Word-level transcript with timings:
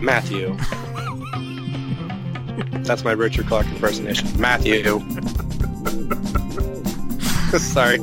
Matthew. 0.00 0.56
That's 2.84 3.04
my 3.04 3.12
Richard 3.12 3.46
Clark 3.46 3.66
impersonation. 3.66 4.40
Matthew. 4.40 5.00
Sorry. 7.58 7.98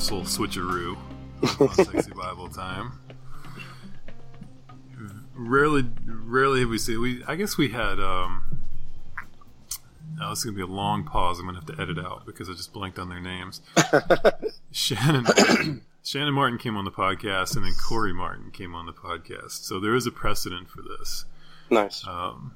Spousal 0.00 0.22
switcheroo 0.22 0.96
on 1.60 1.74
Sexy 1.84 2.12
Bible 2.12 2.48
Time. 2.48 2.92
Rarely, 5.34 5.84
rarely 6.06 6.60
have 6.60 6.70
we 6.70 6.78
seen. 6.78 7.00
We 7.00 7.22
I 7.24 7.36
guess 7.36 7.58
we 7.58 7.68
had. 7.68 8.00
um 8.00 8.58
now 10.16 10.30
this 10.30 10.38
is 10.38 10.44
gonna 10.46 10.56
be 10.56 10.62
a 10.62 10.66
long 10.66 11.04
pause. 11.04 11.38
I'm 11.38 11.44
gonna 11.44 11.58
have 11.58 11.76
to 11.76 11.82
edit 11.82 11.98
out 11.98 12.24
because 12.24 12.48
I 12.48 12.54
just 12.54 12.72
blanked 12.72 12.98
on 12.98 13.10
their 13.10 13.20
names. 13.20 13.60
Shannon 14.70 15.24
Martin. 15.24 15.82
Shannon 16.02 16.32
Martin 16.32 16.58
came 16.58 16.76
on 16.76 16.86
the 16.86 16.90
podcast, 16.90 17.54
and 17.56 17.64
then 17.64 17.74
Corey 17.74 18.14
Martin 18.14 18.50
came 18.50 18.74
on 18.74 18.86
the 18.86 18.92
podcast. 18.92 19.64
So 19.64 19.78
there 19.78 19.94
is 19.94 20.06
a 20.06 20.10
precedent 20.10 20.70
for 20.70 20.80
this. 20.80 21.26
Nice. 21.68 22.06
Um, 22.06 22.54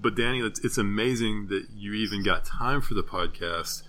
but 0.00 0.14
Danny, 0.14 0.40
it's, 0.40 0.62
it's 0.62 0.78
amazing 0.78 1.46
that 1.48 1.68
you 1.74 1.94
even 1.94 2.22
got 2.22 2.44
time 2.44 2.82
for 2.82 2.92
the 2.94 3.02
podcast 3.02 3.82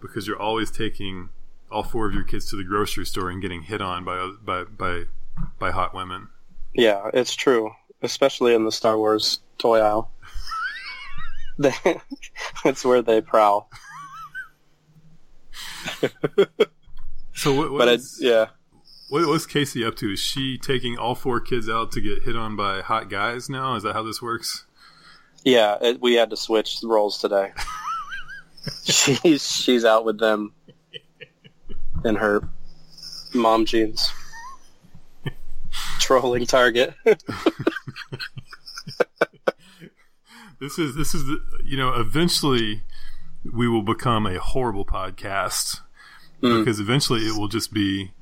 because 0.00 0.26
you're 0.26 0.40
always 0.40 0.70
taking 0.70 1.28
all 1.70 1.82
four 1.82 2.06
of 2.06 2.14
your 2.14 2.24
kids 2.24 2.48
to 2.50 2.56
the 2.56 2.64
grocery 2.64 3.06
store 3.06 3.30
and 3.30 3.40
getting 3.40 3.62
hit 3.62 3.80
on 3.80 4.04
by 4.04 4.32
by 4.42 4.64
by, 4.64 5.02
by 5.58 5.70
hot 5.70 5.94
women. 5.94 6.28
Yeah, 6.74 7.10
it's 7.14 7.34
true, 7.34 7.70
especially 8.02 8.54
in 8.54 8.64
the 8.64 8.72
Star 8.72 8.96
Wars 8.96 9.40
toy 9.58 9.78
aisle. 9.80 10.10
They- 11.58 11.74
That's 12.64 12.84
where 12.84 13.02
they 13.02 13.20
prowl. 13.20 13.68
So 17.34 17.54
what, 17.54 17.70
But 17.78 17.88
I, 17.88 17.92
what's, 17.92 18.20
yeah, 18.20 18.46
what, 19.08 19.26
what's 19.26 19.46
Casey 19.46 19.84
up 19.84 19.96
to? 19.96 20.12
Is 20.12 20.20
she 20.20 20.58
taking 20.58 20.98
all 20.98 21.14
four 21.14 21.40
kids 21.40 21.68
out 21.68 21.92
to 21.92 22.00
get 22.00 22.22
hit 22.24 22.36
on 22.36 22.56
by 22.56 22.80
hot 22.82 23.08
guys 23.08 23.48
now? 23.48 23.74
Is 23.76 23.82
that 23.82 23.94
how 23.94 24.02
this 24.02 24.20
works? 24.20 24.64
yeah, 25.44 25.78
it, 25.80 26.00
we 26.02 26.14
had 26.14 26.30
to 26.30 26.36
switch 26.36 26.78
roles 26.82 27.18
today. 27.18 27.52
she's 28.84 29.42
she's 29.50 29.84
out 29.86 30.04
with 30.04 30.18
them 30.18 30.52
in 32.04 32.16
her 32.16 32.42
mom 33.34 33.64
jeans, 33.66 34.12
trolling 35.98 36.46
Target. 36.46 36.94
This 40.60 40.78
is 40.78 40.94
this 40.94 41.14
is 41.14 41.24
you 41.64 41.78
know 41.78 41.94
eventually 41.94 42.82
we 43.50 43.66
will 43.66 43.80
become 43.82 44.26
a 44.26 44.38
horrible 44.38 44.84
podcast 44.84 45.80
Mm. 46.42 46.58
because 46.60 46.80
eventually 46.80 47.20
it 47.26 47.36
will 47.36 47.48
just 47.48 47.70
be 47.70 48.12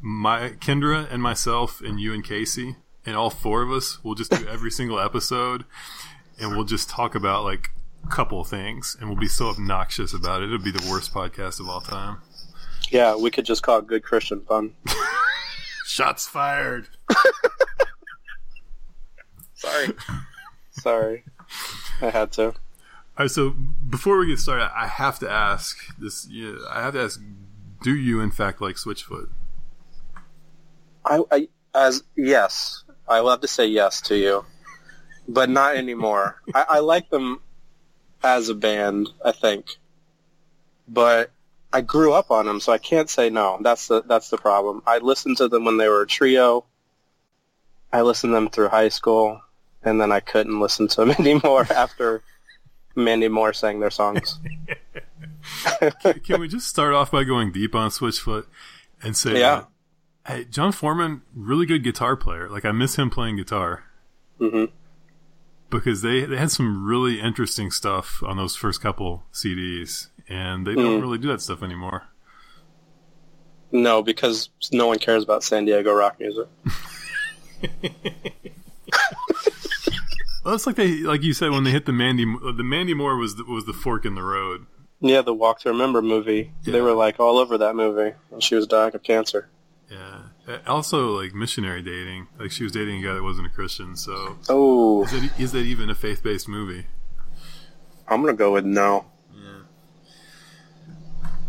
my 0.00 0.50
Kendra 0.60 1.06
and 1.12 1.22
myself 1.22 1.82
and 1.82 2.00
you 2.00 2.14
and 2.14 2.24
Casey 2.24 2.76
and 3.04 3.16
all 3.16 3.28
four 3.28 3.60
of 3.62 3.70
us 3.70 4.02
will 4.02 4.14
just 4.14 4.30
do 4.30 4.46
every 4.48 4.70
single 4.70 4.98
episode 4.98 5.64
and 6.40 6.52
we'll 6.52 6.64
just 6.64 6.88
talk 6.88 7.14
about 7.14 7.44
like 7.44 7.68
a 8.02 8.08
couple 8.08 8.40
of 8.40 8.48
things 8.48 8.96
and 8.98 9.10
we'll 9.10 9.18
be 9.18 9.28
so 9.28 9.48
obnoxious 9.48 10.14
about 10.14 10.40
it. 10.42 10.46
It'll 10.46 10.58
be 10.64 10.70
the 10.70 10.88
worst 10.90 11.12
podcast 11.12 11.60
of 11.60 11.68
all 11.68 11.82
time. 11.82 12.22
Yeah, 12.90 13.16
we 13.16 13.30
could 13.30 13.44
just 13.44 13.62
call 13.62 13.78
it 13.78 13.86
good 13.86 14.02
Christian 14.02 14.42
fun. 14.42 14.74
Shots 15.86 16.26
fired. 16.26 16.88
Sorry, 19.58 19.88
sorry, 20.70 21.24
I 22.00 22.10
had 22.10 22.30
to. 22.32 22.44
All 22.44 22.54
right, 23.18 23.30
so 23.30 23.50
before 23.90 24.18
we 24.18 24.28
get 24.28 24.38
started, 24.38 24.70
I 24.72 24.86
have 24.86 25.18
to 25.18 25.28
ask 25.28 25.76
this. 25.98 26.28
Yeah, 26.30 26.54
I 26.70 26.80
have 26.80 26.94
to 26.94 27.00
ask: 27.00 27.20
Do 27.82 27.96
you, 27.96 28.20
in 28.20 28.30
fact, 28.30 28.60
like 28.60 28.76
Switchfoot? 28.76 29.30
I, 31.04 31.22
I 31.32 31.48
as 31.74 32.04
yes, 32.14 32.84
I 33.08 33.20
will 33.20 33.30
have 33.30 33.40
to 33.40 33.48
say 33.48 33.66
yes 33.66 34.00
to 34.02 34.16
you, 34.16 34.44
but 35.26 35.50
not 35.50 35.74
anymore. 35.74 36.40
I, 36.54 36.66
I 36.68 36.78
like 36.78 37.10
them 37.10 37.40
as 38.22 38.48
a 38.48 38.54
band, 38.54 39.08
I 39.24 39.32
think, 39.32 39.78
but 40.86 41.32
I 41.72 41.80
grew 41.82 42.12
up 42.14 42.30
on 42.30 42.46
them, 42.46 42.60
so 42.60 42.72
I 42.72 42.78
can't 42.78 43.10
say 43.10 43.28
no. 43.30 43.58
That's 43.60 43.88
the 43.88 44.02
that's 44.02 44.30
the 44.30 44.38
problem. 44.38 44.82
I 44.86 44.98
listened 44.98 45.36
to 45.38 45.48
them 45.48 45.64
when 45.64 45.76
they 45.76 45.88
were 45.88 46.02
a 46.02 46.06
trio. 46.06 46.64
I 47.92 48.02
listened 48.02 48.30
to 48.30 48.34
them 48.34 48.48
through 48.50 48.68
high 48.68 48.88
school, 48.88 49.40
and 49.82 50.00
then 50.00 50.12
I 50.12 50.20
couldn't 50.20 50.60
listen 50.60 50.88
to 50.88 50.96
them 51.04 51.10
anymore 51.18 51.66
after 51.70 52.22
Mandy 52.94 53.28
Moore 53.28 53.52
sang 53.52 53.80
their 53.80 53.90
songs. 53.90 54.38
Can 56.24 56.40
we 56.40 56.48
just 56.48 56.68
start 56.68 56.94
off 56.94 57.10
by 57.10 57.24
going 57.24 57.52
deep 57.52 57.74
on 57.74 57.90
Switchfoot 57.90 58.46
and 59.02 59.16
say, 59.16 59.40
Yeah. 59.40 59.64
uh, 60.26 60.32
hey, 60.32 60.44
Jon 60.44 60.72
Foreman, 60.72 61.22
really 61.34 61.66
good 61.66 61.84
guitar 61.84 62.16
player. 62.16 62.48
Like 62.48 62.64
I 62.64 62.72
miss 62.72 62.96
him 62.96 63.10
playing 63.10 63.36
guitar 63.36 63.84
hmm 64.38 64.66
because 65.70 66.00
they 66.00 66.24
they 66.24 66.36
had 66.38 66.50
some 66.50 66.86
really 66.86 67.20
interesting 67.20 67.70
stuff 67.70 68.22
on 68.22 68.36
those 68.36 68.56
first 68.56 68.80
couple 68.80 69.24
CDs, 69.32 70.08
and 70.28 70.66
they 70.66 70.74
don't 70.74 70.98
Mm. 70.98 71.00
really 71.00 71.18
do 71.18 71.28
that 71.28 71.40
stuff 71.40 71.62
anymore. 71.62 72.04
No, 73.70 74.02
because 74.02 74.48
no 74.72 74.86
one 74.86 74.98
cares 74.98 75.22
about 75.22 75.42
San 75.44 75.64
Diego 75.66 75.92
rock 75.92 76.18
music. 76.20 76.46
Well, 80.44 80.54
it's 80.54 80.66
like 80.66 80.76
they, 80.76 80.98
like 80.98 81.22
you 81.22 81.34
said, 81.34 81.50
when 81.50 81.64
they 81.64 81.70
hit 81.72 81.84
the 81.84 81.92
Mandy, 81.92 82.24
the 82.24 82.62
Mandy 82.64 82.94
Moore 82.94 83.16
was 83.18 83.36
the, 83.36 83.44
was 83.44 83.66
the 83.66 83.74
fork 83.74 84.06
in 84.06 84.14
the 84.14 84.22
road. 84.22 84.64
Yeah, 85.00 85.20
the 85.20 85.34
Walk 85.34 85.60
to 85.60 85.68
Remember 85.68 86.00
movie. 86.00 86.52
They 86.64 86.80
were 86.80 86.92
like 86.94 87.20
all 87.20 87.36
over 87.36 87.58
that 87.58 87.76
movie, 87.76 88.14
when 88.30 88.40
she 88.40 88.54
was 88.54 88.66
dying 88.66 88.94
of 88.94 89.02
cancer. 89.02 89.50
Yeah. 89.90 90.20
Uh, 90.46 90.58
Also, 90.66 91.08
like 91.20 91.34
missionary 91.34 91.82
dating. 91.82 92.28
Like 92.38 92.50
she 92.50 92.62
was 92.62 92.72
dating 92.72 93.04
a 93.04 93.06
guy 93.08 93.14
that 93.14 93.22
wasn't 93.22 93.48
a 93.48 93.50
Christian. 93.50 93.94
So 93.94 94.38
Oh, 94.48 95.04
is 95.04 95.10
that, 95.12 95.30
is 95.40 95.52
that 95.52 95.60
even 95.66 95.90
a 95.90 95.94
faith 95.94 96.22
based 96.22 96.48
movie? 96.48 96.86
I'm 98.06 98.22
gonna 98.22 98.32
go 98.32 98.52
with 98.52 98.64
no. 98.64 99.04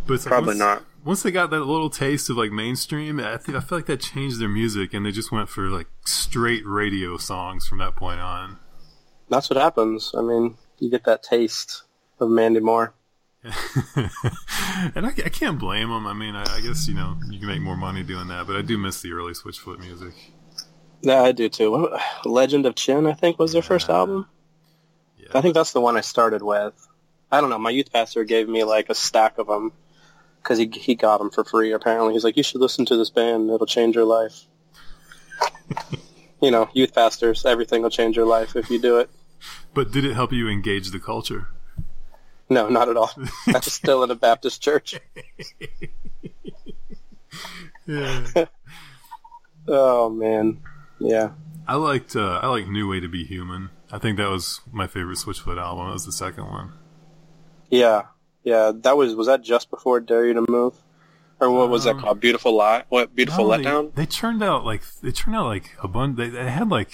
But 0.10 0.16
it's 0.16 0.26
like 0.26 0.32
Probably 0.32 0.48
once, 0.48 0.60
not. 0.60 0.86
Once 1.06 1.22
they 1.22 1.30
got 1.30 1.52
that 1.52 1.60
little 1.60 1.92
taste 1.92 2.32
of 2.32 2.38
like 2.38 2.52
mainstream, 2.52 3.20
I 3.20 3.38
think 3.38 3.56
I 3.56 3.62
feel 3.62 3.78
like 3.78 3.86
that 3.86 4.02
changed 4.02 4.40
their 4.40 4.50
music, 4.50 4.92
and 4.92 5.06
they 5.06 5.12
just 5.12 5.32
went 5.32 5.50
for 5.50 5.70
like 5.70 5.86
straight 6.04 6.66
radio 6.66 7.16
songs 7.18 7.68
from 7.68 7.78
that 7.78 7.96
point 7.96 8.20
on. 8.20 8.58
That's 9.30 9.52
what 9.52 9.58
happens. 9.58 10.12
I 10.18 10.24
mean, 10.24 10.58
you 10.80 10.90
get 10.90 11.04
that 11.04 11.22
taste 11.22 11.84
of 12.20 12.32
Mandy 12.32 12.60
Moore. 12.60 12.96
and 13.44 15.06
I, 15.06 15.10
I 15.10 15.30
can't 15.30 15.60
blame 15.60 15.90
them. 15.90 16.08
I 16.08 16.14
mean, 16.14 16.36
I, 16.36 16.56
I 16.56 16.60
guess 16.60 16.88
you 16.88 16.96
know 16.96 17.16
you 17.30 17.38
can 17.38 17.48
make 17.48 17.62
more 17.62 17.78
money 17.78 18.02
doing 18.02 18.28
that, 18.30 18.48
but 18.48 18.56
I 18.56 18.64
do 18.64 18.80
miss 18.80 19.04
the 19.04 19.12
early 19.12 19.34
Switchfoot 19.34 19.78
music. 19.78 20.16
Yeah, 21.02 21.22
I 21.22 21.34
do 21.34 21.50
too. 21.50 21.96
Legend 22.26 22.66
of 22.66 22.74
Chin, 22.74 23.06
I 23.06 23.14
think, 23.14 23.38
was 23.38 23.54
their 23.54 23.62
first 23.62 23.90
album. 23.92 24.28
Yeah. 25.20 25.28
I 25.36 25.42
think 25.42 25.54
that's 25.54 25.72
the 25.72 25.82
one 25.82 25.98
I 25.98 26.02
started 26.02 26.42
with. 26.42 26.74
I 27.32 27.42
don't 27.42 27.52
know. 27.52 27.60
My 27.60 27.70
youth 27.70 27.94
pastor 27.94 28.24
gave 28.24 28.50
me 28.50 28.64
like 28.64 28.90
a 28.90 28.96
stack 28.96 29.38
of 29.38 29.46
them 29.46 29.72
because 30.50 30.58
he 30.58 30.68
he 30.80 30.96
got 30.96 31.20
them 31.20 31.30
for 31.30 31.44
free. 31.44 31.72
Apparently, 31.72 32.14
he's 32.14 32.24
like, 32.24 32.36
"You 32.36 32.42
should 32.42 32.60
listen 32.60 32.86
to 32.88 32.98
this 32.98 33.12
band. 33.12 33.52
It'll 33.52 33.68
change 33.68 33.96
your 33.96 34.06
life." 34.06 34.46
you 36.42 36.50
know, 36.50 36.70
youth 36.74 36.94
pastors, 36.96 37.46
everything 37.46 37.84
will 37.84 37.92
change 37.92 38.18
your 38.18 38.26
life 38.26 38.56
if 38.56 38.70
you 38.72 38.80
do 38.80 38.98
it. 38.98 39.12
But 39.76 39.92
did 39.92 40.06
it 40.06 40.16
help 40.16 40.34
you 40.34 40.50
engage 40.50 40.90
the 40.90 41.00
culture? 41.00 41.50
No, 42.50 42.68
not 42.68 42.90
at 42.90 42.98
all. 42.98 43.12
I 43.48 43.52
was 43.54 43.72
still 43.72 44.04
in 44.04 44.10
a 44.10 44.16
Baptist 44.16 44.62
church. 44.62 45.00
Yeah. 47.86 48.46
Oh 49.68 50.12
man, 50.12 50.62
yeah. 51.00 51.32
I 51.68 51.74
liked 51.74 52.16
uh, 52.16 52.40
I 52.40 52.48
like 52.48 52.68
New 52.68 52.88
Way 52.88 53.00
to 53.00 53.08
Be 53.08 53.26
Human. 53.26 53.72
I 53.92 53.98
think 53.98 54.18
that 54.18 54.30
was 54.30 54.62
my 54.72 54.86
favorite 54.86 55.18
Switchfoot 55.18 55.60
album. 55.60 55.88
That 55.88 55.94
was 55.94 56.06
the 56.06 56.12
second 56.12 56.46
one. 56.46 56.74
Yeah, 57.72 58.04
yeah. 58.50 58.72
That 58.84 58.98
was 58.98 59.16
was 59.16 59.28
that 59.28 59.42
just 59.42 59.70
before 59.70 60.00
Dare 60.00 60.26
You 60.28 60.34
to 60.34 60.46
Move, 60.50 60.74
or 61.40 61.50
what 61.52 61.70
was 61.70 61.84
that 61.86 61.96
Um, 61.96 62.02
called? 62.02 62.20
Beautiful 62.20 62.56
Lie. 62.56 62.84
What 62.90 63.16
Beautiful 63.16 63.48
No, 63.48 63.58
they- 63.58 63.64
Letdown? 63.64 63.94
They, 63.96 64.06
turned 64.06 64.44
out 64.44 64.66
like 64.66 64.82
they 65.02 65.12
turned 65.12 65.36
out 65.36 65.46
like 65.46 65.76
a 65.84 65.88
bunch. 65.88 66.18
They, 66.18 66.30
they 66.30 66.50
had 66.50 66.70
like 66.70 66.92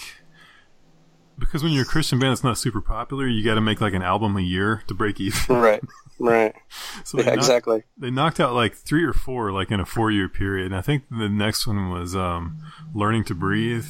because 1.38 1.62
when 1.64 1.72
you're 1.74 1.84
a 1.84 1.86
Christian 1.88 2.18
band 2.20 2.32
that's 2.32 2.44
not 2.44 2.58
super 2.58 2.80
popular, 2.82 3.28
you 3.28 3.44
got 3.44 3.56
to 3.56 3.62
make 3.62 3.82
like 3.82 3.94
an 3.94 4.02
album 4.02 4.38
a 4.38 4.42
year 4.42 4.84
to 4.88 4.94
break 4.94 5.20
even. 5.20 5.40
Right, 5.62 5.84
right. 6.20 6.56
So 7.04 7.18
they, 7.18 7.24
Yeah, 7.24 7.30
knocked, 7.32 7.38
exactly. 7.40 7.84
they 7.98 8.10
knocked 8.10 8.40
out 8.40 8.54
like 8.54 8.74
three 8.74 9.04
or 9.04 9.12
four 9.14 9.52
like 9.52 9.70
in 9.72 9.80
a 9.82 9.86
four 9.86 10.12
year 10.12 10.30
period. 10.30 10.68
And 10.68 10.76
I 10.76 10.82
think 10.82 11.04
the 11.10 11.28
next 11.30 11.68
one 11.68 11.90
was 11.90 12.16
um, 12.16 12.58
Learning 12.94 13.24
to 13.26 13.36
Breathe, 13.36 13.86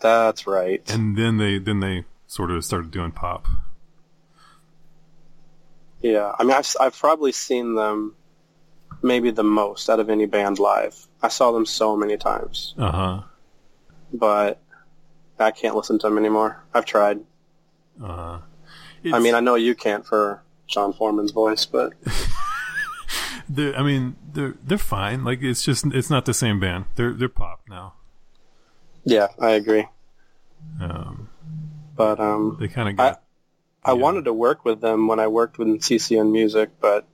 That's 0.00 0.46
right. 0.46 0.82
and 0.92 1.16
then 1.16 1.36
they 1.38 1.58
then 1.58 1.78
they 1.80 2.04
sort 2.26 2.50
of 2.50 2.64
started 2.64 2.90
doing 2.90 3.12
pop. 3.12 3.46
Yeah, 6.04 6.32
I 6.38 6.44
mean, 6.44 6.52
I've 6.52 6.68
I've 6.78 6.98
probably 6.98 7.32
seen 7.32 7.74
them 7.74 8.14
maybe 9.02 9.30
the 9.30 9.42
most 9.42 9.88
out 9.88 10.00
of 10.00 10.10
any 10.10 10.26
band 10.26 10.58
live. 10.58 10.94
I 11.22 11.28
saw 11.28 11.50
them 11.50 11.64
so 11.64 11.96
many 11.96 12.18
times, 12.18 12.74
Uh 12.76 12.92
huh. 12.92 13.22
but 14.12 14.60
I 15.38 15.50
can't 15.50 15.74
listen 15.74 15.98
to 16.00 16.06
them 16.08 16.18
anymore. 16.18 16.62
I've 16.74 16.84
tried. 16.84 17.20
Uh 18.02 18.06
huh. 18.06 18.38
I 19.14 19.18
mean, 19.18 19.34
I 19.34 19.40
know 19.40 19.54
you 19.54 19.74
can't 19.74 20.04
for 20.04 20.42
Jon 20.66 20.92
Foreman's 20.92 21.30
voice, 21.32 21.64
but 21.64 21.94
they're, 23.48 23.74
I 23.74 23.82
mean, 23.82 24.16
they're 24.32 24.54
they're 24.62 24.76
fine. 24.78 25.24
Like 25.24 25.42
it's 25.42 25.62
just 25.64 25.86
it's 25.86 26.10
not 26.10 26.26
the 26.26 26.34
same 26.34 26.60
band. 26.60 26.84
They're 26.96 27.14
they're 27.14 27.28
pop 27.30 27.60
now. 27.68 27.94
yeah, 29.04 29.28
I 29.40 29.52
agree. 29.52 29.88
Um, 30.80 31.28
But 31.96 32.20
um, 32.20 32.56
they 32.60 32.68
kind 32.68 32.88
of 32.90 32.96
got. 32.96 33.22
I 33.84 33.92
Yeah. 33.92 34.00
wanted 34.00 34.24
to 34.26 34.32
work 34.32 34.64
with 34.64 34.80
them 34.80 35.06
when 35.08 35.20
I 35.20 35.26
worked 35.26 35.58
with 35.58 35.82
CCM 35.82 36.32
Music, 36.32 36.70
but 36.80 37.06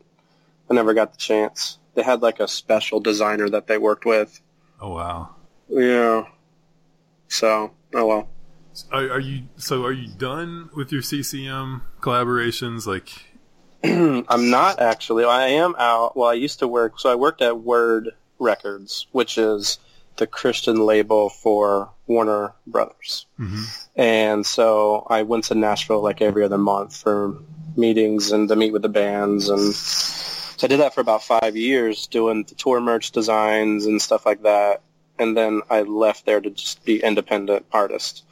I 0.71 0.75
never 0.75 0.95
got 0.95 1.13
the 1.13 1.19
chance. 1.19 1.79
They 1.95 2.03
had 2.03 2.23
like 2.23 2.41
a 2.41 2.47
special 2.49 3.01
designer 3.01 3.49
that 3.49 3.67
they 3.67 3.79
worked 3.79 4.05
with. 4.05 4.41
oh 4.81 4.95
wow. 4.95 5.31
Yeah. 5.69 6.27
So, 7.29 7.73
oh 7.95 8.07
well. 8.07 8.29
Are, 8.93 9.11
are 9.13 9.21
you 9.21 9.49
so? 9.57 9.85
Are 9.85 9.93
you 9.93 10.09
done 10.09 10.71
with 10.75 10.93
your 10.93 11.03
CCM 11.03 11.83
collaborations? 12.01 12.87
Like, 12.87 13.11
I'm 13.85 14.51
not 14.51 14.81
actually. 14.81 15.25
I 15.25 15.49
am 15.49 15.75
out. 15.77 16.17
Well, 16.17 16.29
I 16.29 16.35
used 16.35 16.61
to 16.61 16.69
work. 16.69 16.99
So 17.01 17.11
I 17.11 17.17
worked 17.17 17.43
at 17.43 17.59
Word 17.61 18.11
Records, 18.39 19.07
which 19.13 19.39
is 19.39 19.79
the 20.21 20.27
Christian 20.27 20.87
label 20.87 21.31
for 21.31 21.91
Warner 22.07 22.55
Brothers. 22.67 23.27
mhm. 23.41 23.65
And 23.97 24.47
so 24.47 25.07
I 25.09 25.23
went 25.23 25.45
to 25.45 25.55
Nashville 25.55 26.03
like 26.03 26.23
every 26.23 26.45
other 26.45 26.59
month 26.59 26.97
for 26.97 27.37
meetings 27.77 28.31
and 28.31 28.49
to 28.49 28.55
meet 28.55 28.73
with 28.73 28.83
the 28.83 28.89
bands. 28.89 29.49
And 29.49 29.75
so 29.75 30.67
I 30.67 30.69
did 30.69 30.81
that 30.81 30.95
for 30.95 31.01
about 31.01 31.23
five 31.25 31.57
years 31.57 32.07
doing 32.07 32.45
the 32.45 32.55
tour 32.55 32.81
merch 32.81 33.11
designs 33.13 33.87
and 33.87 34.01
stuff 34.01 34.27
like 34.27 34.43
that. 34.43 34.83
And 35.19 35.37
then 35.37 35.63
I 35.71 35.83
left 35.83 36.27
there 36.27 36.41
to 36.41 36.51
just 36.51 36.85
be 36.85 37.03
independent 37.03 37.67
artist. 37.73 38.25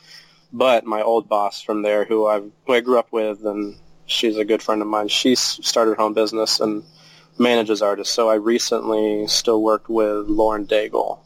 But 0.52 0.84
my 0.84 1.02
old 1.02 1.28
boss 1.28 1.60
from 1.60 1.82
there, 1.82 2.04
who 2.04 2.26
I 2.26 2.40
who 2.66 2.72
I 2.72 2.80
grew 2.80 2.98
up 2.98 3.12
with, 3.12 3.44
and 3.44 3.76
she's 4.06 4.36
a 4.36 4.44
good 4.44 4.62
friend 4.62 4.80
of 4.82 4.88
mine. 4.88 5.08
She 5.08 5.34
started 5.34 5.96
her 5.96 6.00
own 6.00 6.14
business 6.14 6.60
and 6.60 6.82
manages 7.38 7.82
artists. 7.82 8.14
So 8.14 8.28
I 8.28 8.34
recently 8.34 9.26
still 9.26 9.62
worked 9.62 9.88
with 9.88 10.26
Lauren 10.28 10.66
Daigle 10.66 11.18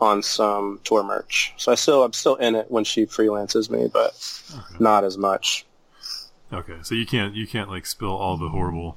on 0.00 0.22
some 0.22 0.80
tour 0.84 1.02
merch. 1.02 1.54
So 1.56 1.72
I 1.72 1.74
still 1.74 2.04
I'm 2.04 2.12
still 2.12 2.36
in 2.36 2.54
it 2.54 2.70
when 2.70 2.84
she 2.84 3.06
freelances 3.06 3.70
me, 3.70 3.88
but 3.92 4.14
not 4.78 5.04
as 5.04 5.18
much. 5.18 5.66
okay, 6.52 6.78
so 6.82 6.94
you 6.94 7.06
can't 7.06 7.34
you 7.34 7.46
can't 7.46 7.68
like 7.68 7.86
spill 7.86 8.16
all 8.16 8.36
the 8.36 8.48
horrible 8.48 8.96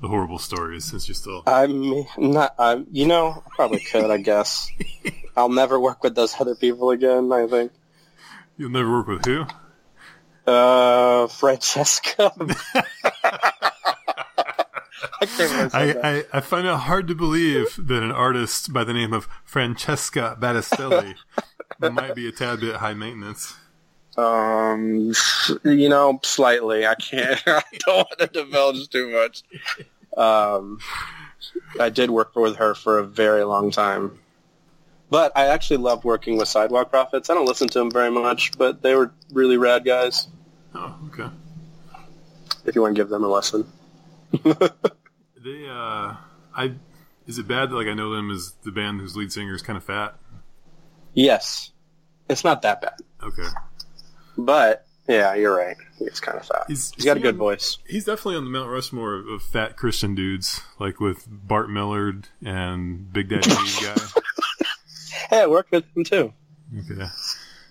the 0.00 0.08
horrible 0.08 0.38
stories 0.38 0.84
since 0.84 1.08
you're 1.08 1.14
still. 1.14 1.42
I'm 1.46 2.04
not. 2.16 2.54
I'm. 2.58 2.86
You 2.92 3.06
know, 3.06 3.42
I 3.46 3.50
probably 3.54 3.80
could. 3.80 4.10
I 4.10 4.18
guess. 4.18 4.70
I'll 5.36 5.48
never 5.48 5.78
work 5.78 6.02
with 6.02 6.14
those 6.14 6.34
other 6.40 6.54
people 6.54 6.90
again. 6.90 7.32
I 7.32 7.46
think. 7.46 7.72
You'll 8.56 8.70
never 8.70 8.90
work 8.90 9.06
with 9.06 9.24
who? 9.24 9.46
Uh, 10.46 11.26
Francesca. 11.28 12.32
I 15.20 15.70
I. 15.72 16.08
I, 16.10 16.24
I 16.32 16.40
find 16.40 16.66
it 16.66 16.74
hard 16.74 17.08
to 17.08 17.14
believe 17.14 17.74
that 17.78 18.02
an 18.02 18.12
artist 18.12 18.72
by 18.72 18.84
the 18.84 18.92
name 18.92 19.12
of 19.12 19.28
Francesca 19.44 20.36
Battistelli 20.40 21.14
might 21.80 22.14
be 22.14 22.28
a 22.28 22.32
tad 22.32 22.60
bit 22.60 22.76
high 22.76 22.94
maintenance. 22.94 23.54
Um, 24.16 25.12
you 25.64 25.88
know, 25.88 26.18
slightly. 26.24 26.86
I 26.86 26.96
can't. 26.96 27.40
I 27.46 27.62
don't 27.86 27.96
want 27.96 28.18
to 28.18 28.26
divulge 28.26 28.88
too 28.88 29.10
much. 29.12 29.44
Um, 30.16 30.80
I 31.78 31.88
did 31.88 32.10
work 32.10 32.34
with 32.34 32.56
her 32.56 32.74
for 32.74 32.98
a 32.98 33.04
very 33.04 33.44
long 33.44 33.70
time, 33.70 34.18
but 35.08 35.30
I 35.36 35.46
actually 35.46 35.76
loved 35.76 36.04
working 36.04 36.36
with 36.36 36.48
Sidewalk 36.48 36.90
Prophets. 36.90 37.30
I 37.30 37.34
don't 37.34 37.46
listen 37.46 37.68
to 37.68 37.78
them 37.78 37.90
very 37.90 38.10
much, 38.10 38.58
but 38.58 38.82
they 38.82 38.96
were 38.96 39.12
really 39.32 39.56
rad 39.56 39.84
guys. 39.84 40.26
Oh, 40.74 40.96
okay. 41.06 41.30
If 42.64 42.74
you 42.74 42.82
want 42.82 42.96
to 42.96 43.00
give 43.00 43.08
them 43.08 43.22
a 43.22 43.28
lesson. 43.28 43.70
They, 45.44 45.66
uh, 45.68 46.14
I, 46.54 46.72
is 47.28 47.38
it 47.38 47.46
bad 47.46 47.70
that 47.70 47.76
like 47.76 47.86
I 47.86 47.94
know 47.94 48.10
them 48.10 48.30
as 48.30 48.54
the 48.64 48.72
band 48.72 49.00
whose 49.00 49.16
lead 49.16 49.32
singer 49.32 49.54
is 49.54 49.62
kind 49.62 49.76
of 49.76 49.84
fat? 49.84 50.16
Yes, 51.14 51.70
it's 52.28 52.42
not 52.42 52.62
that 52.62 52.80
bad, 52.80 52.94
Okay. 53.22 53.46
but 54.36 54.84
yeah, 55.08 55.34
you're 55.36 55.56
right. 55.56 55.76
He's 55.98 56.18
kind 56.20 56.36
of 56.38 56.44
fat. 56.44 56.64
He's- 56.66 56.92
he's 56.96 57.04
got 57.04 57.16
a 57.16 57.20
good 57.20 57.34
on- 57.34 57.38
voice. 57.38 57.78
He's 57.86 58.04
definitely 58.04 58.34
on 58.36 58.44
the 58.44 58.50
Mount 58.50 58.68
Rushmore 58.68 59.14
of, 59.14 59.26
of 59.28 59.42
fat 59.42 59.76
Christian 59.76 60.14
dudes, 60.16 60.60
like 60.80 60.98
with 60.98 61.24
Bart 61.28 61.70
Millard 61.70 62.28
and 62.44 63.10
Big 63.12 63.28
Daddy 63.28 63.48
guy. 63.50 63.94
Hey, 65.30 65.42
I 65.42 65.46
worked 65.46 65.70
with 65.72 65.84
him 65.96 66.04
too. 66.04 66.32
Okay. 66.90 67.06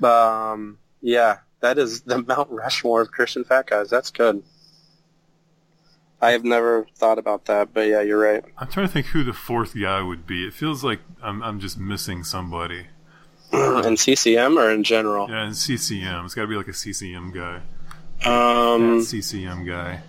Um, 0.03 0.77
yeah, 1.01 1.39
that 1.61 1.77
is 1.79 2.01
the 2.01 2.21
Mount 2.21 2.49
Rushmore 2.51 3.01
of 3.01 3.11
Christian 3.11 3.43
fat 3.43 3.65
guys. 3.67 3.89
That's 3.89 4.11
good. 4.11 4.43
I 6.21 6.31
have 6.31 6.43
never 6.43 6.87
thought 6.95 7.19
about 7.19 7.45
that, 7.45 7.73
but 7.73 7.87
yeah, 7.87 8.01
you're 8.01 8.19
right. 8.19 8.43
I'm 8.57 8.67
trying 8.67 8.87
to 8.87 8.91
think 8.93 9.07
who 9.07 9.23
the 9.23 9.33
fourth 9.33 9.79
guy 9.79 10.01
would 10.01 10.25
be. 10.25 10.47
It 10.47 10.53
feels 10.53 10.83
like 10.83 10.99
I'm, 11.21 11.43
I'm 11.43 11.59
just 11.59 11.77
missing 11.77 12.23
somebody. 12.23 12.87
in 13.53 13.95
CCM 13.97 14.57
or 14.57 14.71
in 14.71 14.83
general? 14.83 15.29
Yeah, 15.29 15.45
in 15.45 15.53
CCM. 15.53 16.25
It's 16.25 16.33
got 16.33 16.41
to 16.41 16.47
be 16.47 16.55
like 16.55 16.67
a 16.67 16.73
CCM 16.73 17.31
guy. 17.31 17.61
Um, 18.25 19.03
CCM 19.03 19.65
guy. 19.65 20.01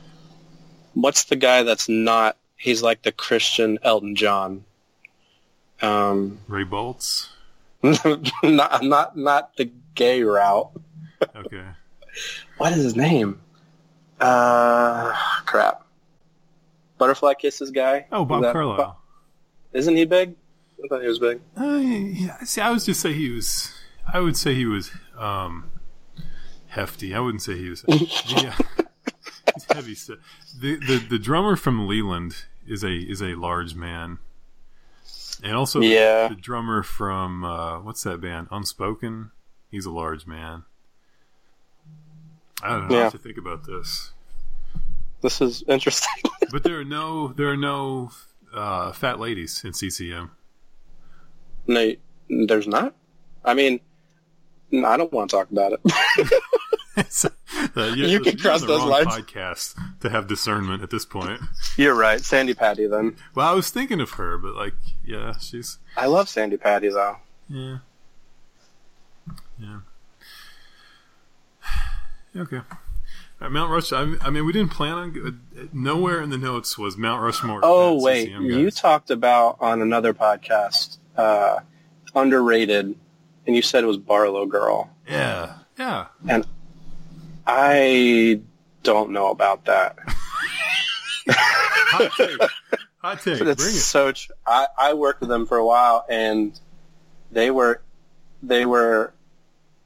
what's 0.95 1.25
the 1.25 1.37
guy 1.37 1.63
that's 1.63 1.89
not? 1.89 2.37
He's 2.57 2.83
like 2.83 3.03
the 3.03 3.13
Christian 3.13 3.79
Elton 3.83 4.17
John. 4.17 4.65
Um, 5.83 6.41
Ray 6.49 6.65
Boltz. 6.65 7.29
not 8.43 8.83
not 8.83 9.17
not 9.17 9.57
the 9.57 9.71
gay 9.95 10.23
route. 10.23 10.71
Okay. 11.35 11.65
What 12.57 12.73
is 12.73 12.83
his 12.83 12.97
name? 12.97 13.41
Uh, 14.19 15.13
crap. 15.45 15.85
Butterfly 16.99 17.35
Kisses 17.35 17.71
guy. 17.71 18.07
Oh, 18.13 18.25
Bob 18.25 18.43
that- 18.43 18.53
Carlisle. 18.53 19.01
Isn't 19.73 19.97
he 19.97 20.05
big? 20.05 20.35
I 20.83 20.89
thought 20.89 21.03
he 21.03 21.09
was 21.09 21.19
big. 21.19 21.41
Uh, 21.61 21.77
yeah, 21.77 22.39
see, 22.45 22.61
I 22.61 22.71
would 22.71 22.83
just 22.83 23.01
say 23.01 23.13
he 23.13 23.31
was. 23.31 23.73
I 24.13 24.21
would 24.21 24.37
say 24.37 24.55
he 24.55 24.65
was 24.65 24.91
um, 25.17 25.71
hefty. 26.69 27.15
I 27.15 27.21
wouldn't 27.21 27.43
say 27.43 27.59
he 27.59 27.69
was. 27.69 27.85
yeah, 27.89 28.57
he's 29.55 29.67
heavy 29.73 29.95
set. 29.95 30.19
The, 30.59 30.77
the 30.77 31.05
the 31.11 31.19
drummer 31.19 31.57
from 31.57 31.87
Leeland 31.89 32.45
is 32.67 32.83
a 32.85 32.93
is 32.93 33.21
a 33.21 33.35
large 33.35 33.75
man, 33.75 34.19
and 35.43 35.55
also 35.57 35.81
Yeah. 35.81 36.29
the 36.29 36.37
drummer 36.37 36.83
from 36.83 37.45
uh, 37.45 37.81
what's 37.81 38.03
that 38.05 38.21
band? 38.21 38.49
Unspoken. 38.51 39.33
He's 39.71 39.85
a 39.85 39.91
large 39.91 40.27
man. 40.27 40.63
I 42.63 42.71
don't 42.71 42.89
know 42.89 42.97
Yeah. 42.97 43.03
what 43.05 43.13
to 43.13 43.19
think 43.19 43.37
about 43.37 43.67
this, 43.67 44.13
This 45.23 45.41
is 45.41 45.63
interesting. 45.69 46.23
But 46.51 46.63
there 46.65 46.79
are 46.81 46.85
no 46.85 47.29
there 47.29 47.49
are 47.49 47.57
no 47.57 48.11
uh, 48.55 48.93
fat 48.93 49.19
ladies 49.21 49.63
in 49.65 49.73
CCM. 49.73 50.31
no, 51.67 51.93
there's 52.29 52.67
not. 52.67 52.95
I 53.45 53.55
mean, 53.55 53.81
I 54.73 54.97
don't 54.97 55.13
want 55.13 55.31
to 55.31 55.37
talk 55.37 55.51
about 55.51 55.73
it. 55.73 56.33
So, 57.09 57.31
uh, 57.77 57.85
You 57.95 58.19
can 58.19 58.37
cross 58.37 58.63
those 58.65 58.83
lines. 58.83 59.07
Podcast 59.07 60.01
to 60.01 60.11
have 60.11 60.27
discernment 60.27 60.83
at 60.83 60.91
this 60.91 61.05
point. 61.05 61.41
You're 61.77 61.95
right, 61.95 62.21
Sandi 62.21 62.55
Patty. 62.55 62.89
Then 62.89 63.15
Well, 63.37 63.49
I 63.49 63.53
was 63.55 63.71
thinking 63.71 64.01
of 64.01 64.11
her, 64.13 64.37
but 64.37 64.57
like, 64.57 64.75
yeah, 65.05 65.39
she's 65.39 65.79
I 65.97 66.07
love 66.07 66.29
Sandi 66.29 66.57
Patty 66.57 66.89
though. 66.89 67.19
yeah, 67.49 67.79
yeah. 69.61 69.79
Okay. 72.43 72.61
Right, 73.41 73.53
Mount 73.53 73.71
Rushmore. 73.71 74.19
I, 74.21 74.31
mean, 74.31 74.45
we 74.47 74.53
didn't 74.53 74.73
plan 74.73 74.93
on. 74.95 75.39
uh, 75.57 75.63
Nowhere 75.73 76.21
in 76.21 76.31
the 76.31 76.39
notes 76.39 76.77
was 76.77 76.97
Mount 76.97 77.23
Rushmore. 77.23 77.61
Oh 77.63 78.03
wait, 78.03 78.31
you 78.31 78.71
talked 78.71 79.11
about 79.11 79.59
on 79.61 79.81
another 79.81 80.13
podcast 80.13 80.99
uh, 81.17 81.61
underrated, 82.15 82.97
and 83.47 83.57
you 83.57 83.63
said 83.63 83.85
it 83.85 83.87
was 83.87 83.97
Barlow 83.99 84.45
Girl. 84.47 84.91
yeah, 85.09 85.55
yeah. 85.79 86.07
And 86.29 86.47
I 87.47 88.41
don't 88.83 89.11
know 89.11 89.31
about 89.31 89.67
that. 89.67 89.97
Hot 91.29 92.13
take. 92.17 92.41
Hot 92.99 93.21
take. 93.23 93.39
Bring 93.39 93.51
it. 93.51 93.57
so. 93.57 94.13
Tr- 94.13 94.33
I 94.47 94.67
I 94.77 94.95
worked 94.95 95.21
with 95.21 95.29
them 95.29 95.47
for 95.47 95.57
a 95.59 95.65
while, 95.65 96.05
and 96.09 96.59
they 97.31 97.51
were, 97.51 97.83
they 98.43 98.67
were, 98.67 99.13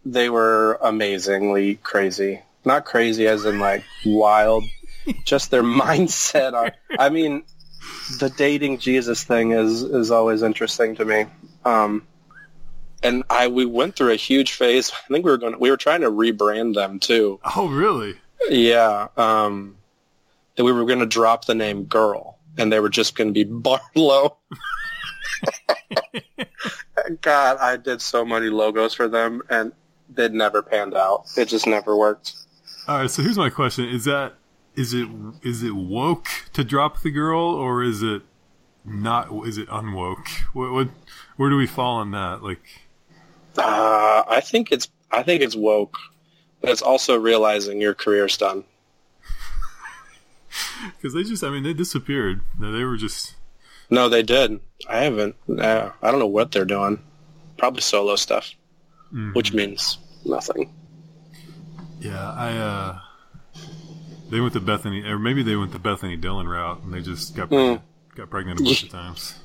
they 0.04 0.30
were 0.30 0.78
amazingly 0.82 1.74
crazy. 1.76 2.40
Not 2.64 2.84
crazy 2.84 3.26
as 3.26 3.44
in 3.44 3.58
like 3.58 3.84
wild, 4.04 4.64
just 5.24 5.50
their 5.50 5.62
mindset. 5.62 6.54
On, 6.54 6.70
I 6.98 7.08
mean, 7.08 7.44
the 8.18 8.30
dating 8.30 8.78
Jesus 8.78 9.24
thing 9.24 9.52
is 9.52 9.82
is 9.82 10.10
always 10.10 10.42
interesting 10.42 10.94
to 10.96 11.04
me. 11.04 11.26
Um, 11.64 12.06
and 13.02 13.24
I 13.28 13.48
we 13.48 13.64
went 13.64 13.96
through 13.96 14.12
a 14.12 14.16
huge 14.16 14.52
phase. 14.52 14.90
I 14.92 15.12
think 15.12 15.24
we 15.24 15.30
were 15.30 15.38
going. 15.38 15.58
We 15.58 15.70
were 15.70 15.76
trying 15.76 16.02
to 16.02 16.10
rebrand 16.10 16.74
them 16.74 17.00
too. 17.00 17.40
Oh, 17.56 17.68
really? 17.68 18.14
Yeah. 18.48 19.08
Um, 19.16 19.76
we 20.58 20.72
were 20.72 20.84
going 20.84 21.00
to 21.00 21.06
drop 21.06 21.46
the 21.46 21.54
name 21.54 21.84
Girl, 21.84 22.38
and 22.58 22.72
they 22.72 22.80
were 22.80 22.90
just 22.90 23.16
going 23.16 23.28
to 23.28 23.32
be 23.32 23.44
Barlow. 23.44 24.36
God, 27.20 27.56
I 27.58 27.76
did 27.76 28.00
so 28.00 28.24
many 28.24 28.48
logos 28.48 28.94
for 28.94 29.08
them, 29.08 29.42
and 29.48 29.72
they 30.08 30.28
never 30.28 30.62
panned 30.62 30.94
out. 30.94 31.24
It 31.36 31.46
just 31.46 31.66
never 31.66 31.96
worked. 31.96 32.34
All 32.88 32.98
right, 32.98 33.10
so 33.10 33.22
here's 33.22 33.38
my 33.38 33.50
question: 33.50 33.88
Is 33.88 34.04
that 34.04 34.34
is 34.74 34.92
it 34.92 35.08
is 35.42 35.62
it 35.62 35.74
woke 35.74 36.28
to 36.52 36.64
drop 36.64 37.02
the 37.02 37.10
girl, 37.10 37.40
or 37.40 37.82
is 37.82 38.02
it 38.02 38.22
not? 38.84 39.28
Is 39.46 39.56
it 39.58 39.68
unwoke? 39.68 40.26
What, 40.52 40.72
what 40.72 40.88
where 41.36 41.48
do 41.48 41.56
we 41.56 41.66
fall 41.66 41.96
on 41.96 42.10
that? 42.10 42.42
Like, 42.42 42.62
Uh, 43.56 44.24
I 44.26 44.40
think 44.40 44.72
it's 44.72 44.88
I 45.12 45.22
think 45.22 45.42
it's 45.42 45.54
woke, 45.54 45.96
but 46.60 46.70
it's 46.70 46.82
also 46.82 47.16
realizing 47.16 47.80
your 47.80 47.94
career's 47.94 48.36
done. 48.36 48.64
because 50.96 51.14
they 51.14 51.22
just, 51.22 51.44
I 51.44 51.50
mean, 51.50 51.62
they 51.62 51.74
disappeared. 51.74 52.40
They 52.58 52.84
were 52.84 52.96
just 52.96 53.36
No, 53.90 54.08
they 54.08 54.24
did. 54.24 54.58
I 54.88 55.04
haven't. 55.04 55.36
Uh, 55.48 55.90
I 56.02 56.10
don't 56.10 56.18
know 56.18 56.26
what 56.26 56.50
they're 56.50 56.64
doing. 56.64 57.00
Probably 57.58 57.82
solo 57.82 58.16
stuff, 58.16 58.54
mm. 59.12 59.34
which 59.34 59.52
means 59.52 59.98
nothing. 60.24 60.74
Yeah, 62.02 62.32
I. 62.32 62.56
uh 62.56 62.98
They 64.30 64.40
went 64.40 64.54
to 64.54 64.60
Bethany, 64.60 65.02
or 65.04 65.18
maybe 65.18 65.42
they 65.42 65.56
went 65.56 65.72
the 65.72 65.78
Bethany 65.78 66.16
Dillon 66.16 66.48
route, 66.48 66.82
and 66.82 66.92
they 66.92 67.00
just 67.00 67.36
got 67.36 67.48
pregnant, 67.48 67.82
got 68.16 68.28
pregnant 68.30 68.60
a 68.60 68.64
bunch 68.64 68.82
of 68.82 68.88
times. 68.90 69.38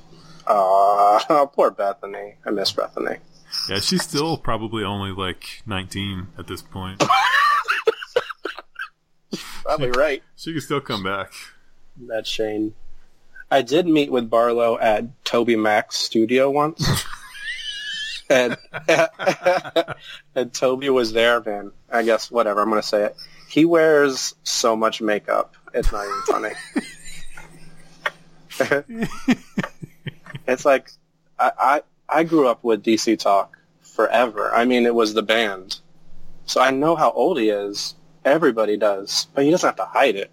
Uh, 0.50 1.46
poor 1.54 1.72
Bethany. 1.72 2.36
I 2.46 2.52
miss 2.52 2.72
Bethany. 2.72 3.18
Yeah, 3.70 3.80
she's 3.82 4.02
still 4.04 4.38
probably 4.38 4.82
only 4.82 5.12
like 5.12 5.62
19 5.66 6.28
at 6.38 6.48
this 6.48 6.62
point. 6.62 7.04
Probably 9.64 9.92
right. 9.92 10.24
She 10.38 10.54
could 10.54 10.64
still 10.64 10.80
come 10.80 11.04
back. 11.04 11.34
That's 11.98 12.30
Shane. 12.30 12.74
I 13.52 13.62
did 13.62 13.86
meet 13.88 14.10
with 14.10 14.30
Barlow 14.30 14.80
at 14.80 15.04
Toby 15.26 15.58
Mac's 15.58 15.98
studio 15.98 16.50
once. 16.50 17.04
And 18.30 18.58
and 20.36 20.54
Toby 20.54 20.90
was 20.90 21.14
there, 21.14 21.42
man. 21.42 21.72
I 21.92 22.04
guess 22.04 22.30
whatever, 22.32 22.62
I'm 22.62 22.70
gonna 22.70 22.84
say 22.84 23.06
it. 23.06 23.16
He 23.50 23.66
wears 23.66 24.36
so 24.44 24.76
much 24.76 25.02
makeup. 25.02 25.56
It's 25.74 25.92
not 25.92 26.06
even 26.06 26.22
funny. 26.28 26.54
it's 30.48 30.66
like 30.66 30.92
I, 31.40 31.52
I 31.60 31.82
I 32.10 32.24
grew 32.24 32.48
up 32.48 32.64
with 32.64 32.84
DC 32.84 33.18
Talk 33.20 33.58
forever. 33.82 34.52
I 34.54 34.66
mean 34.66 34.86
it 34.86 34.96
was 34.96 35.14
the 35.14 35.24
band. 35.24 35.80
So 36.46 36.62
I 36.62 36.72
know 36.72 36.96
how 36.96 37.12
old 37.12 37.40
he 37.40 37.50
is. 37.50 37.96
Everybody 38.26 38.78
does. 38.78 39.28
But 39.34 39.44
he 39.46 39.52
doesn't 39.52 39.68
have 39.68 39.76
to 39.78 39.86
hide 39.86 40.16
it. 40.16 40.32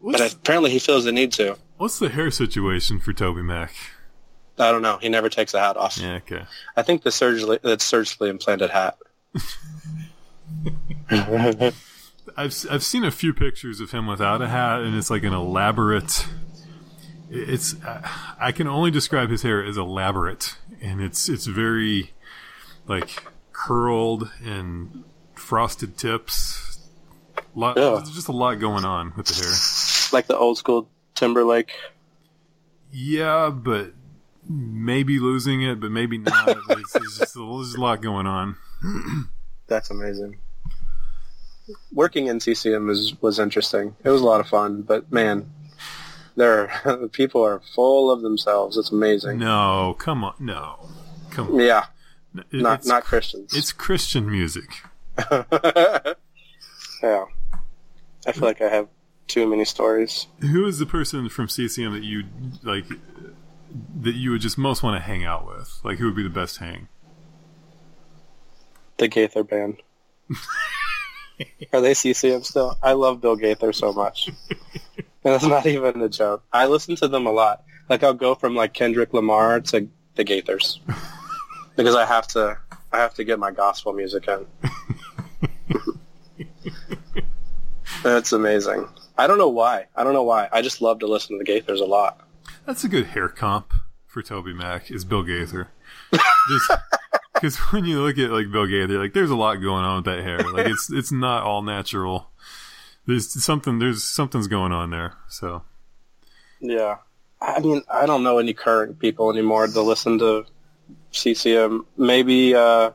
What's, 0.00 0.18
But 0.18 0.32
apparently 0.34 0.70
he 0.70 0.78
feels 0.78 1.04
the 1.04 1.12
need 1.12 1.32
to. 1.32 1.56
what's 1.76 1.98
the 1.98 2.08
hair 2.08 2.30
situation 2.30 3.00
for 3.00 3.12
Toby 3.12 3.42
Mac? 3.42 3.72
I 4.58 4.72
don't 4.72 4.82
know. 4.82 4.98
He 4.98 5.08
never 5.08 5.28
takes 5.28 5.54
a 5.54 5.60
hat 5.60 5.76
off. 5.76 5.96
Yeah, 5.98 6.14
okay. 6.16 6.44
I 6.76 6.82
think 6.82 7.02
the 7.02 7.10
surgically 7.10 7.58
that's 7.62 7.84
surgically 7.84 8.28
implanted 8.30 8.70
hat. 8.70 8.98
I've 12.36 12.54
I've 12.70 12.84
seen 12.84 13.04
a 13.04 13.10
few 13.10 13.32
pictures 13.32 13.80
of 13.80 13.90
him 13.90 14.06
without 14.06 14.42
a 14.42 14.48
hat, 14.48 14.80
and 14.82 14.94
it's 14.96 15.10
like 15.10 15.24
an 15.24 15.32
elaborate. 15.32 16.26
It's 17.30 17.74
I 18.40 18.52
can 18.52 18.66
only 18.66 18.90
describe 18.90 19.30
his 19.30 19.42
hair 19.42 19.64
as 19.64 19.76
elaborate, 19.76 20.56
and 20.80 21.00
it's 21.00 21.28
it's 21.28 21.46
very 21.46 22.12
like 22.86 23.24
curled 23.52 24.30
and 24.44 25.04
frosted 25.34 25.96
tips. 25.96 26.78
Lot, 27.54 27.76
Yeah. 27.76 27.94
There's 27.96 28.10
just 28.10 28.28
a 28.28 28.32
lot 28.32 28.54
going 28.60 28.84
on 28.84 29.12
with 29.16 29.26
the 29.26 29.34
hair. 29.34 29.52
like 30.12 30.26
the 30.26 30.36
old 30.36 30.58
school 30.58 30.88
Timberlake. 31.14 31.72
Yeah, 32.92 33.50
but 33.50 33.92
maybe 34.50 35.18
losing 35.20 35.62
it, 35.62 35.80
but 35.80 35.90
maybe 35.90 36.18
not. 36.18 36.48
it's, 36.70 36.96
it's 36.96 37.18
just 37.18 37.34
there's 37.34 37.74
a 37.74 37.80
lot 37.80 38.02
going 38.02 38.26
on. 38.26 38.56
That's 39.68 39.90
amazing. 39.90 40.38
Working 41.92 42.26
in 42.26 42.40
CCM 42.40 42.86
was 42.86 43.14
was 43.20 43.38
interesting. 43.38 43.94
It 44.02 44.10
was 44.10 44.20
a 44.20 44.24
lot 44.26 44.40
of 44.40 44.48
fun, 44.48 44.82
but 44.82 45.12
man, 45.12 45.50
there 46.34 46.68
are, 46.84 47.08
people 47.12 47.42
are 47.44 47.60
full 47.74 48.10
of 48.10 48.22
themselves. 48.22 48.76
It's 48.76 48.90
amazing. 48.90 49.38
No, 49.38 49.94
come 49.98 50.24
on, 50.24 50.34
no, 50.40 50.80
come 51.30 51.52
on. 51.52 51.60
Yeah, 51.60 51.84
It- 52.50 52.60
not 52.62 52.84
not 52.86 53.04
Christians. 53.04 53.54
it's 53.54 53.70
Christian 53.72 54.28
music. 54.28 54.82
yeah, 55.30 56.14
I 57.02 58.32
feel 58.32 58.42
like 58.48 58.60
I 58.60 58.68
have 58.68 58.88
too 59.28 59.46
many 59.46 59.64
stories. 59.64 60.26
Who 60.40 60.66
is 60.66 60.80
the 60.80 60.86
person 60.86 61.28
from 61.28 61.48
CCM 61.48 61.92
that 61.92 62.02
you 62.02 62.24
like 62.64 62.86
that 64.00 64.14
you 64.14 64.30
would 64.32 64.40
just 64.40 64.58
most 64.58 64.82
want 64.82 64.96
to 64.96 65.00
hang 65.00 65.24
out 65.24 65.46
with? 65.46 65.80
Like, 65.84 65.98
who 65.98 66.06
would 66.06 66.16
be 66.16 66.22
the 66.22 66.28
best 66.28 66.58
hang? 66.58 66.88
The 68.98 69.08
Gaither 69.08 69.44
band. 69.44 69.78
Are 71.72 71.80
they 71.80 71.94
CCM 71.94 72.42
still? 72.42 72.76
I 72.82 72.92
love 72.92 73.20
Bill 73.20 73.36
Gaither 73.36 73.72
so 73.72 73.92
much. 73.92 74.28
and 74.28 74.36
that's 75.22 75.44
not 75.44 75.66
even 75.66 76.00
a 76.02 76.08
joke. 76.08 76.44
I 76.52 76.66
listen 76.66 76.96
to 76.96 77.08
them 77.08 77.26
a 77.26 77.32
lot. 77.32 77.64
Like 77.88 78.02
I'll 78.02 78.14
go 78.14 78.34
from 78.34 78.54
like 78.54 78.72
Kendrick 78.72 79.12
Lamar 79.12 79.60
to 79.60 79.88
the 80.14 80.24
Gaithers 80.24 80.78
because 81.76 81.94
I 81.94 82.04
have 82.04 82.26
to. 82.28 82.58
I 82.92 82.98
have 82.98 83.14
to 83.14 83.24
get 83.24 83.38
my 83.38 83.52
gospel 83.52 83.92
music 83.92 84.26
in. 84.26 84.46
That's 88.02 88.32
amazing. 88.32 88.88
I 89.16 89.28
don't 89.28 89.38
know 89.38 89.48
why. 89.48 89.86
I 89.94 90.02
don't 90.02 90.12
know 90.12 90.24
why. 90.24 90.48
I 90.50 90.60
just 90.60 90.82
love 90.82 90.98
to 91.00 91.06
listen 91.06 91.38
to 91.38 91.44
the 91.44 91.50
Gaithers 91.50 91.80
a 91.80 91.84
lot. 91.84 92.20
That's 92.66 92.84
a 92.84 92.88
good 92.88 93.06
hair 93.06 93.28
comp 93.28 93.72
for 94.06 94.22
Toby 94.22 94.52
Mac. 94.52 94.90
Is 94.90 95.04
Bill 95.04 95.22
Gaither? 95.22 95.68
Because 97.34 97.56
when 97.70 97.84
you 97.84 98.00
look 98.00 98.18
at 98.18 98.30
like 98.30 98.50
Bill 98.50 98.66
Gaither, 98.66 98.98
like 98.98 99.12
there's 99.12 99.30
a 99.30 99.36
lot 99.36 99.56
going 99.56 99.84
on 99.84 99.96
with 99.96 100.04
that 100.06 100.22
hair. 100.22 100.38
Like 100.38 100.66
it's 100.66 100.90
it's 100.92 101.12
not 101.12 101.42
all 101.42 101.62
natural. 101.62 102.30
There's 103.06 103.42
something. 103.42 103.78
There's 103.78 104.04
something's 104.04 104.46
going 104.46 104.72
on 104.72 104.90
there. 104.90 105.14
So 105.28 105.62
Yeah. 106.60 106.96
I 107.42 107.58
mean, 107.60 107.82
I 107.90 108.04
don't 108.04 108.22
know 108.22 108.38
any 108.38 108.52
current 108.52 108.98
people 108.98 109.30
anymore 109.30 109.66
to 109.66 109.80
listen 109.80 110.18
to 110.18 110.44
CCM. 111.10 111.86
Maybe, 111.96 112.54
uh, 112.54 112.90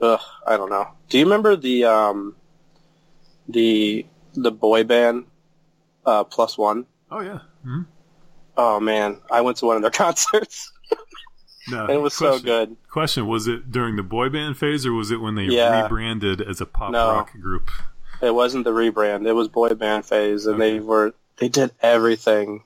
ugh, 0.00 0.20
I 0.46 0.56
don't 0.56 0.70
know. 0.70 0.88
Do 1.08 1.18
you 1.18 1.24
remember 1.24 1.56
the, 1.56 1.86
um, 1.86 2.36
the, 3.48 4.06
the 4.34 4.52
boy 4.52 4.84
band, 4.84 5.24
uh, 6.06 6.22
Plus 6.22 6.56
One? 6.56 6.86
oh 7.10 7.20
yeah. 7.20 7.40
hmm 7.64 7.82
Oh 8.56 8.78
man, 8.80 9.18
I 9.30 9.40
went 9.40 9.56
to 9.58 9.66
one 9.66 9.76
of 9.76 9.82
their 9.82 9.90
concerts. 10.04 10.70
No, 11.68 11.82
and 11.84 11.90
it 11.92 11.98
was 12.00 12.14
so 12.14 12.38
good. 12.38 12.76
Question: 12.90 13.26
Was 13.26 13.46
it 13.48 13.70
during 13.72 13.96
the 13.96 14.02
boy 14.02 14.28
band 14.28 14.56
phase, 14.58 14.84
or 14.86 14.92
was 14.92 15.10
it 15.10 15.16
when 15.20 15.34
they 15.34 15.44
Yeah. 15.44 15.82
rebranded 15.82 16.40
as 16.42 16.60
a 16.60 16.66
pop 16.66 16.92
No. 16.92 17.08
rock 17.10 17.32
group? 17.32 17.70
It 18.22 18.34
wasn't 18.34 18.64
the 18.64 18.70
rebrand. 18.72 19.26
It 19.26 19.32
was 19.32 19.48
boy 19.48 19.70
band 19.70 20.04
phase, 20.06 20.46
and 20.46 20.60
they 20.60 20.78
were 20.80 21.14
they 21.38 21.48
did 21.48 21.72
everything, 21.80 22.62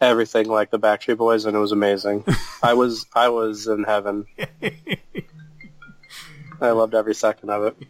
everything 0.00 0.48
like 0.48 0.70
the 0.70 0.78
Backstreet 0.78 1.18
Boys, 1.18 1.44
and 1.44 1.54
it 1.56 1.60
was 1.60 1.72
amazing. 1.72 2.24
I 2.62 2.74
was 2.74 3.04
I 3.14 3.28
was 3.28 3.66
in 3.66 3.82
heaven. 3.84 4.26
I 6.60 6.70
loved 6.70 6.94
every 6.94 7.14
second 7.14 7.50
of 7.50 7.64
it. 7.64 7.76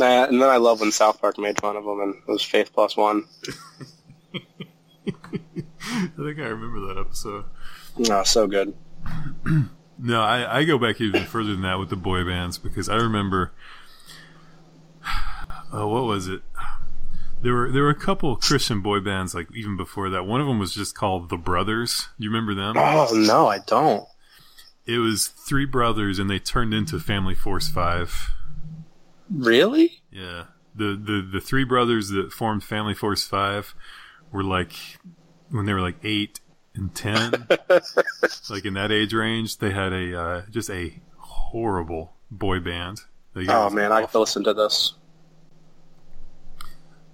And 0.00 0.40
then 0.40 0.48
I 0.48 0.58
love 0.58 0.80
when 0.80 0.92
South 0.92 1.20
Park 1.20 1.38
made 1.38 1.60
fun 1.60 1.74
of 1.76 1.84
them, 1.84 2.00
and 2.00 2.14
it 2.14 2.28
was 2.30 2.40
Faith 2.42 2.70
Plus 2.72 2.96
One. 2.96 3.24
I 4.34 6.08
think 6.16 6.38
I 6.38 6.48
remember 6.48 6.80
that 6.86 6.98
episode. 6.98 7.44
Oh, 8.10 8.22
so 8.22 8.46
good. 8.46 8.74
No, 9.98 10.20
I, 10.20 10.58
I 10.58 10.64
go 10.64 10.78
back 10.78 11.00
even 11.00 11.24
further 11.24 11.52
than 11.52 11.62
that 11.62 11.78
with 11.78 11.90
the 11.90 11.96
boy 11.96 12.24
bands 12.24 12.58
because 12.58 12.88
I 12.88 12.96
remember. 12.96 13.52
Oh, 15.70 15.86
what 15.86 16.04
was 16.04 16.28
it? 16.28 16.40
There 17.42 17.52
were 17.52 17.70
there 17.70 17.82
were 17.82 17.90
a 17.90 17.94
couple 17.94 18.34
Christian 18.36 18.80
boy 18.80 19.00
bands 19.00 19.34
like 19.34 19.48
even 19.54 19.76
before 19.76 20.08
that. 20.08 20.24
One 20.24 20.40
of 20.40 20.46
them 20.46 20.58
was 20.58 20.72
just 20.72 20.94
called 20.94 21.28
the 21.28 21.36
Brothers. 21.36 22.08
You 22.16 22.30
remember 22.30 22.54
them? 22.54 22.74
Oh 22.78 23.10
no, 23.12 23.48
I 23.48 23.58
don't. 23.58 24.08
It 24.86 24.96
was 24.96 25.28
three 25.28 25.66
brothers, 25.66 26.18
and 26.18 26.30
they 26.30 26.38
turned 26.38 26.72
into 26.72 26.98
Family 26.98 27.34
Force 27.34 27.68
Five. 27.68 28.30
Really? 29.30 30.00
Yeah, 30.10 30.44
the 30.74 30.96
the 30.96 31.28
the 31.30 31.40
three 31.40 31.64
brothers 31.64 32.08
that 32.08 32.32
formed 32.32 32.64
Family 32.64 32.94
Force 32.94 33.26
Five 33.26 33.74
were 34.32 34.44
like 34.44 34.72
when 35.50 35.66
they 35.66 35.72
were 35.72 35.80
like 35.80 35.96
eight 36.04 36.40
and 36.74 36.94
ten, 36.94 37.46
like 38.50 38.64
in 38.64 38.74
that 38.74 38.90
age 38.92 39.12
range. 39.14 39.58
They 39.58 39.70
had 39.70 39.92
a 39.92 40.20
uh, 40.20 40.42
just 40.50 40.70
a 40.70 40.94
horrible 41.16 42.12
boy 42.30 42.60
band. 42.60 43.00
Like, 43.34 43.48
Oh 43.48 43.70
man, 43.70 43.92
I 43.92 44.00
have 44.00 44.12
to 44.12 44.18
listen 44.20 44.44
to 44.44 44.54
this. 44.54 44.94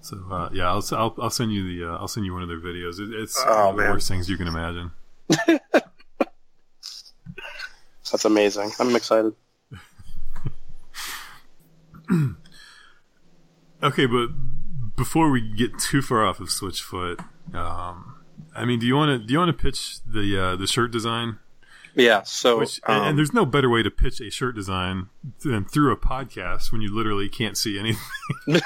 So 0.00 0.18
uh, 0.30 0.48
yeah, 0.52 0.68
I'll, 0.68 0.84
I'll 0.92 1.14
I'll 1.20 1.30
send 1.30 1.52
you 1.52 1.62
the 1.66 1.84
uh, 1.92 1.96
I'll 1.98 2.08
send 2.08 2.26
you 2.26 2.32
one 2.34 2.42
of 2.42 2.48
their 2.48 2.60
videos. 2.60 2.98
It, 3.00 3.14
it's 3.18 3.42
Oh, 3.46 3.48
one 3.48 3.68
of 3.70 3.76
the 3.76 3.82
man. 3.82 3.90
worst 3.92 4.08
things 4.08 4.28
you 4.28 4.36
can 4.36 4.48
imagine. 4.48 4.90
That's 8.12 8.24
amazing. 8.24 8.70
I'm 8.78 8.94
excited. 8.96 9.34
Okay, 13.82 14.06
but 14.06 14.28
before 14.96 15.30
we 15.30 15.40
get 15.40 15.78
too 15.78 16.02
far 16.02 16.24
off 16.24 16.40
of 16.40 16.48
Switchfoot, 16.48 17.24
um, 17.54 18.16
I 18.54 18.64
mean, 18.64 18.78
do 18.78 18.86
you 18.86 18.96
want 18.96 19.20
to 19.20 19.26
do 19.26 19.32
you 19.32 19.38
want 19.38 19.56
to 19.56 19.62
pitch 19.62 19.98
the 20.06 20.40
uh, 20.40 20.56
the 20.56 20.66
shirt 20.66 20.90
design? 20.90 21.38
Yeah. 21.94 22.22
So 22.22 22.58
Which, 22.58 22.80
um, 22.86 23.02
and 23.02 23.18
there's 23.18 23.32
no 23.32 23.46
better 23.46 23.70
way 23.70 23.82
to 23.82 23.90
pitch 23.90 24.20
a 24.20 24.30
shirt 24.30 24.54
design 24.56 25.08
than 25.44 25.64
through 25.64 25.92
a 25.92 25.96
podcast 25.96 26.72
when 26.72 26.80
you 26.80 26.94
literally 26.94 27.28
can't 27.28 27.56
see 27.56 27.78
anything. 27.78 28.02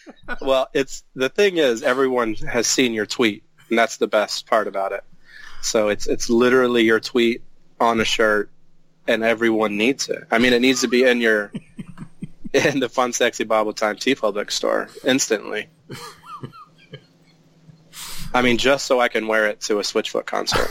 well, 0.40 0.68
it's 0.72 1.04
the 1.14 1.28
thing 1.28 1.56
is 1.58 1.82
everyone 1.82 2.34
has 2.34 2.66
seen 2.66 2.92
your 2.92 3.06
tweet, 3.06 3.44
and 3.68 3.78
that's 3.78 3.96
the 3.96 4.06
best 4.06 4.46
part 4.46 4.66
about 4.66 4.92
it. 4.92 5.04
So 5.62 5.88
it's 5.88 6.06
it's 6.06 6.28
literally 6.28 6.84
your 6.84 7.00
tweet 7.00 7.42
on 7.80 8.00
a 8.00 8.04
shirt, 8.04 8.50
and 9.06 9.22
everyone 9.22 9.76
needs 9.76 10.08
it. 10.08 10.24
I 10.30 10.38
mean, 10.38 10.52
it 10.52 10.60
needs 10.60 10.82
to 10.82 10.88
be 10.88 11.04
in 11.04 11.20
your 11.20 11.52
in 12.72 12.80
the 12.80 12.88
Fun 12.88 13.12
Sexy 13.12 13.44
Bible 13.44 13.72
Time 13.72 13.96
TeePublic 13.96 14.50
store 14.50 14.88
instantly. 15.04 15.68
I 18.34 18.42
mean, 18.42 18.58
just 18.58 18.86
so 18.86 19.00
I 19.00 19.08
can 19.08 19.26
wear 19.26 19.46
it 19.48 19.60
to 19.62 19.78
a 19.78 19.82
Switchfoot 19.82 20.26
concert. 20.26 20.68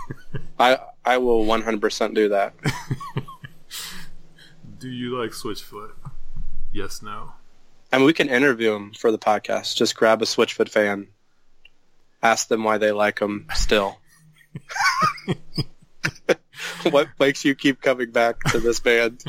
I 0.58 0.78
I 1.04 1.18
will 1.18 1.44
100% 1.44 2.14
do 2.14 2.30
that. 2.30 2.54
do 4.78 4.88
you 4.88 5.16
like 5.18 5.30
Switchfoot? 5.30 5.92
Yes, 6.72 7.02
no. 7.02 7.32
I 7.92 7.98
mean, 7.98 8.06
we 8.06 8.12
can 8.12 8.28
interview 8.28 8.72
them 8.72 8.92
for 8.92 9.12
the 9.12 9.18
podcast. 9.18 9.76
Just 9.76 9.94
grab 9.94 10.20
a 10.20 10.24
Switchfoot 10.24 10.68
fan, 10.68 11.08
ask 12.22 12.48
them 12.48 12.64
why 12.64 12.78
they 12.78 12.90
like 12.90 13.20
them 13.20 13.46
still. 13.54 13.98
what 16.90 17.08
makes 17.20 17.44
you 17.44 17.54
keep 17.54 17.80
coming 17.80 18.10
back 18.10 18.42
to 18.44 18.58
this 18.58 18.80
band? 18.80 19.24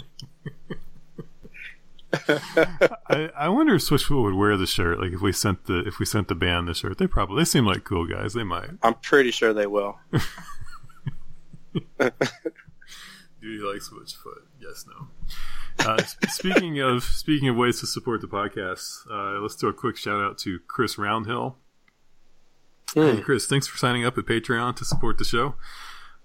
I, 3.10 3.30
I 3.38 3.50
wonder 3.50 3.76
if 3.76 3.82
Switchfoot 3.82 4.24
would 4.24 4.34
wear 4.36 4.58
the 4.58 4.68
shirt. 4.68 5.00
Like 5.00 5.12
if 5.12 5.22
we 5.22 5.32
sent 5.32 5.66
the 5.66 5.80
if 5.88 6.00
we 6.00 6.06
sent 6.06 6.28
the 6.28 6.36
band 6.36 6.68
the 6.68 6.74
shirt, 6.74 6.98
they 6.98 7.08
probably 7.08 7.42
they 7.42 7.46
seem 7.46 7.66
like 7.66 7.84
cool 7.84 8.06
guys. 8.06 8.34
They 8.34 8.44
might. 8.44 8.70
I'm 8.82 8.96
pretty 8.96 9.32
sure 9.32 9.54
they 9.54 9.68
will. 9.68 9.98
Do 13.40 13.48
you 13.54 13.72
like 13.72 13.82
Switchfoot? 13.82 14.44
Yes, 14.60 14.86
no. 14.88 15.08
Uh, 15.80 16.04
speaking 16.30 16.80
of 16.80 17.04
speaking 17.04 17.50
of 17.50 17.56
ways 17.56 17.80
to 17.80 17.88
support 17.88 18.22
the 18.22 18.28
podcast, 18.28 19.10
uh, 19.12 19.40
let's 19.40 19.56
do 19.56 19.68
a 19.68 19.74
quick 19.74 19.96
shout 19.96 20.20
out 20.20 20.38
to 20.40 20.60
Chris 20.68 20.96
Roundhill. 20.96 21.56
Hey, 22.94 23.22
Chris, 23.22 23.46
thanks 23.46 23.68
for 23.68 23.78
signing 23.78 24.06
up 24.06 24.18
at 24.18 24.26
Patreon 24.26 24.76
to 24.78 24.86
support 24.86 25.18
the 25.18 25.26
show. 25.26 25.56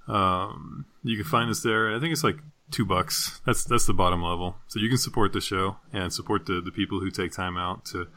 Um, 0.09 0.87
you 1.03 1.17
can 1.17 1.27
find 1.27 1.51
us 1.51 1.63
there. 1.63 1.95
I 1.95 2.01
think 2.01 2.13
it's 2.13 2.25
like 2.25 2.39
two 2.73 2.85
bucks. 2.85 3.41
That's 3.47 3.65
that's 3.65 3.87
the 3.87 3.95
bottom 3.95 4.23
level. 4.23 4.57
So 4.69 4.81
you 4.81 4.89
can 4.89 4.99
support 4.99 5.33
the 5.33 5.41
show 5.41 5.77
and 5.93 6.13
support 6.13 6.47
the, 6.47 6.61
the 6.61 6.73
people 6.73 7.01
who 7.01 7.11
take 7.11 7.33
time 7.33 7.57
out 7.57 7.85
to 7.87 8.09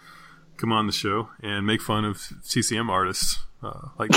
come 0.58 0.72
on 0.72 0.88
the 0.88 0.94
show 0.94 1.30
and 1.44 1.66
make 1.66 1.82
fun 1.82 2.06
of 2.06 2.18
CCM 2.42 2.90
artists, 2.90 3.40
uh, 3.62 3.90
like, 4.00 4.12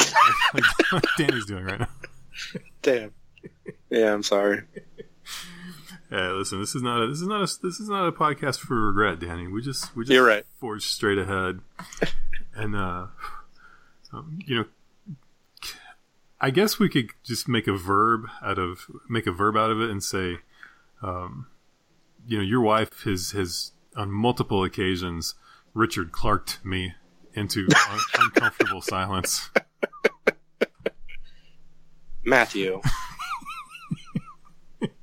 like 0.55 0.65
like 0.93 1.05
Danny's 1.17 1.47
doing 1.47 1.65
right 1.65 1.81
now. 1.81 1.89
Damn. 2.83 3.13
Yeah, 3.91 4.13
I'm 4.13 4.23
sorry. 4.23 4.63
Hey, 6.11 6.29
listen, 6.29 6.59
this 6.59 6.75
is 6.75 6.83
not 6.83 7.03
a 7.03 7.07
this 7.09 7.21
is 7.21 7.27
not 7.27 7.43
a 7.43 7.59
this 7.63 7.81
is 7.81 7.89
not 7.89 8.09
a 8.09 8.13
podcast 8.13 8.59
for 8.59 8.75
regret, 8.87 9.21
Danny. 9.21 9.47
We 9.47 9.61
just 9.61 9.95
we 9.95 10.05
just 10.05 10.13
You're 10.13 10.27
right. 10.27 10.45
forge 10.59 10.85
straight 10.87 11.19
ahead, 11.19 11.61
and 12.55 12.75
uh, 12.75 13.07
um, 14.13 14.39
you 14.47 14.57
know, 14.57 14.65
I 16.41 16.51
guess 16.51 16.79
we 16.79 16.89
could 16.89 17.11
just 17.25 17.49
make 17.49 17.67
a 17.67 17.77
verb 17.77 18.27
out 18.43 18.59
of 18.59 18.87
make 19.09 19.27
a 19.27 19.33
verb 19.33 19.57
out 19.57 19.71
of 19.71 19.81
it 19.81 19.91
and 19.91 20.03
say, 20.03 20.39
um, 21.03 21.47
you 22.27 22.39
know, 22.39 22.45
your 22.45 22.61
wife 22.61 23.03
has 23.03 23.33
has 23.33 23.73
on 23.97 24.11
multiple 24.11 24.63
occasions 24.63 25.35
Richard 25.75 26.13
Clarked 26.13 26.65
me 26.65 26.95
into 27.35 27.67
un- 27.91 28.01
uncomfortable 28.21 28.81
silence. 28.81 29.51
Matthew. 32.25 32.81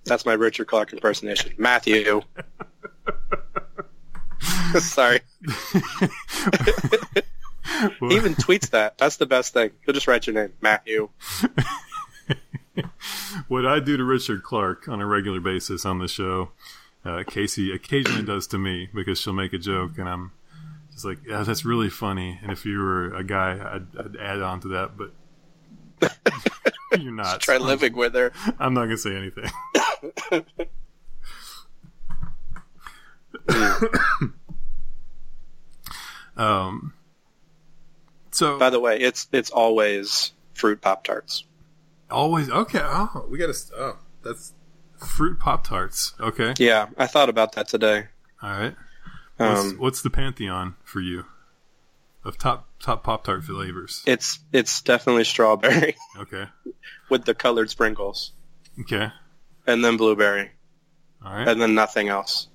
That's 0.05 0.25
my 0.25 0.33
Richard 0.33 0.67
Clark 0.67 0.93
impersonation. 0.93 1.53
Matthew. 1.57 2.21
Sorry. 4.79 5.19
He 7.99 8.15
even 8.15 8.35
tweets 8.35 8.69
that. 8.71 8.97
That's 8.97 9.17
the 9.17 9.25
best 9.25 9.53
thing. 9.53 9.71
He'll 9.85 9.93
just 9.93 10.07
write 10.07 10.27
your 10.27 10.35
name, 10.35 10.53
Matthew. 10.61 11.09
what 13.47 13.65
I 13.65 13.79
do 13.79 13.97
to 13.97 14.03
Richard 14.03 14.43
Clark 14.43 14.87
on 14.87 15.01
a 15.01 15.05
regular 15.05 15.39
basis 15.39 15.85
on 15.85 15.99
the 15.99 16.07
show, 16.07 16.51
uh, 17.03 17.23
Casey 17.27 17.71
occasionally 17.71 18.23
does 18.23 18.47
to 18.47 18.57
me 18.57 18.89
because 18.93 19.19
she'll 19.19 19.33
make 19.33 19.53
a 19.53 19.57
joke 19.57 19.97
and 19.97 20.07
I'm 20.07 20.31
just 20.91 21.05
like, 21.05 21.19
yeah, 21.27 21.43
that's 21.43 21.65
really 21.65 21.89
funny. 21.89 22.39
And 22.41 22.51
if 22.51 22.65
you 22.65 22.79
were 22.79 23.13
a 23.13 23.23
guy, 23.23 23.51
I'd, 23.51 23.87
I'd 23.97 24.17
add 24.17 24.41
on 24.41 24.59
to 24.61 24.67
that, 24.69 24.97
but 24.97 25.11
you're 26.99 27.11
not. 27.11 27.41
Try 27.41 27.57
living 27.57 27.95
with 27.95 28.15
her. 28.15 28.31
I'm 28.59 28.73
not 28.73 28.85
gonna 28.85 28.97
say 28.97 29.15
anything. 29.15 29.49
um. 36.37 36.94
So 38.35 38.59
By 38.59 38.69
the 38.69 38.81
way, 38.81 38.99
it's 38.99 39.27
it's 39.31 39.49
always 39.49 40.33
fruit 40.53 40.81
pop 40.81 41.05
tarts. 41.05 41.45
always 42.11 42.49
okay. 42.49 42.81
Oh, 42.83 43.25
we 43.29 43.37
gotta. 43.37 43.53
Oh, 43.77 43.97
that's 44.23 44.51
fruit 44.97 45.39
pop 45.39 45.65
tarts. 45.65 46.13
Okay. 46.19 46.53
Yeah, 46.57 46.87
I 46.97 47.07
thought 47.07 47.29
about 47.29 47.53
that 47.53 47.69
today. 47.69 48.07
All 48.41 48.49
right. 48.49 48.75
What's, 49.37 49.59
Um, 49.61 49.77
what's 49.77 50.01
the 50.01 50.09
pantheon 50.09 50.75
for 50.83 50.99
you 50.99 51.23
of 52.25 52.37
top 52.37 52.67
top 52.81 53.03
pop 53.05 53.23
tart 53.23 53.43
flavors? 53.45 54.03
it's 54.05 54.39
it's 54.51 54.81
definitely 54.81 55.23
strawberry 55.23 55.95
Okay. 56.17 56.47
with 57.09 57.23
the 57.23 57.33
colored 57.33 57.69
sprinkles, 57.69 58.33
Okay. 58.81 59.11
and 59.65 59.83
then 59.83 59.95
blueberry, 59.95 60.51
All 61.25 61.31
right. 61.33 61.47
and 61.47 61.61
then 61.61 61.73
nothing 61.73 62.09
else. 62.09 62.49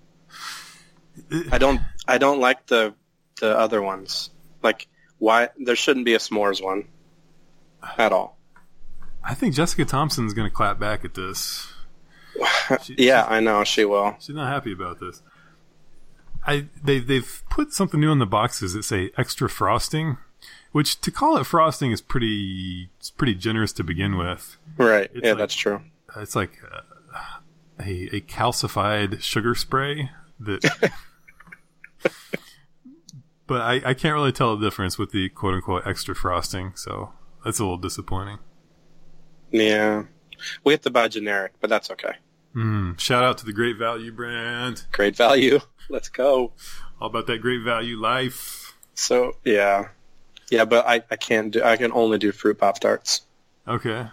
I 1.51 1.57
don't 1.57 1.81
I 2.07 2.19
don't 2.19 2.40
like 2.40 2.66
the 2.66 2.95
the 3.40 3.57
other 3.59 3.81
ones. 3.81 4.29
Like 4.62 4.87
why 5.20 5.50
there 5.59 5.76
shouldn't 5.76 6.04
be 6.04 6.14
a 6.14 6.18
s'mores 6.18 6.61
one 6.62 6.88
at 7.96 8.12
all. 8.12 8.37
I 9.22 9.35
think 9.35 9.54
Jessica 9.54 9.85
Thompson's 9.85 10.35
gonna 10.35 10.50
clap 10.50 10.80
back 10.80 11.04
at 11.04 11.14
this. 11.14 11.72
She- 12.83 12.94
Yeah, 12.98 13.24
I 13.28 13.38
know 13.40 13.62
she 13.64 13.85
will. 13.85 14.16
She's 14.18 14.35
not 14.35 14.48
happy 14.52 14.72
about 14.72 14.98
this. 14.98 15.22
I 16.46 16.66
they 16.83 16.98
they've 17.00 17.42
put 17.50 17.72
something 17.72 18.00
new 18.00 18.11
on 18.11 18.18
the 18.18 18.26
boxes 18.26 18.72
that 18.72 18.83
say 18.85 19.11
extra 19.18 19.48
frosting, 19.48 20.16
which 20.72 21.00
to 21.02 21.11
call 21.11 21.37
it 21.37 21.44
frosting 21.44 21.92
is 21.92 22.00
pretty 22.00 22.88
it's 22.98 23.11
pretty 23.11 23.35
generous 23.35 23.72
to 23.74 23.85
begin 23.85 24.16
with. 24.16 24.56
Right. 24.78 25.11
It's 25.14 25.22
yeah, 25.24 25.30
like- 25.33 25.38
that's 25.38 25.54
true. 25.54 25.83
It's 26.16 26.35
like 26.35 26.52
uh, 26.72 27.20
a 27.78 28.16
a 28.16 28.20
calcified 28.22 29.20
sugar 29.22 29.54
spray 29.54 30.11
that. 30.40 30.90
but 33.51 33.63
I, 33.63 33.81
I 33.85 33.95
can't 33.95 34.15
really 34.15 34.31
tell 34.31 34.57
the 34.57 34.65
difference 34.65 34.97
with 34.97 35.11
the 35.11 35.29
quote 35.29 35.55
unquote 35.55 35.85
extra 35.85 36.15
frosting, 36.15 36.71
so 36.77 37.11
that's 37.45 37.59
a 37.59 37.65
little 37.65 37.79
disappointing. 37.79 38.39
Yeah. 39.51 40.05
We 40.63 40.73
have 40.73 40.83
to 40.83 40.91
buy 40.91 41.09
generic, 41.09 41.55
but 41.61 41.69
that's 41.69 41.91
okay. 41.91 42.13
Mm, 42.55 42.97
shout 43.01 43.25
out 43.25 43.39
to 43.39 43.45
the 43.45 43.53
Great 43.53 43.77
Value 43.77 44.13
brand. 44.13 44.85
Great 44.93 45.17
value. 45.17 45.59
Let's 45.91 46.09
go. 46.09 46.53
All 47.01 47.09
about 47.09 47.27
that 47.27 47.39
Great 47.39 47.63
Value 47.63 47.97
life. 47.97 48.77
So 48.95 49.33
yeah. 49.45 49.89
Yeah, 50.49 50.65
but 50.65 50.87
I, 50.87 51.03
I 51.11 51.17
can't 51.17 51.51
do 51.51 51.61
I 51.65 51.77
can 51.77 51.91
only 51.91 52.19
do 52.19 52.31
fruit 52.31 52.57
pop 52.57 52.79
tarts. 52.79 53.23
Okay. 53.67 54.07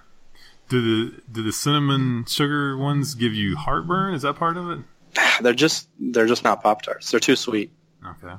Do 0.68 0.82
the 0.82 1.22
do 1.32 1.44
the 1.44 1.54
cinnamon 1.54 2.26
sugar 2.26 2.76
ones 2.76 3.14
give 3.14 3.36
you 3.36 3.56
heartburn? 3.56 4.16
Is 4.16 4.24
that 4.24 4.34
part 4.34 4.58
of 4.58 4.72
it? 4.72 4.80
They're 5.44 5.54
just 5.54 5.90
they're 6.00 6.26
just 6.26 6.44
not 6.44 6.64
pop 6.64 6.82
tarts. 6.82 7.12
They're 7.12 7.20
too 7.20 7.36
sweet. 7.36 7.72
Okay. 8.04 8.34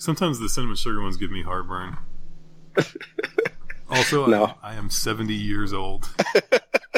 Sometimes 0.00 0.38
the 0.38 0.48
cinnamon 0.48 0.76
sugar 0.76 1.02
ones 1.02 1.18
give 1.18 1.30
me 1.30 1.42
heartburn. 1.42 1.98
also, 3.90 4.24
No. 4.28 4.54
I, 4.62 4.70
I 4.72 4.74
am 4.76 4.88
70 4.88 5.34
years 5.34 5.74
old. 5.74 6.08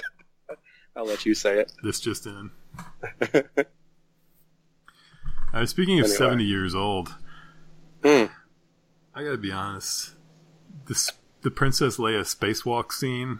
I'll 0.97 1.05
let 1.07 1.27
you 1.27 1.35
say 1.35 1.59
it. 1.59 1.73
This 1.83 1.99
just 2.01 2.27
in. 2.27 2.51
Uh, 5.55 5.67
speaking 5.67 5.99
of 5.99 6.05
Anyway. 6.07 6.17
70 6.17 6.45
years 6.45 6.75
old, 6.75 7.15
Hmm. 8.03 8.25
I 9.15 9.23
gotta 9.23 9.37
be 9.37 9.53
honest. 9.53 10.15
This 10.87 11.13
the 11.43 11.51
Princess 11.51 11.99
Leia 11.99 12.21
spacewalk 12.23 12.91
scene. 12.91 13.39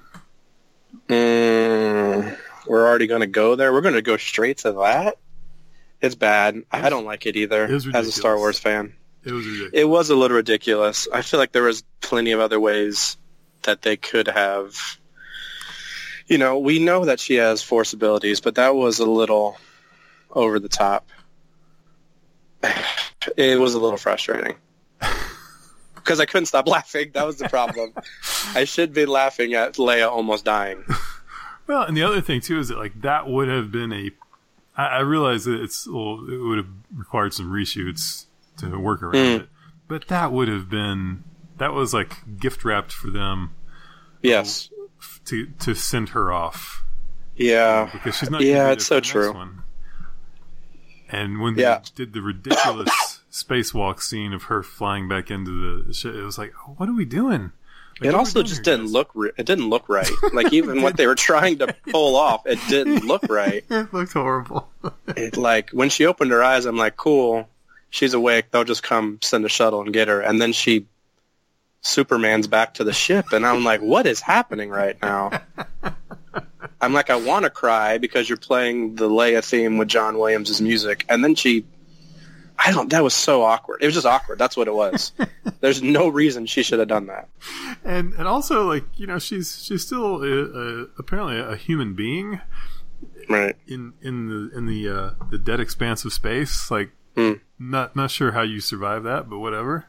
Mm, 1.09 2.37
we're 2.67 2.87
already 2.87 3.07
going 3.07 3.23
to 3.23 3.27
go 3.27 3.57
there. 3.57 3.73
We're 3.73 3.81
going 3.81 3.95
to 3.95 4.03
go 4.03 4.19
straight 4.19 4.59
to 4.59 4.73
that. 4.73 5.17
It's 6.03 6.15
bad. 6.15 6.65
I 6.71 6.91
don't 6.91 7.07
like 7.07 7.25
it 7.25 7.35
either. 7.37 7.65
It 7.65 7.95
as 7.95 8.07
a 8.07 8.13
Star. 8.13 8.37
Wars 8.37 8.59
fan, 8.59 8.93
It 9.25 9.33
was 9.33 9.47
ridiculous. 9.47 9.73
it 9.75 9.85
was 9.85 10.11
a 10.11 10.17
little 10.17 10.37
ridiculous. 10.37 11.09
I 11.13 11.23
feel 11.23 11.39
like 11.39 11.53
there 11.53 11.63
was 11.63 11.85
plenty 12.01 12.33
of 12.33 12.41
other 12.41 12.59
ways 12.59 13.17
that 13.63 13.83
they 13.83 13.97
could 13.97 14.29
have. 14.29 14.77
You 16.27 16.39
know, 16.39 16.59
we 16.59 16.79
know 16.79 17.05
that 17.05 17.21
she 17.21 17.35
has 17.35 17.63
force 17.63 17.93
abilities, 17.93 18.41
but 18.41 18.57
that 18.57 18.75
was 18.75 18.99
a 18.99 19.07
little 19.07 19.57
over 20.31 20.59
the 20.59 20.69
top. 20.69 21.09
It 23.37 23.61
was 23.61 23.75
a 23.75 23.79
little 23.79 23.99
frustrating 23.99 24.57
because 25.95 26.19
I 26.19 26.27
couldn't 26.27 26.47
stop 26.47 26.67
laughing. 26.67 27.13
That 27.15 27.25
was 27.25 27.37
the 27.39 27.49
problem. 27.49 27.93
I 28.55 28.65
should 28.65 28.93
be 28.93 29.07
laughing 29.07 29.55
at 29.55 29.75
Leia 29.75 30.11
almost 30.11 30.45
dying. 30.45 30.85
Well, 31.69 31.85
and 31.85 31.97
the 31.97 32.03
other 32.03 32.21
thing 32.21 32.41
too 32.41 32.59
is 32.59 32.69
that 32.69 32.79
like 32.79 33.01
that 33.03 33.29
would 33.29 33.47
have 33.49 33.71
been 33.71 33.93
a. 33.93 34.11
I, 34.77 34.87
I 34.87 34.99
realize 35.01 35.45
that 35.45 35.63
it's 35.63 35.87
well, 35.87 36.19
it 36.29 36.37
would 36.37 36.59
have 36.59 36.67
required 36.95 37.33
some 37.35 37.53
reshoots 37.53 38.27
to 38.59 38.79
work 38.79 39.03
around 39.03 39.15
Mm. 39.15 39.41
it, 39.41 39.49
but 39.89 40.09
that 40.09 40.33
would 40.33 40.49
have 40.49 40.69
been 40.69 41.25
that 41.59 41.73
was 41.73 41.93
like 41.95 42.39
gift 42.39 42.65
wrapped 42.65 42.93
for 42.93 43.11
them 43.11 43.51
Yes. 44.23 44.71
to 45.27 45.47
to 45.61 45.75
send 45.75 46.11
her 46.11 46.33
off 46.33 46.83
Yeah. 47.37 47.89
because 47.93 48.17
she's 48.17 48.31
not. 48.31 48.41
Yeah, 48.43 48.71
it's 48.71 48.87
so 48.87 48.97
for 48.97 49.01
the 49.01 49.01
next 49.01 49.11
true. 49.11 49.33
One. 49.33 49.63
And 51.11 51.41
when 51.41 51.57
Yeah. 51.57 51.79
they 51.79 52.05
did 52.05 52.13
the 52.15 52.23
ridiculous 52.23 53.21
spacewalk 53.31 54.01
scene 54.03 54.33
of 54.33 54.45
her 54.45 54.63
flying 54.63 55.09
back 55.09 55.31
into 55.31 55.83
the 55.85 55.93
ship, 55.95 56.15
it 56.15 56.23
was 56.23 56.39
like, 56.39 56.53
what 56.79 56.89
are 56.89 56.95
we 56.95 57.05
doing? 57.05 57.53
Like, 58.01 58.09
It 58.09 58.15
also 58.15 58.43
just 58.43 58.63
didn't 58.63 58.87
guys? 58.87 58.93
look. 58.93 59.11
Re- 59.15 59.33
it 59.37 59.45
didn't 59.45 59.69
look 59.69 59.89
right. 59.89 60.11
Like 60.33 60.53
even 60.53 60.81
what 60.83 60.97
they 60.97 61.07
were 61.07 61.15
trying 61.15 61.59
to 61.59 61.75
pull 61.91 62.17
off, 62.17 62.47
it 62.47 62.59
didn't 62.69 63.05
look 63.05 63.23
right. 63.29 63.65
It 63.71 63.93
looked 63.93 64.15
horrible. 64.15 64.71
It 65.09 65.37
like 65.37 65.71
when 65.71 65.91
she 65.91 66.07
opened 66.07 66.31
her 66.31 66.43
eyes, 66.43 66.65
I'm 66.65 66.77
like, 66.77 66.97
cool. 66.97 67.49
She's 67.93 68.15
awake. 68.15 68.51
They'll 68.51 68.65
just 68.65 68.83
come 68.83 69.19
send 69.23 69.45
a 69.45 69.49
shuttle 69.49 69.83
and 69.83 69.93
get 69.93 70.09
her. 70.09 70.21
And 70.21 70.41
then 70.41 70.53
she 70.53 70.87
Superman's 71.83 72.47
back 72.47 72.75
to 72.75 72.85
the 72.85 72.93
ship, 72.93 73.33
and 73.33 73.45
I'm 73.47 73.65
like, 73.65 73.81
what 73.83 74.07
is 74.07 74.21
happening 74.21 74.71
right 74.71 74.97
now? 75.03 75.31
I'm 76.81 76.93
like, 76.93 77.11
I 77.11 77.17
want 77.17 77.45
to 77.45 77.51
cry 77.51 77.99
because 77.99 78.29
you're 78.29 78.39
playing 78.39 78.95
the 78.97 79.09
Leia 79.09 79.45
theme 79.45 79.79
with 79.79 79.89
John 79.89 80.17
Williams' 80.19 80.61
music, 80.61 81.05
and 81.09 81.23
then 81.23 81.35
she, 81.35 81.65
I 82.59 82.73
don't. 82.73 82.89
That 82.91 83.03
was 83.05 83.15
so 83.15 83.43
awkward. 83.43 83.83
It 83.83 83.87
was 83.87 83.95
just 83.95 84.07
awkward. 84.07 84.39
That's 84.39 84.57
what 84.57 84.69
it 84.69 84.75
was. 84.75 85.13
There's 85.61 85.83
no 85.83 86.09
reason 86.09 86.47
she 86.47 86.63
should 86.63 86.79
have 86.79 86.89
done 86.89 87.07
that. 87.07 87.29
and 87.85 88.15
and 88.15 88.27
also 88.27 88.67
like 88.69 88.85
you 88.97 89.07
know 89.07 89.19
she's 89.19 89.63
she's 89.65 89.85
still 89.85 90.23
a, 90.23 90.83
a, 90.83 90.87
apparently 90.99 91.39
a 91.39 91.57
human 91.57 91.95
being 91.95 92.41
Right. 93.29 93.57
in 93.67 93.93
in 94.01 94.29
the 94.29 94.57
in 94.57 94.67
the 94.67 94.89
uh, 94.89 95.11
the 95.31 95.39
dead 95.39 95.61
expanse 95.61 96.05
of 96.05 96.13
space. 96.13 96.71
Like 96.71 96.91
Hmm. 97.17 97.33
Not 97.71 97.97
not 97.97 98.11
sure 98.11 98.33
how 98.33 98.43
you 98.43 98.61
survive 98.61 99.05
that, 99.05 99.29
but 99.29 99.39
whatever. 99.39 99.87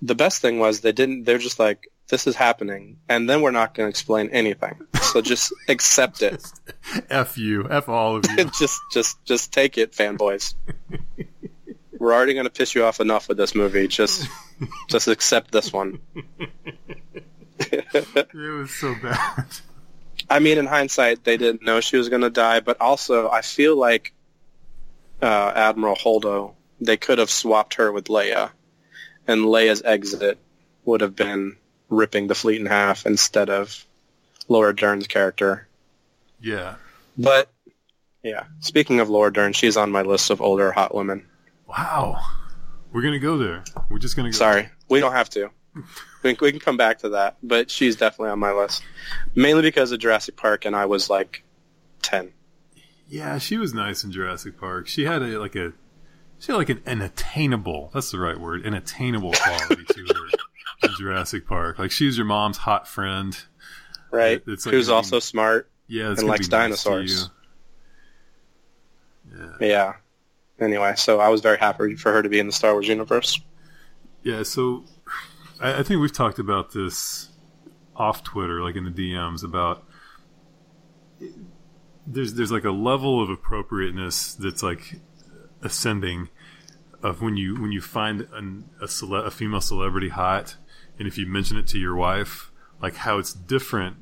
The 0.00 0.14
best 0.14 0.40
thing 0.40 0.58
was 0.58 0.80
they 0.80 0.92
didn't. 0.92 1.24
They're 1.24 1.38
just 1.38 1.58
like, 1.58 1.90
this 2.08 2.26
is 2.26 2.34
happening, 2.34 2.98
and 3.08 3.28
then 3.28 3.42
we're 3.42 3.50
not 3.50 3.74
going 3.74 3.86
to 3.86 3.90
explain 3.90 4.30
anything. 4.30 4.80
So 5.02 5.20
just 5.20 5.52
accept 5.68 6.22
it. 6.22 6.44
F 7.10 7.36
you, 7.36 7.68
f 7.70 7.88
all 7.88 8.16
of 8.16 8.24
you. 8.30 8.44
just 8.58 8.80
just 8.92 9.24
just 9.24 9.52
take 9.52 9.78
it, 9.78 9.92
fanboys. 9.92 10.54
We're 11.98 12.14
already 12.14 12.34
going 12.34 12.46
to 12.46 12.50
piss 12.50 12.74
you 12.74 12.84
off 12.84 13.00
enough 13.00 13.28
with 13.28 13.36
this 13.36 13.54
movie. 13.54 13.88
Just 13.88 14.28
just 14.88 15.08
accept 15.08 15.50
this 15.50 15.72
one. 15.72 16.00
it 17.58 18.34
was 18.34 18.70
so 18.70 18.94
bad. 19.02 19.46
I 20.30 20.38
mean, 20.38 20.58
in 20.58 20.66
hindsight, 20.66 21.24
they 21.24 21.36
didn't 21.36 21.62
know 21.62 21.80
she 21.80 21.96
was 21.96 22.08
going 22.08 22.22
to 22.22 22.30
die, 22.30 22.60
but 22.60 22.80
also 22.80 23.30
I 23.30 23.42
feel 23.42 23.76
like 23.76 24.12
uh, 25.22 25.52
Admiral 25.54 25.96
Holdo, 25.96 26.54
they 26.80 26.96
could 26.96 27.18
have 27.18 27.30
swapped 27.30 27.74
her 27.74 27.90
with 27.90 28.04
Leia, 28.04 28.50
and 29.26 29.42
Leia's 29.42 29.82
exit 29.84 30.38
would 30.84 31.00
have 31.00 31.16
been 31.16 31.56
ripping 31.88 32.26
the 32.26 32.34
fleet 32.34 32.60
in 32.60 32.66
half 32.66 33.06
instead 33.06 33.50
of 33.50 33.84
Laura 34.48 34.74
Dern's 34.74 35.06
character. 35.06 35.66
Yeah. 36.40 36.76
But 37.16 37.50
yeah, 38.22 38.44
speaking 38.60 39.00
of 39.00 39.08
Laura 39.08 39.32
Dern, 39.32 39.52
she's 39.52 39.76
on 39.76 39.90
my 39.90 40.02
list 40.02 40.30
of 40.30 40.40
older 40.40 40.72
hot 40.72 40.94
women. 40.94 41.26
Wow. 41.66 42.20
We're 42.92 43.02
gonna 43.02 43.18
go 43.18 43.36
there. 43.38 43.64
We're 43.90 43.98
just 43.98 44.16
gonna 44.16 44.30
go. 44.30 44.36
Sorry, 44.36 44.70
we 44.88 45.00
don't 45.00 45.12
have 45.12 45.30
to. 45.30 45.50
We 46.24 46.34
can, 46.34 46.44
we 46.44 46.50
can 46.50 46.58
come 46.58 46.76
back 46.76 46.98
to 47.00 47.10
that, 47.10 47.36
but 47.44 47.70
she's 47.70 47.94
definitely 47.94 48.30
on 48.30 48.40
my 48.40 48.50
list. 48.50 48.82
Mainly 49.36 49.62
because 49.62 49.92
of 49.92 50.00
Jurassic 50.00 50.34
Park, 50.36 50.64
and 50.64 50.74
I 50.74 50.86
was 50.86 51.08
like 51.08 51.44
ten. 52.02 52.32
Yeah, 53.08 53.38
she 53.38 53.56
was 53.56 53.72
nice 53.72 54.04
in 54.04 54.12
Jurassic 54.12 54.58
Park. 54.58 54.86
She 54.86 55.04
had 55.04 55.22
a 55.22 55.38
like 55.40 55.56
a 55.56 55.72
she 56.38 56.52
had 56.52 56.58
like 56.58 56.68
an, 56.68 56.82
an 56.86 57.00
attainable 57.00 57.90
that's 57.94 58.10
the 58.10 58.18
right 58.18 58.38
word, 58.38 58.64
an 58.66 58.74
attainable 58.74 59.32
quality 59.32 59.84
to 59.84 60.00
her 60.14 60.28
in 60.88 60.94
Jurassic 60.98 61.46
Park. 61.46 61.78
Like 61.78 61.90
she's 61.90 62.16
your 62.18 62.26
mom's 62.26 62.58
hot 62.58 62.86
friend. 62.86 63.36
Right? 64.10 64.42
It's 64.46 64.66
like 64.66 64.72
Who's 64.74 64.86
gonna 64.88 64.94
be- 64.94 64.96
also 64.98 65.18
smart. 65.20 65.70
Yeah, 65.86 66.08
And 66.10 66.22
likes 66.24 66.48
nice 66.48 66.48
dinosaurs. 66.48 67.30
you. 69.32 69.38
Yeah. 69.38 69.66
Yeah. 69.66 69.92
Anyway, 70.60 70.92
so 70.96 71.18
I 71.20 71.28
was 71.28 71.40
very 71.40 71.56
happy 71.58 71.94
for 71.94 72.12
her 72.12 72.22
to 72.22 72.28
be 72.28 72.38
in 72.38 72.46
the 72.46 72.52
Star 72.52 72.72
Wars 72.72 72.88
universe. 72.88 73.40
Yeah, 74.22 74.42
so 74.42 74.84
I, 75.60 75.78
I 75.78 75.82
think 75.82 76.00
we've 76.00 76.12
talked 76.12 76.38
about 76.38 76.72
this 76.72 77.28
off 77.96 78.22
Twitter, 78.24 78.62
like 78.62 78.76
in 78.76 78.84
the 78.84 78.90
DMs, 78.90 79.44
about 79.44 79.84
there's 82.10 82.34
there's 82.34 82.50
like 82.52 82.64
a 82.64 82.70
level 82.70 83.22
of 83.22 83.28
appropriateness 83.30 84.34
that's 84.34 84.62
like 84.62 85.00
ascending 85.62 86.28
of 87.02 87.20
when 87.22 87.36
you 87.36 87.54
when 87.60 87.72
you 87.72 87.80
find 87.80 88.26
an, 88.32 88.68
a 88.80 88.88
cele- 88.88 89.24
a 89.24 89.30
female 89.30 89.60
celebrity 89.60 90.08
hot, 90.08 90.56
and 90.98 91.06
if 91.06 91.18
you 91.18 91.26
mention 91.26 91.56
it 91.56 91.66
to 91.68 91.78
your 91.78 91.94
wife, 91.94 92.50
like 92.80 92.96
how 92.96 93.18
it's 93.18 93.32
different. 93.32 93.96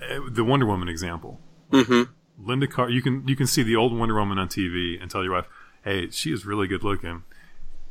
Eh, 0.00 0.18
The 0.30 0.44
Wonder 0.44 0.66
Woman 0.66 0.88
example, 0.88 1.40
hmm 1.70 2.02
Linda 2.38 2.66
Car 2.66 2.90
you 2.90 3.00
can 3.02 3.26
you 3.26 3.34
can 3.36 3.46
see 3.46 3.62
the 3.62 3.76
old 3.76 3.96
Wonder 3.96 4.14
Woman 4.14 4.38
on 4.38 4.48
TV 4.48 5.00
and 5.00 5.10
tell 5.10 5.22
your 5.24 5.32
wife, 5.32 5.46
"Hey, 5.82 6.10
she 6.10 6.32
is 6.32 6.44
really 6.46 6.66
good 6.66 6.84
looking," 6.84 7.22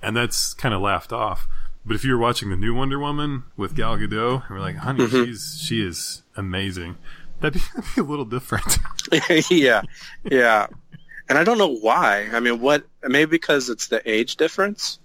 and 0.01 0.15
that's 0.15 0.53
kind 0.53 0.73
of 0.73 0.81
laughed 0.81 1.11
off. 1.11 1.47
But 1.87 1.95
if 1.95 2.03
you're 2.03 2.17
watching 2.17 2.49
the 2.49 2.55
new 2.55 2.73
Wonder 2.73 2.97
Woman 2.99 3.43
with 3.57 3.75
Gal 3.75 3.97
Gadot, 3.97 4.41
and 4.47 4.49
we're 4.49 4.59
like, 4.59 4.77
"Honey, 4.77 5.05
Mhm. 5.07 5.25
she's 5.25 5.59
she 5.63 5.81
is 5.85 6.23
amazing," 6.35 6.97
that'd 7.41 7.53
be, 7.53 7.59
that'd 7.75 7.95
be 7.95 8.01
a 8.01 8.03
little 8.03 8.25
different. 8.25 8.77
yeah, 9.49 9.81
yeah. 10.23 10.67
And 11.27 11.37
I 11.37 11.43
don't 11.43 11.57
know 11.57 11.75
why. 11.75 12.27
I 12.33 12.39
mean, 12.39 12.59
what? 12.59 12.85
Maybe 13.03 13.31
because 13.31 13.69
it's 13.69 13.87
the 13.87 14.01
age 14.09 14.35
difference. 14.35 14.99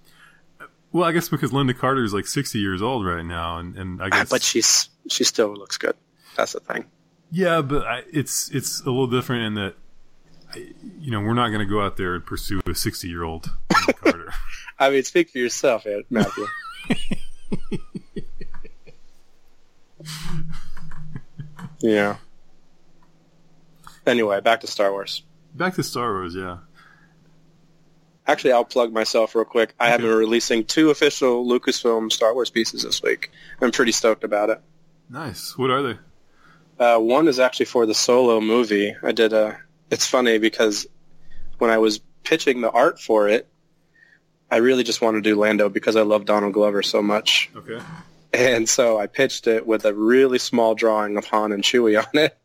well, 0.91 1.03
I 1.05 1.11
guess 1.13 1.29
because 1.29 1.51
Lynda 1.51 1.77
Carter 1.77 2.03
is 2.03 2.13
like 2.13 2.27
60 2.27 2.59
years 2.59 2.81
old 2.81 3.05
right 3.05 3.23
now, 3.25 3.57
and, 3.57 3.75
and 3.77 4.01
I 4.01 4.05
Ah, 4.05 4.09
guess, 4.09 4.29
But 4.29 4.41
she's 4.43 4.89
she 5.09 5.23
still 5.23 5.53
looks 5.53 5.77
good. 5.77 5.95
That's 6.37 6.53
the 6.53 6.59
thing. 6.59 6.85
yeah, 7.31 7.61
but 7.61 7.85
I, 7.87 8.03
it's 8.13 8.49
it's 8.51 8.81
a 8.81 8.85
little 8.85 9.07
different 9.07 9.43
in 9.45 9.53
that, 9.55 9.75
you 10.99 11.11
know, 11.11 11.21
we're 11.21 11.33
not 11.33 11.47
going 11.47 11.59
to 11.59 11.65
go 11.65 11.81
out 11.81 11.97
there 11.97 12.13
and 12.15 12.25
pursue 12.25 12.61
a 12.67 12.75
60 12.75 13.07
year 13.07 13.23
old 13.23 13.49
Carter. 13.95 14.31
I 14.77 14.89
mean, 14.91 15.03
speak 15.03 15.29
for 15.29 15.37
yourself, 15.39 15.85
Ed- 15.87 16.03
Matthew. 16.09 16.45
Yeah. 21.81 22.17
Anyway, 24.05 24.41
back 24.41 24.61
to 24.61 24.67
Star 24.67 24.91
Wars. 24.91 25.23
Back 25.53 25.75
to 25.75 25.83
Star 25.83 26.11
Wars, 26.13 26.35
yeah. 26.35 26.57
Actually, 28.27 28.53
I'll 28.53 28.65
plug 28.65 28.93
myself 28.93 29.35
real 29.35 29.45
quick. 29.45 29.73
I 29.79 29.89
have 29.89 30.01
been 30.01 30.09
releasing 30.09 30.63
two 30.63 30.89
official 30.89 31.45
Lucasfilm 31.45 32.11
Star 32.11 32.33
Wars 32.33 32.49
pieces 32.49 32.83
this 32.83 33.01
week. 33.01 33.31
I'm 33.59 33.71
pretty 33.71 33.91
stoked 33.91 34.23
about 34.23 34.49
it. 34.49 34.61
Nice. 35.09 35.57
What 35.57 35.69
are 35.69 35.81
they? 35.81 35.97
Uh, 36.79 36.99
one 36.99 37.27
is 37.27 37.39
actually 37.39 37.65
for 37.65 37.85
the 37.85 37.93
solo 37.93 38.39
movie. 38.39 38.95
I 39.03 39.11
did 39.11 39.33
a. 39.33 39.59
It's 39.89 40.05
funny 40.05 40.37
because 40.37 40.87
when 41.57 41.69
I 41.69 41.79
was 41.79 41.99
pitching 42.23 42.61
the 42.61 42.71
art 42.71 42.99
for 42.99 43.27
it, 43.27 43.47
I 44.49 44.57
really 44.57 44.83
just 44.83 45.01
wanted 45.01 45.23
to 45.23 45.29
do 45.29 45.39
Lando 45.39 45.69
because 45.69 45.95
I 45.95 46.01
love 46.01 46.25
Donald 46.25 46.53
Glover 46.53 46.83
so 46.83 47.01
much. 47.01 47.49
Okay. 47.55 47.79
And 48.33 48.67
so 48.67 48.97
I 48.97 49.07
pitched 49.07 49.47
it 49.47 49.67
with 49.67 49.85
a 49.85 49.93
really 49.93 50.39
small 50.39 50.73
drawing 50.73 51.17
of 51.17 51.25
Han 51.25 51.51
and 51.51 51.63
Chewie 51.63 51.99
on 52.01 52.17
it. 52.17 52.37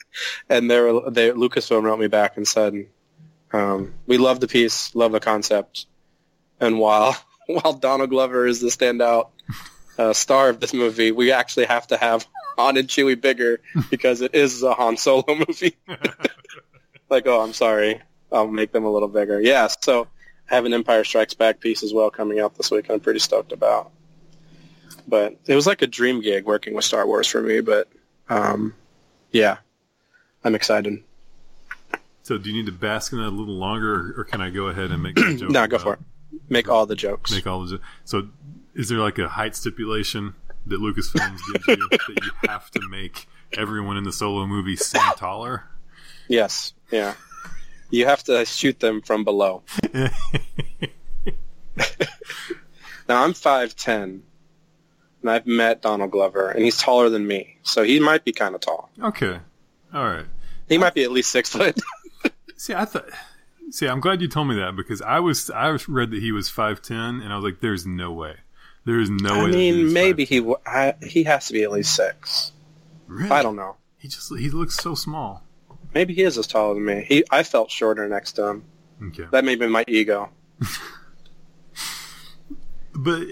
and 0.48 0.70
they 0.70 0.80
were, 0.80 1.10
they, 1.10 1.30
Lucasfilm 1.30 1.82
wrote 1.82 1.98
me 1.98 2.06
back 2.06 2.36
and 2.36 2.48
said, 2.48 2.86
um, 3.52 3.94
"We 4.06 4.18
love 4.18 4.40
the 4.40 4.48
piece, 4.48 4.94
love 4.94 5.12
the 5.12 5.20
concept, 5.20 5.86
and 6.60 6.78
while 6.78 7.16
while 7.46 7.74
Donald 7.74 8.10
Glover 8.10 8.46
is 8.46 8.60
the 8.60 8.68
standout 8.68 9.30
uh, 9.98 10.12
star 10.12 10.48
of 10.48 10.60
this 10.60 10.72
movie, 10.72 11.12
we 11.12 11.32
actually 11.32 11.66
have 11.66 11.86
to 11.88 11.96
have 11.96 12.26
Han 12.56 12.76
and 12.76 12.88
Chewie 12.88 13.20
bigger 13.20 13.60
because 13.90 14.22
it 14.22 14.34
is 14.34 14.62
a 14.62 14.74
Han 14.74 14.96
Solo 14.96 15.24
movie." 15.28 15.76
like, 17.10 17.26
oh, 17.26 17.40
I'm 17.40 17.52
sorry, 17.52 18.00
I'll 18.32 18.48
make 18.48 18.72
them 18.72 18.84
a 18.84 18.90
little 18.90 19.08
bigger. 19.08 19.40
Yeah, 19.40 19.68
so 19.80 20.08
I 20.50 20.54
have 20.54 20.64
an 20.64 20.72
Empire 20.72 21.04
Strikes 21.04 21.34
Back 21.34 21.60
piece 21.60 21.82
as 21.82 21.92
well 21.92 22.10
coming 22.10 22.40
out 22.40 22.56
this 22.56 22.70
week. 22.70 22.90
I'm 22.90 23.00
pretty 23.00 23.20
stoked 23.20 23.52
about. 23.52 23.92
But 25.06 25.36
it 25.46 25.54
was 25.54 25.66
like 25.66 25.82
a 25.82 25.86
dream 25.86 26.20
gig 26.20 26.44
working 26.44 26.74
with 26.74 26.84
Star 26.84 27.06
Wars 27.06 27.26
for 27.26 27.42
me. 27.42 27.60
But 27.60 27.88
um, 28.28 28.74
yeah, 29.32 29.58
I'm 30.42 30.54
excited. 30.54 31.02
So 32.22 32.38
do 32.38 32.48
you 32.48 32.56
need 32.56 32.66
to 32.66 32.72
bask 32.72 33.12
in 33.12 33.18
that 33.18 33.28
a 33.28 33.30
little 33.30 33.54
longer, 33.54 33.94
or, 33.94 34.20
or 34.20 34.24
can 34.24 34.40
I 34.40 34.48
go 34.48 34.68
ahead 34.68 34.90
and 34.90 35.02
make 35.02 35.18
a 35.18 35.34
joke? 35.34 35.50
No, 35.50 35.66
go 35.66 35.78
for 35.78 35.94
it. 35.94 36.00
Make 36.48 36.68
all 36.68 36.86
the 36.86 36.96
jokes. 36.96 37.30
Make 37.30 37.46
all 37.46 37.62
the. 37.64 37.72
jokes. 37.72 37.84
So, 38.04 38.28
is 38.74 38.88
there 38.88 38.98
like 38.98 39.18
a 39.18 39.28
height 39.28 39.54
stipulation 39.54 40.34
that 40.66 40.80
Lucasfilms 40.80 41.38
gives 41.52 41.68
you 41.68 41.88
that 41.90 42.22
you 42.22 42.48
have 42.48 42.70
to 42.72 42.80
make 42.88 43.28
everyone 43.56 43.96
in 43.96 44.04
the 44.04 44.12
solo 44.12 44.46
movie 44.46 44.76
seem 44.76 45.02
taller? 45.16 45.64
Yes, 46.28 46.72
yeah. 46.90 47.14
You 47.90 48.06
have 48.06 48.24
to 48.24 48.44
shoot 48.46 48.80
them 48.80 49.02
from 49.02 49.24
below. 49.24 49.62
now 49.92 50.10
I'm 53.08 53.34
five 53.34 53.76
ten, 53.76 54.22
and 55.24 55.30
I've 55.30 55.46
met 55.46 55.80
Donald 55.80 56.10
Glover, 56.10 56.50
and 56.50 56.62
he's 56.62 56.76
taller 56.76 57.08
than 57.08 57.26
me, 57.26 57.56
so 57.62 57.82
he 57.82 57.98
might 57.98 58.24
be 58.24 58.32
kind 58.32 58.54
of 58.54 58.60
tall. 58.60 58.90
Okay, 59.02 59.38
all 59.94 60.04
right. 60.04 60.26
He 60.68 60.76
might 60.76 60.92
be 60.92 61.02
at 61.02 61.10
least 61.10 61.30
six 61.32 61.48
foot. 61.48 61.78
See, 62.56 62.74
I 62.74 62.84
thought. 62.84 63.06
See, 63.70 63.86
I'm 63.88 64.00
glad 64.00 64.20
you 64.20 64.28
told 64.28 64.48
me 64.48 64.56
that 64.56 64.76
because 64.76 65.00
I 65.00 65.20
was 65.20 65.48
I 65.50 65.76
read 65.88 66.10
that 66.10 66.20
he 66.20 66.30
was 66.30 66.50
five 66.50 66.82
ten, 66.82 67.20
and 67.22 67.32
I 67.32 67.36
was 67.36 67.44
like, 67.44 67.60
"There's 67.60 67.86
no 67.86 68.12
way. 68.12 68.36
There 68.84 69.00
is 69.00 69.08
no 69.08 69.34
I 69.34 69.44
way." 69.44 69.50
that 69.50 69.56
mean, 69.56 69.92
maybe 69.94 70.24
5'10". 70.26 70.28
he 70.28 70.38
w- 70.40 70.56
I, 70.66 70.94
he 71.02 71.24
has 71.24 71.46
to 71.46 71.54
be 71.54 71.62
at 71.62 71.72
least 71.72 71.94
six. 71.96 72.52
Really? 73.06 73.30
I 73.30 73.42
don't 73.42 73.56
know. 73.56 73.76
He 73.98 74.08
just 74.08 74.30
he 74.38 74.50
looks 74.50 74.76
so 74.76 74.94
small. 74.94 75.42
Maybe 75.94 76.12
he 76.12 76.22
is 76.22 76.36
as 76.36 76.46
tall 76.46 76.72
as 76.72 76.78
me. 76.78 77.06
He 77.08 77.24
I 77.30 77.42
felt 77.44 77.70
shorter 77.70 78.06
next 78.08 78.32
to 78.32 78.46
him. 78.48 78.64
Okay, 79.08 79.24
That 79.30 79.44
may 79.44 79.54
be 79.56 79.66
my 79.66 79.84
ego. 79.88 80.28
but 82.94 83.22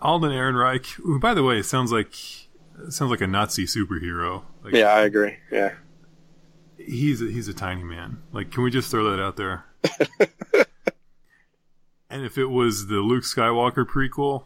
Alden 0.00 0.30
Ehrenreich, 0.30 0.92
who, 0.94 1.18
by 1.18 1.34
the 1.34 1.42
way, 1.42 1.62
sounds 1.62 1.90
like 1.92 2.12
sounds 2.88 3.10
like 3.10 3.20
a 3.20 3.26
Nazi 3.26 3.64
superhero. 3.66 4.42
Like, 4.62 4.74
Yeah, 4.74 4.86
I 4.92 5.00
agree. 5.00 5.36
Yeah. 5.50 5.74
he's 6.78 7.20
a, 7.20 7.24
he's 7.26 7.48
a 7.48 7.54
tiny 7.54 7.82
man. 7.84 8.22
Like, 8.32 8.50
can 8.52 8.62
we 8.62 8.70
just 8.70 8.90
throw 8.90 9.10
that 9.10 9.20
out 9.22 9.36
there? 9.36 9.64
and 12.10 12.24
if 12.24 12.38
it 12.38 12.46
was 12.46 12.86
the 12.86 12.96
Luke 13.00 13.24
Skywalker 13.24 13.84
prequel, 13.84 14.44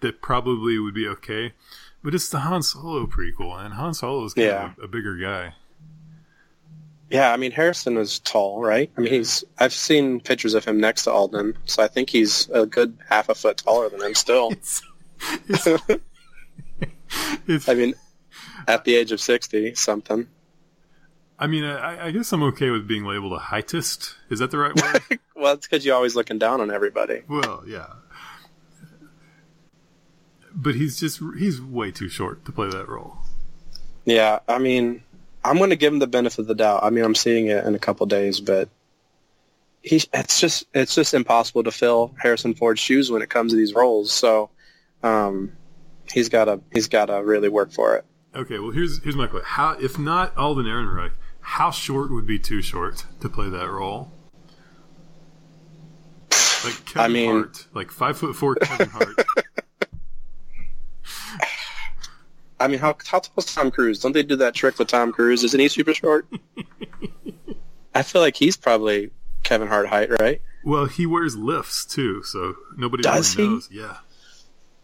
that 0.00 0.22
probably 0.22 0.78
would 0.78 0.94
be 0.94 1.06
okay. 1.08 1.52
But 2.02 2.14
it's 2.14 2.28
the 2.28 2.40
Han 2.40 2.62
Solo 2.62 3.06
prequel, 3.06 3.58
and 3.64 3.74
Han 3.74 3.92
Solo 3.94 4.24
is 4.24 4.34
kind 4.34 4.46
Yeah. 4.46 4.72
of 4.72 4.78
a, 4.78 4.82
a 4.84 4.88
bigger 4.88 5.16
guy. 5.16 5.54
Yeah, 7.10 7.32
I 7.32 7.36
mean 7.36 7.52
Harrison 7.52 7.96
is 7.96 8.18
tall, 8.20 8.60
right? 8.60 8.90
I 8.96 9.00
mean 9.00 9.12
he's 9.12 9.44
I've 9.58 9.72
seen 9.72 10.20
pictures 10.20 10.54
of 10.54 10.64
him 10.64 10.78
next 10.78 11.04
to 11.04 11.12
Alden, 11.12 11.56
so 11.64 11.82
I 11.82 11.88
think 11.88 12.10
he's 12.10 12.48
a 12.50 12.66
good 12.66 12.98
half 13.08 13.28
a 13.28 13.34
foot 13.34 13.56
taller 13.58 13.88
than 13.88 14.02
him 14.02 14.14
still. 14.14 14.52
It's, 15.48 15.66
it's, 15.66 16.00
it's, 17.48 17.68
I 17.68 17.74
mean, 17.74 17.94
at 18.68 18.84
the 18.84 18.94
age 18.94 19.10
of 19.10 19.20
sixty 19.20 19.74
something. 19.74 20.28
I 21.40 21.46
mean, 21.46 21.64
I, 21.64 22.06
I 22.06 22.10
guess 22.10 22.32
I'm 22.32 22.42
okay 22.44 22.70
with 22.70 22.86
being 22.88 23.04
labeled 23.04 23.32
a 23.32 23.38
heightist. 23.38 24.14
Is 24.28 24.40
that 24.40 24.50
the 24.50 24.58
right 24.58 24.74
word? 24.74 25.18
Well, 25.36 25.54
it's 25.54 25.68
because 25.68 25.86
you're 25.86 25.94
always 25.94 26.16
looking 26.16 26.38
down 26.40 26.60
on 26.60 26.72
everybody. 26.72 27.22
well, 27.28 27.62
yeah. 27.64 27.86
But 30.52 30.74
he's 30.74 30.98
just, 30.98 31.20
he's 31.38 31.62
way 31.62 31.92
too 31.92 32.08
short 32.08 32.44
to 32.46 32.50
play 32.50 32.68
that 32.68 32.88
role. 32.88 33.18
Yeah, 34.04 34.40
I 34.48 34.58
mean, 34.58 35.04
I'm 35.48 35.58
going 35.58 35.70
to 35.70 35.76
give 35.76 35.92
him 35.92 35.98
the 35.98 36.06
benefit 36.06 36.40
of 36.40 36.46
the 36.46 36.54
doubt. 36.54 36.84
I 36.84 36.90
mean, 36.90 37.04
I'm 37.04 37.14
seeing 37.14 37.46
it 37.46 37.64
in 37.64 37.74
a 37.74 37.78
couple 37.78 38.04
days, 38.06 38.40
but 38.40 38.68
he 39.82 40.02
it's 40.12 40.40
just 40.40 40.64
it's 40.74 40.94
just 40.94 41.14
impossible 41.14 41.64
to 41.64 41.70
fill 41.70 42.14
Harrison 42.20 42.54
Ford's 42.54 42.80
shoes 42.80 43.10
when 43.10 43.22
it 43.22 43.30
comes 43.30 43.52
to 43.52 43.56
these 43.56 43.74
roles. 43.74 44.12
So, 44.12 44.50
um, 45.02 45.52
he's 46.12 46.28
got 46.28 46.44
to 46.46 46.60
he's 46.72 46.88
got 46.88 47.06
to 47.06 47.22
really 47.22 47.48
work 47.48 47.72
for 47.72 47.96
it. 47.96 48.04
Okay, 48.34 48.58
well 48.58 48.70
here's 48.70 49.02
here's 49.02 49.16
my 49.16 49.26
question: 49.26 49.46
How, 49.48 49.72
if 49.80 49.98
not 49.98 50.36
Alden 50.36 50.66
Ehrenreich, 50.66 51.12
how 51.40 51.70
short 51.70 52.10
would 52.10 52.26
be 52.26 52.38
too 52.38 52.60
short 52.60 53.04
to 53.20 53.28
play 53.28 53.48
that 53.48 53.70
role? 53.70 54.12
Like 56.64 56.84
Kevin 56.84 57.00
I 57.00 57.08
mean- 57.08 57.30
Hart, 57.30 57.66
like 57.72 57.90
five 57.90 58.18
foot 58.18 58.36
four 58.36 58.56
Kevin 58.56 58.90
Hart. 58.90 59.14
I 62.60 62.66
mean, 62.68 62.78
how 62.80 62.96
how 63.06 63.20
tall 63.20 63.34
is 63.38 63.46
Tom 63.54 63.70
Cruise? 63.70 64.00
Don't 64.00 64.12
they 64.12 64.22
do 64.22 64.36
that 64.36 64.54
trick 64.54 64.78
with 64.78 64.88
Tom 64.88 65.12
Cruise? 65.12 65.44
Isn't 65.44 65.60
he 65.60 65.68
super 65.68 65.94
short? 65.94 66.26
I 67.94 68.02
feel 68.02 68.20
like 68.20 68.36
he's 68.36 68.56
probably 68.56 69.10
Kevin 69.42 69.68
Hart 69.68 69.88
height, 69.88 70.10
right? 70.20 70.40
well, 70.64 70.86
he 70.86 71.06
wears 71.06 71.36
lifts 71.36 71.84
too, 71.84 72.22
so 72.22 72.54
nobody 72.76 73.02
Does 73.02 73.36
really 73.36 73.48
he? 73.48 73.54
knows. 73.54 73.68
Yeah, 73.70 73.96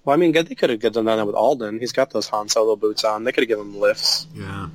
Well, 0.05 0.15
I 0.15 0.17
mean, 0.17 0.33
they 0.33 0.45
could 0.55 0.71
have 0.71 0.81
done 0.81 1.05
that 1.05 1.27
with 1.27 1.35
Alden. 1.35 1.79
He's 1.81 1.93
got 1.93 2.11
those 2.11 2.29
Han 2.29 2.49
Solo 2.49 2.77
boots 2.77 3.05
on. 3.05 3.25
They 3.25 3.33
could 3.33 3.43
have 3.43 3.49
given 3.49 3.67
him 3.67 3.81
lifts. 3.81 4.27
yeah. 4.35 4.69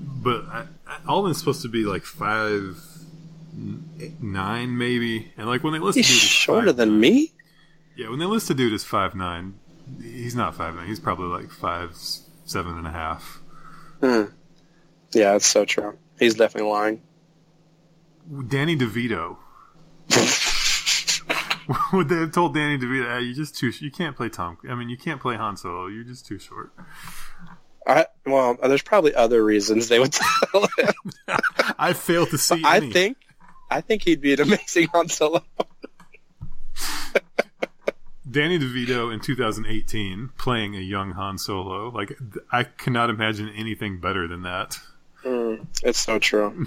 But 0.00 0.44
I, 0.46 0.66
I, 0.86 0.98
Alden's 1.08 1.38
supposed 1.38 1.62
to 1.62 1.68
be 1.68 1.84
like 1.84 2.04
five 2.04 2.80
nine 4.20 4.78
maybe, 4.78 5.32
and 5.36 5.46
like 5.48 5.64
when 5.64 5.72
they 5.72 5.78
list 5.80 5.96
He's 5.96 6.08
a 6.08 6.12
dude 6.12 6.22
as 6.22 6.28
shorter 6.28 6.72
than 6.72 6.90
5'9" 6.90 6.98
me. 6.98 7.32
Yeah, 7.96 8.10
when 8.10 8.18
they 8.20 8.26
list 8.26 8.48
a 8.50 8.54
dude 8.54 8.72
as 8.72 8.84
five 8.84 9.14
nine, 9.16 9.54
he's 10.00 10.34
not 10.34 10.54
five 10.54 10.74
nine. 10.74 10.86
He's 10.86 11.00
probably 11.00 11.26
like 11.26 11.50
five 11.50 11.96
seven 12.44 12.76
and 12.78 12.86
a 12.86 12.90
half. 12.90 13.40
Hmm. 14.00 14.24
Yeah, 15.12 15.32
that's 15.32 15.46
so 15.46 15.64
true. 15.64 15.96
He's 16.18 16.34
definitely 16.34 16.70
lying. 16.70 17.02
Danny 18.48 18.76
DeVito. 18.76 19.36
Would 21.92 22.08
they 22.08 22.16
have 22.16 22.32
told 22.32 22.54
Danny 22.54 22.78
DeVito, 22.78 23.06
ah, 23.08 23.18
"You 23.18 23.34
just 23.34 23.56
too, 23.56 23.70
you 23.80 23.90
can't 23.90 24.16
play 24.16 24.28
Tom. 24.28 24.58
I 24.68 24.74
mean, 24.74 24.88
you 24.88 24.96
can't 24.96 25.20
play 25.20 25.36
Han 25.36 25.56
Solo. 25.56 25.86
You're 25.86 26.04
just 26.04 26.26
too 26.26 26.38
short." 26.38 26.72
I 27.86 28.06
well, 28.26 28.56
there's 28.62 28.82
probably 28.82 29.14
other 29.14 29.42
reasons 29.42 29.88
they 29.88 29.98
would 29.98 30.12
tell 30.12 30.68
him. 30.78 30.92
I 31.78 31.94
fail 31.94 32.26
to 32.26 32.38
see. 32.38 32.62
I 32.64 32.80
think, 32.80 33.16
I 33.70 33.80
think 33.80 34.02
he'd 34.02 34.20
be 34.20 34.34
an 34.34 34.40
amazing 34.40 34.88
Han 34.88 35.08
Solo. 35.08 35.42
Danny 38.30 38.58
DeVito 38.58 39.12
in 39.12 39.20
2018 39.20 40.30
playing 40.38 40.76
a 40.76 40.80
young 40.80 41.12
Han 41.12 41.38
Solo. 41.38 41.88
Like 41.90 42.18
I 42.50 42.64
cannot 42.64 43.10
imagine 43.10 43.48
anything 43.56 44.00
better 44.00 44.26
than 44.28 44.42
that. 44.42 44.78
Mm, 45.24 45.66
it's 45.82 45.98
so 46.00 46.18
true. 46.18 46.66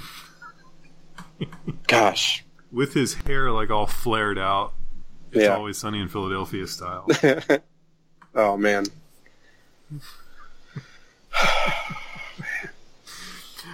Gosh, 1.87 2.43
With 2.71 2.93
his 2.93 3.13
hair 3.15 3.51
like 3.51 3.69
all 3.69 3.87
flared 3.87 4.37
out. 4.37 4.73
It's 5.31 5.43
Yeah. 5.43 5.55
always 5.55 5.77
sunny 5.77 5.99
in 6.01 6.07
Philadelphia 6.09 6.67
style. 6.67 7.07
oh 8.35 8.57
man. 8.57 8.85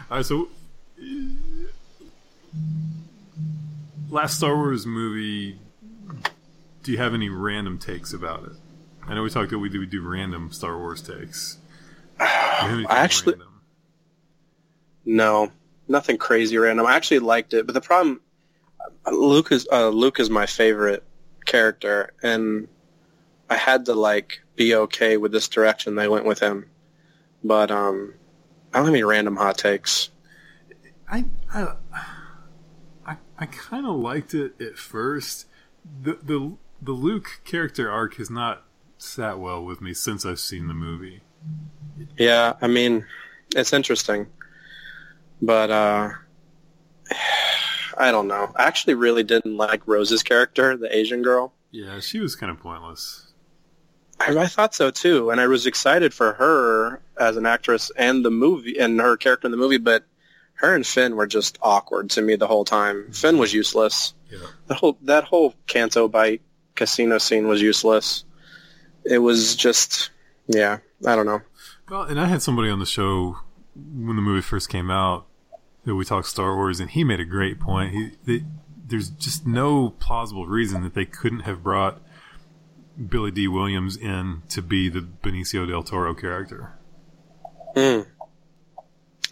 All 0.09 0.17
right, 0.17 0.25
so 0.25 0.47
last 4.09 4.37
Star 4.37 4.55
Wars 4.55 4.85
movie. 4.85 5.59
Do 6.87 6.93
you 6.93 6.99
have 6.99 7.13
any 7.13 7.27
random 7.27 7.79
takes 7.79 8.13
about 8.13 8.45
it? 8.45 8.53
I 9.05 9.13
know 9.13 9.21
we 9.23 9.29
talked 9.29 9.49
that 9.49 9.59
we 9.59 9.67
do, 9.67 9.81
we 9.81 9.85
do 9.85 10.01
random 10.01 10.53
Star 10.53 10.77
Wars 10.77 11.01
takes. 11.01 11.57
Do 12.17 12.23
you 12.23 12.29
have 12.29 12.85
I 12.89 12.99
actually- 12.99 13.33
random? 13.33 13.61
No, 15.03 15.51
nothing 15.89 16.17
crazy 16.17 16.57
random. 16.57 16.85
I 16.85 16.95
actually 16.95 17.19
liked 17.19 17.53
it, 17.53 17.65
but 17.65 17.73
the 17.73 17.81
problem, 17.81 18.21
Luke 19.05 19.51
is 19.51 19.67
uh, 19.69 19.89
Luke 19.89 20.21
is 20.21 20.29
my 20.29 20.45
favorite 20.45 21.03
character, 21.45 22.13
and 22.23 22.69
I 23.49 23.57
had 23.57 23.87
to 23.87 23.93
like 23.93 24.39
be 24.55 24.73
okay 24.73 25.17
with 25.17 25.33
this 25.33 25.49
direction 25.49 25.95
they 25.95 26.07
went 26.07 26.23
with 26.23 26.39
him. 26.39 26.69
But 27.43 27.69
um, 27.69 28.13
I 28.73 28.77
don't 28.77 28.85
have 28.85 28.93
any 28.93 29.03
random 29.03 29.35
hot 29.35 29.57
takes. 29.57 30.09
I 31.11 31.25
I 31.53 31.67
I, 33.05 33.17
I 33.37 33.45
kind 33.45 33.85
of 33.85 33.97
liked 33.97 34.33
it 34.33 34.61
at 34.61 34.77
first. 34.77 35.47
The 36.01 36.17
the 36.23 36.55
the 36.81 36.91
Luke 36.91 37.41
character 37.45 37.91
arc 37.91 38.15
has 38.15 38.29
not 38.29 38.63
sat 38.97 39.39
well 39.39 39.63
with 39.63 39.81
me 39.81 39.93
since 39.93 40.25
I've 40.25 40.39
seen 40.39 40.67
the 40.67 40.73
movie. 40.73 41.21
Yeah, 42.17 42.53
I 42.61 42.67
mean, 42.67 43.05
it's 43.55 43.73
interesting, 43.73 44.27
but 45.41 45.69
uh, 45.69 46.09
I 47.97 48.11
don't 48.11 48.27
know. 48.27 48.51
I 48.55 48.63
actually 48.63 48.93
really 48.93 49.23
didn't 49.23 49.57
like 49.57 49.87
Rose's 49.87 50.23
character, 50.23 50.77
the 50.77 50.95
Asian 50.95 51.21
girl. 51.21 51.53
Yeah, 51.71 51.99
she 51.99 52.19
was 52.19 52.35
kind 52.35 52.51
of 52.51 52.59
pointless. 52.59 53.33
I, 54.19 54.37
I 54.37 54.47
thought 54.47 54.73
so 54.73 54.91
too, 54.91 55.29
and 55.29 55.39
I 55.39 55.47
was 55.47 55.65
excited 55.67 56.13
for 56.13 56.33
her 56.33 57.01
as 57.19 57.37
an 57.37 57.45
actress 57.45 57.91
and 57.95 58.23
the 58.23 58.31
movie 58.31 58.77
and 58.77 58.99
her 58.99 59.17
character 59.17 59.47
in 59.47 59.51
the 59.51 59.57
movie. 59.57 59.77
But 59.77 60.05
her 60.55 60.73
and 60.73 60.85
Finn 60.85 61.15
were 61.15 61.27
just 61.27 61.57
awkward 61.61 62.11
to 62.11 62.21
me 62.21 62.35
the 62.35 62.47
whole 62.47 62.65
time. 62.65 63.11
Finn 63.11 63.37
was 63.37 63.53
useless. 63.53 64.13
Yeah. 64.29 64.39
The 64.67 64.73
whole 64.73 64.97
that 65.03 65.23
whole 65.23 65.53
Canto 65.67 66.07
Bight 66.07 66.41
casino 66.77 67.17
scene 67.17 67.47
was 67.47 67.61
useless. 67.61 68.23
It 69.03 69.17
was 69.19 69.55
just, 69.55 70.11
yeah, 70.47 70.77
I 71.05 71.15
don't 71.17 71.25
know. 71.25 71.41
Well, 71.89 72.03
and 72.03 72.19
I 72.19 72.25
had 72.27 72.41
somebody 72.41 72.69
on 72.69 72.79
the 72.79 72.85
show 72.85 73.39
when 73.75 74.15
the 74.15 74.21
movie 74.21 74.41
first 74.41 74.69
came 74.69 74.89
out 74.89 75.25
that 75.85 75.95
we 75.95 76.05
talked 76.05 76.27
Star 76.27 76.55
Wars, 76.55 76.79
and 76.79 76.89
he 76.89 77.03
made 77.03 77.19
a 77.19 77.25
great 77.25 77.59
point. 77.59 77.93
He, 77.93 78.11
they, 78.25 78.45
there's 78.85 79.09
just 79.09 79.45
no 79.45 79.89
plausible 79.99 80.45
reason 80.47 80.83
that 80.83 80.93
they 80.93 81.05
couldn't 81.05 81.41
have 81.41 81.63
brought 81.63 82.01
Billy 83.09 83.31
Dee 83.31 83.47
Williams 83.47 83.95
in 83.97 84.41
to 84.49 84.61
be 84.61 84.89
the 84.89 85.01
Benicio 85.01 85.67
del 85.67 85.83
Toro 85.83 86.13
character, 86.13 86.73
Hmm. 87.75 88.01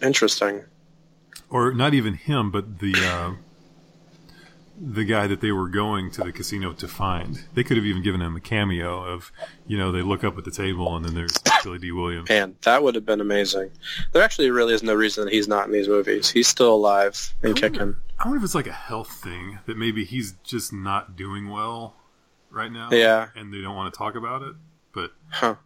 Interesting. 0.02 0.64
or 1.50 1.72
not 1.74 1.94
even 1.94 2.14
him, 2.14 2.50
but 2.50 2.78
the 2.80 2.94
uh, 2.96 3.32
the 4.78 5.04
guy 5.04 5.26
that 5.26 5.40
they 5.40 5.52
were 5.52 5.68
going 5.68 6.10
to 6.10 6.22
the 6.22 6.32
casino 6.32 6.72
to 6.74 6.86
find. 6.86 7.44
They 7.54 7.64
could 7.64 7.76
have 7.78 7.86
even 7.86 8.02
given 8.02 8.20
him 8.20 8.36
a 8.36 8.40
cameo 8.40 9.02
of, 9.04 9.32
you 9.66 9.78
know, 9.78 9.90
they 9.90 10.02
look 10.02 10.22
up 10.22 10.36
at 10.36 10.44
the 10.44 10.50
table 10.50 10.94
and 10.94 11.04
then 11.04 11.14
there's 11.14 11.32
Billy 11.64 11.78
Dee 11.78 11.92
Williams. 11.92 12.28
Man, 12.28 12.56
that 12.62 12.82
would 12.82 12.94
have 12.94 13.06
been 13.06 13.20
amazing. 13.20 13.70
There 14.12 14.22
actually 14.22 14.50
really 14.50 14.74
is 14.74 14.82
no 14.82 14.94
reason 14.94 15.24
that 15.24 15.32
he's 15.32 15.48
not 15.48 15.66
in 15.66 15.72
these 15.72 15.88
movies. 15.88 16.28
He's 16.28 16.46
still 16.48 16.74
alive 16.74 17.34
and 17.42 17.56
kicking. 17.56 17.96
I 18.18 18.24
wonder 18.28 18.38
if 18.38 18.44
it's 18.44 18.54
like 18.54 18.66
a 18.66 18.72
health 18.72 19.10
thing 19.22 19.58
that 19.66 19.76
maybe 19.78 20.04
he's 20.04 20.32
just 20.44 20.72
not 20.72 21.16
doing 21.16 21.48
well 21.48 21.96
right 22.50 22.70
now. 22.70 22.90
Yeah. 22.92 23.28
And 23.34 23.52
they 23.52 23.62
don't 23.62 23.76
want 23.76 23.92
to 23.92 23.96
talk 23.96 24.14
about 24.14 24.42
it. 24.42 24.54
But 24.92 25.12
Huh. 25.28 25.56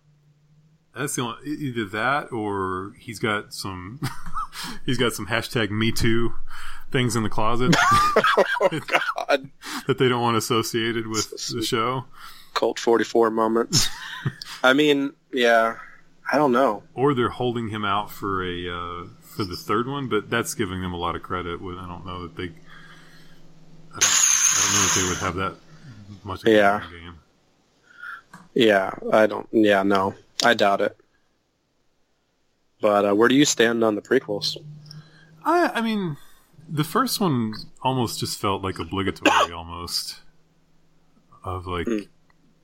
that's 0.97 1.17
the 1.17 1.23
only 1.23 1.49
either 1.49 1.85
that 1.87 2.31
or 2.33 2.95
he's 2.99 3.19
got 3.19 3.53
some 3.55 4.01
he's 4.87 4.99
got 4.99 5.13
some 5.13 5.27
hashtag 5.27 5.71
me 5.71 5.91
too 5.93 6.35
things 6.91 7.15
in 7.17 7.23
the 7.23 7.29
closet 7.29 7.75
Oh 8.63 8.69
God, 8.71 9.51
that 9.87 9.99
they 9.99 10.09
don't 10.09 10.23
want 10.23 10.37
associated 10.37 11.07
with 11.07 11.31
the 11.53 11.63
show. 11.63 12.05
Forty 12.77 13.05
four 13.05 13.31
moments. 13.31 13.89
I 14.63 14.73
mean, 14.75 15.13
yeah, 15.33 15.77
I 16.31 16.37
don't 16.37 16.53
know. 16.53 16.83
Or 16.95 17.15
they're 17.15 17.29
holding 17.31 17.69
him 17.69 17.85
out 17.85 18.11
for 18.11 18.45
a 18.45 18.69
uh, 18.69 19.07
for 19.23 19.45
the 19.45 19.57
third 19.57 19.87
one, 19.87 20.09
but 20.09 20.29
that's 20.29 20.55
giving 20.55 20.83
them 20.83 20.93
a 20.93 20.97
lot 20.99 21.15
of 21.17 21.23
credit. 21.23 21.61
With 21.63 21.79
I 21.79 21.87
don't 21.87 22.05
know 22.05 22.23
that 22.23 22.37
they 22.37 22.45
I 22.45 23.99
don't, 23.99 24.05
I 24.05 24.61
don't 24.63 24.73
know 24.75 24.83
that 24.83 25.01
they 25.01 25.09
would 25.09 25.19
have 25.19 25.35
that 25.37 25.55
much 26.25 26.43
of 26.43 26.49
Yeah. 26.49 26.83
game. 26.91 27.15
Yeah, 28.53 28.91
I 29.13 29.27
don't. 29.27 29.49
Yeah, 29.53 29.83
no, 29.85 30.15
I 30.45 30.55
doubt 30.55 30.81
it. 30.81 30.97
But 32.81 33.05
uh, 33.07 33.15
where 33.15 33.29
do 33.29 33.35
you 33.35 33.45
stand 33.45 33.85
on 33.85 33.95
the 33.95 34.03
prequels? 34.03 34.57
I, 35.45 35.71
I 35.75 35.81
mean, 35.81 36.17
the 36.71 36.85
first 36.85 37.21
one 37.21 37.55
almost 37.83 38.21
just 38.21 38.39
felt 38.41 38.63
like 38.63 38.79
obligatory, 38.79 39.53
almost 39.53 40.21
of 41.45 41.67
like, 41.67 41.87
Hmm. 41.87 41.99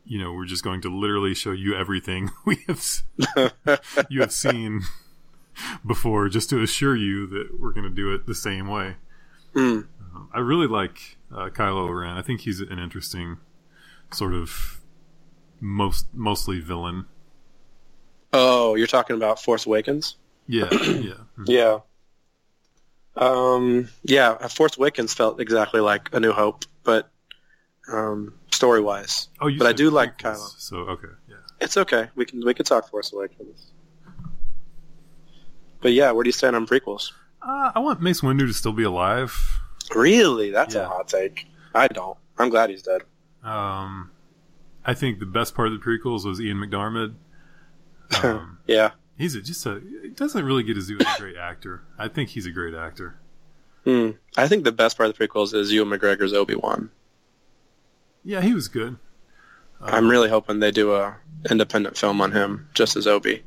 you 0.04 0.18
know, 0.18 0.32
we're 0.32 0.44
just 0.46 0.62
going 0.62 0.80
to 0.82 0.88
literally 0.88 1.34
show 1.34 1.52
you 1.52 1.74
everything 1.74 2.30
we 2.44 2.58
have 2.68 2.84
you 4.08 4.20
have 4.20 4.32
seen 4.32 4.82
before, 5.86 6.28
just 6.28 6.50
to 6.50 6.62
assure 6.62 6.94
you 6.96 7.26
that 7.26 7.58
we're 7.58 7.72
going 7.72 7.84
to 7.88 7.94
do 7.94 8.12
it 8.14 8.26
the 8.26 8.34
same 8.34 8.68
way. 8.68 8.96
Mm. 9.54 9.86
Um, 10.14 10.28
I 10.34 10.40
really 10.40 10.66
like 10.66 11.16
uh, 11.32 11.48
Kylo 11.48 11.98
Ren. 11.98 12.16
I 12.16 12.22
think 12.22 12.42
he's 12.42 12.60
an 12.60 12.78
interesting 12.78 13.38
sort 14.12 14.34
of 14.34 14.80
most 15.60 16.06
mostly 16.12 16.60
villain. 16.60 17.06
Oh, 18.32 18.74
you're 18.74 18.86
talking 18.86 19.16
about 19.16 19.40
Force 19.42 19.64
Awakens? 19.64 20.16
Yeah, 20.46 20.68
yeah. 20.84 21.14
Yeah. 21.46 21.78
Um. 23.16 23.88
Yeah, 24.04 24.36
Force 24.48 24.76
Awakens 24.76 25.14
felt 25.14 25.40
exactly 25.40 25.80
like 25.80 26.10
A 26.14 26.20
New 26.20 26.32
Hope, 26.32 26.64
but 26.84 27.10
um, 27.92 28.34
story 28.52 28.80
wise, 28.80 29.28
Oh, 29.40 29.46
you 29.46 29.58
But 29.58 29.68
I 29.68 29.72
do 29.72 29.90
like 29.90 30.18
Kylo. 30.18 30.48
So 30.58 30.76
okay, 30.78 31.08
yeah. 31.28 31.36
it's 31.60 31.76
okay. 31.76 32.08
We 32.14 32.24
can 32.26 32.44
we 32.44 32.52
can 32.52 32.64
talk 32.66 32.90
Force 32.90 33.12
Awakens. 33.12 33.72
But 35.80 35.92
yeah, 35.92 36.10
where 36.10 36.24
do 36.24 36.28
you 36.28 36.32
stand 36.32 36.56
on 36.56 36.66
prequels? 36.66 37.12
Uh, 37.40 37.70
I 37.74 37.78
want 37.78 38.00
Mace 38.02 38.20
Windu 38.22 38.46
to 38.48 38.52
still 38.52 38.72
be 38.72 38.82
alive. 38.82 39.32
Really, 39.94 40.50
that's 40.50 40.74
Yeah. 40.74 40.82
a 40.82 40.88
hot 40.88 41.08
take. 41.08 41.46
I 41.74 41.86
don't. 41.88 42.18
I'm 42.38 42.48
glad 42.50 42.70
he's 42.70 42.82
dead. 42.82 43.02
Um, 43.44 44.10
I 44.84 44.94
think 44.94 45.20
the 45.20 45.26
best 45.26 45.54
part 45.54 45.68
of 45.68 45.74
the 45.74 45.78
prequels 45.84 46.24
was 46.26 46.40
Ian 46.40 46.58
McDiarmid. 46.58 47.14
Um, 48.22 48.58
Yeah. 48.66 48.90
He's 49.18 49.34
a, 49.34 49.42
just 49.42 49.64
a. 49.66 49.80
He 50.02 50.08
doesn't 50.10 50.44
really 50.44 50.62
get 50.62 50.76
as 50.76 50.90
a 50.90 50.94
great 51.18 51.36
actor. 51.36 51.82
I 51.98 52.08
think 52.08 52.30
he's 52.30 52.46
a 52.46 52.50
great 52.50 52.74
actor. 52.74 53.18
Hmm. 53.84 54.10
I 54.36 54.48
think 54.48 54.64
the 54.64 54.72
best 54.72 54.96
part 54.96 55.08
of 55.08 55.16
the 55.16 55.26
prequels 55.26 55.54
is 55.54 55.72
Ewan 55.72 55.96
McGregor's 55.96 56.32
Obi 56.32 56.56
Wan. 56.56 56.90
Yeah, 58.24 58.40
he 58.40 58.52
was 58.52 58.66
good. 58.68 58.98
Um, 59.80 59.94
I'm 59.94 60.08
really 60.08 60.28
hoping 60.28 60.58
they 60.58 60.72
do 60.72 60.94
a 60.94 61.18
independent 61.48 61.96
film 61.96 62.20
on 62.20 62.32
him, 62.32 62.68
just 62.74 62.96
as 62.96 63.06
Obi. 63.06 63.44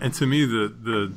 And 0.00 0.14
to 0.14 0.26
me, 0.26 0.44
the 0.44 0.68
the. 0.68 1.12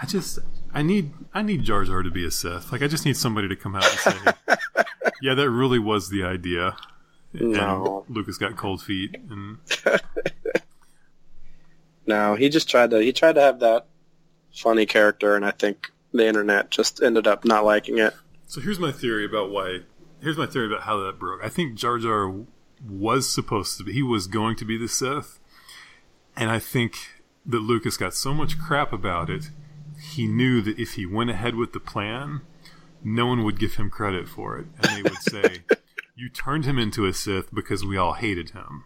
I 0.00 0.06
just 0.06 0.38
I 0.72 0.82
need 0.82 1.12
I 1.34 1.42
need 1.42 1.64
Jar 1.64 1.84
Jar 1.84 2.02
to 2.02 2.10
be 2.10 2.24
a 2.24 2.30
Sith. 2.30 2.72
Like 2.72 2.82
I 2.82 2.88
just 2.88 3.04
need 3.04 3.16
somebody 3.16 3.48
to 3.48 3.56
come 3.56 3.76
out 3.76 3.84
and 3.84 3.98
say, 3.98 4.56
"Yeah, 5.22 5.34
that 5.34 5.50
really 5.50 5.78
was 5.78 6.08
the 6.08 6.24
idea." 6.24 6.76
No. 7.34 8.04
And 8.06 8.16
Lucas 8.16 8.38
got 8.38 8.56
cold 8.56 8.82
feet, 8.82 9.16
and 9.28 9.58
No, 12.08 12.36
he 12.36 12.48
just 12.48 12.70
tried 12.70 12.90
to 12.90 13.00
he 13.00 13.12
tried 13.12 13.34
to 13.34 13.42
have 13.42 13.60
that 13.60 13.86
funny 14.50 14.86
character, 14.86 15.36
and 15.36 15.44
I 15.44 15.50
think 15.50 15.92
the 16.10 16.26
internet 16.26 16.70
just 16.70 17.02
ended 17.02 17.26
up 17.26 17.44
not 17.44 17.66
liking 17.66 17.98
it. 17.98 18.14
So 18.46 18.62
here's 18.62 18.78
my 18.78 18.90
theory 18.90 19.26
about 19.26 19.50
why. 19.50 19.80
Here's 20.22 20.38
my 20.38 20.46
theory 20.46 20.68
about 20.68 20.84
how 20.84 20.96
that 21.04 21.18
broke. 21.18 21.44
I 21.44 21.50
think 21.50 21.74
Jar 21.74 21.98
Jar 21.98 22.34
was 22.88 23.30
supposed 23.30 23.76
to 23.76 23.84
be. 23.84 23.92
He 23.92 24.02
was 24.02 24.26
going 24.26 24.56
to 24.56 24.64
be 24.64 24.78
the 24.78 24.88
Sith, 24.88 25.38
and 26.34 26.50
I 26.50 26.58
think 26.58 26.96
that 27.44 27.60
Lucas 27.60 27.98
got 27.98 28.14
so 28.14 28.32
much 28.32 28.58
crap 28.58 28.90
about 28.90 29.28
it. 29.28 29.50
He 30.00 30.26
knew 30.26 30.62
that 30.62 30.78
if 30.78 30.94
he 30.94 31.04
went 31.04 31.28
ahead 31.28 31.56
with 31.56 31.74
the 31.74 31.80
plan, 31.80 32.40
no 33.04 33.26
one 33.26 33.44
would 33.44 33.60
give 33.60 33.74
him 33.74 33.90
credit 33.90 34.28
for 34.28 34.56
it, 34.56 34.66
and 34.78 34.96
they 34.96 35.02
would 35.02 35.20
say, 35.20 35.58
"You 36.16 36.30
turned 36.30 36.64
him 36.64 36.78
into 36.78 37.04
a 37.04 37.12
Sith 37.12 37.54
because 37.54 37.84
we 37.84 37.98
all 37.98 38.14
hated 38.14 38.50
him." 38.50 38.84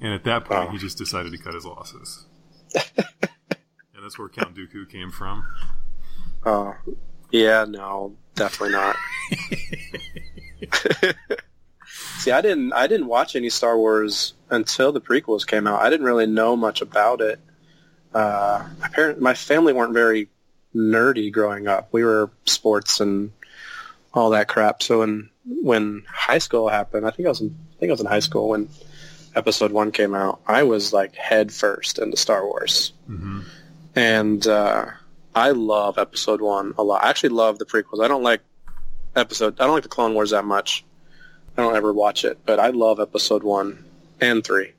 And 0.00 0.12
at 0.12 0.24
that 0.24 0.44
point, 0.44 0.70
he 0.70 0.78
just 0.78 0.98
decided 0.98 1.32
to 1.32 1.38
cut 1.38 1.54
his 1.54 1.64
losses. 1.64 2.26
and 2.74 4.02
that's 4.02 4.18
where 4.18 4.28
Count 4.28 4.54
Dooku 4.54 4.88
came 4.90 5.10
from. 5.10 5.46
Oh, 6.44 6.74
yeah, 7.30 7.64
no, 7.64 8.16
definitely 8.34 8.72
not. 8.72 8.96
See, 12.18 12.30
I 12.30 12.40
didn't 12.40 12.72
I 12.72 12.86
didn't 12.86 13.06
watch 13.06 13.36
any 13.36 13.50
Star 13.50 13.76
Wars 13.76 14.34
until 14.50 14.92
the 14.92 15.00
prequels 15.00 15.46
came 15.46 15.66
out. 15.66 15.82
I 15.82 15.90
didn't 15.90 16.06
really 16.06 16.26
know 16.26 16.56
much 16.56 16.80
about 16.80 17.20
it. 17.20 17.38
Uh, 18.12 18.64
my 18.80 18.88
parent, 18.88 19.20
my 19.20 19.34
family 19.34 19.72
weren't 19.72 19.92
very 19.92 20.28
nerdy 20.74 21.32
growing 21.32 21.66
up. 21.68 21.88
We 21.92 22.04
were 22.04 22.30
sports 22.46 23.00
and 23.00 23.32
all 24.12 24.30
that 24.30 24.48
crap. 24.48 24.82
So 24.82 25.00
when 25.00 25.30
when 25.44 26.04
high 26.08 26.38
school 26.38 26.68
happened, 26.68 27.06
I 27.06 27.10
think 27.10 27.26
I 27.26 27.30
was 27.30 27.40
in, 27.40 27.54
I 27.76 27.78
think 27.78 27.90
I 27.90 27.92
was 27.92 28.00
in 28.00 28.06
high 28.06 28.20
school 28.20 28.48
when 28.50 28.68
Episode 29.34 29.72
One 29.72 29.90
came 29.92 30.14
out. 30.14 30.40
I 30.46 30.62
was 30.62 30.92
like 30.92 31.14
head 31.14 31.52
first 31.52 31.98
into 31.98 32.16
Star 32.16 32.44
Wars 32.44 32.92
hmm 33.06 33.40
and 33.96 34.44
uh, 34.46 34.86
I 35.34 35.50
love 35.50 35.98
Episode 35.98 36.40
One 36.40 36.74
a 36.78 36.82
lot. 36.82 37.04
I 37.04 37.10
actually 37.10 37.28
love 37.28 37.58
the 37.58 37.64
prequels. 37.64 38.04
I 38.04 38.08
don't 38.08 38.24
like 38.24 38.40
episode. 39.14 39.60
I 39.60 39.64
don't 39.66 39.74
like 39.74 39.84
the 39.84 39.88
Clone 39.88 40.14
Wars 40.14 40.30
that 40.30 40.44
much. 40.44 40.84
I 41.56 41.62
don't 41.62 41.76
ever 41.76 41.92
watch 41.92 42.24
it, 42.24 42.38
but 42.44 42.58
I 42.58 42.70
love 42.70 42.98
Episode 42.98 43.44
One 43.44 43.84
and 44.20 44.42
Three. 44.42 44.72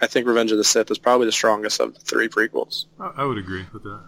I 0.00 0.08
think 0.08 0.26
Revenge 0.26 0.50
of 0.50 0.58
the 0.58 0.64
Sith 0.64 0.90
is 0.90 0.98
probably 0.98 1.26
the 1.26 1.32
strongest 1.32 1.78
of 1.80 1.94
the 1.94 2.00
three 2.00 2.28
prequels, 2.28 2.86
I, 2.98 3.12
I 3.18 3.24
would 3.24 3.38
agree 3.38 3.64
with 3.72 3.84
that. 3.84 4.00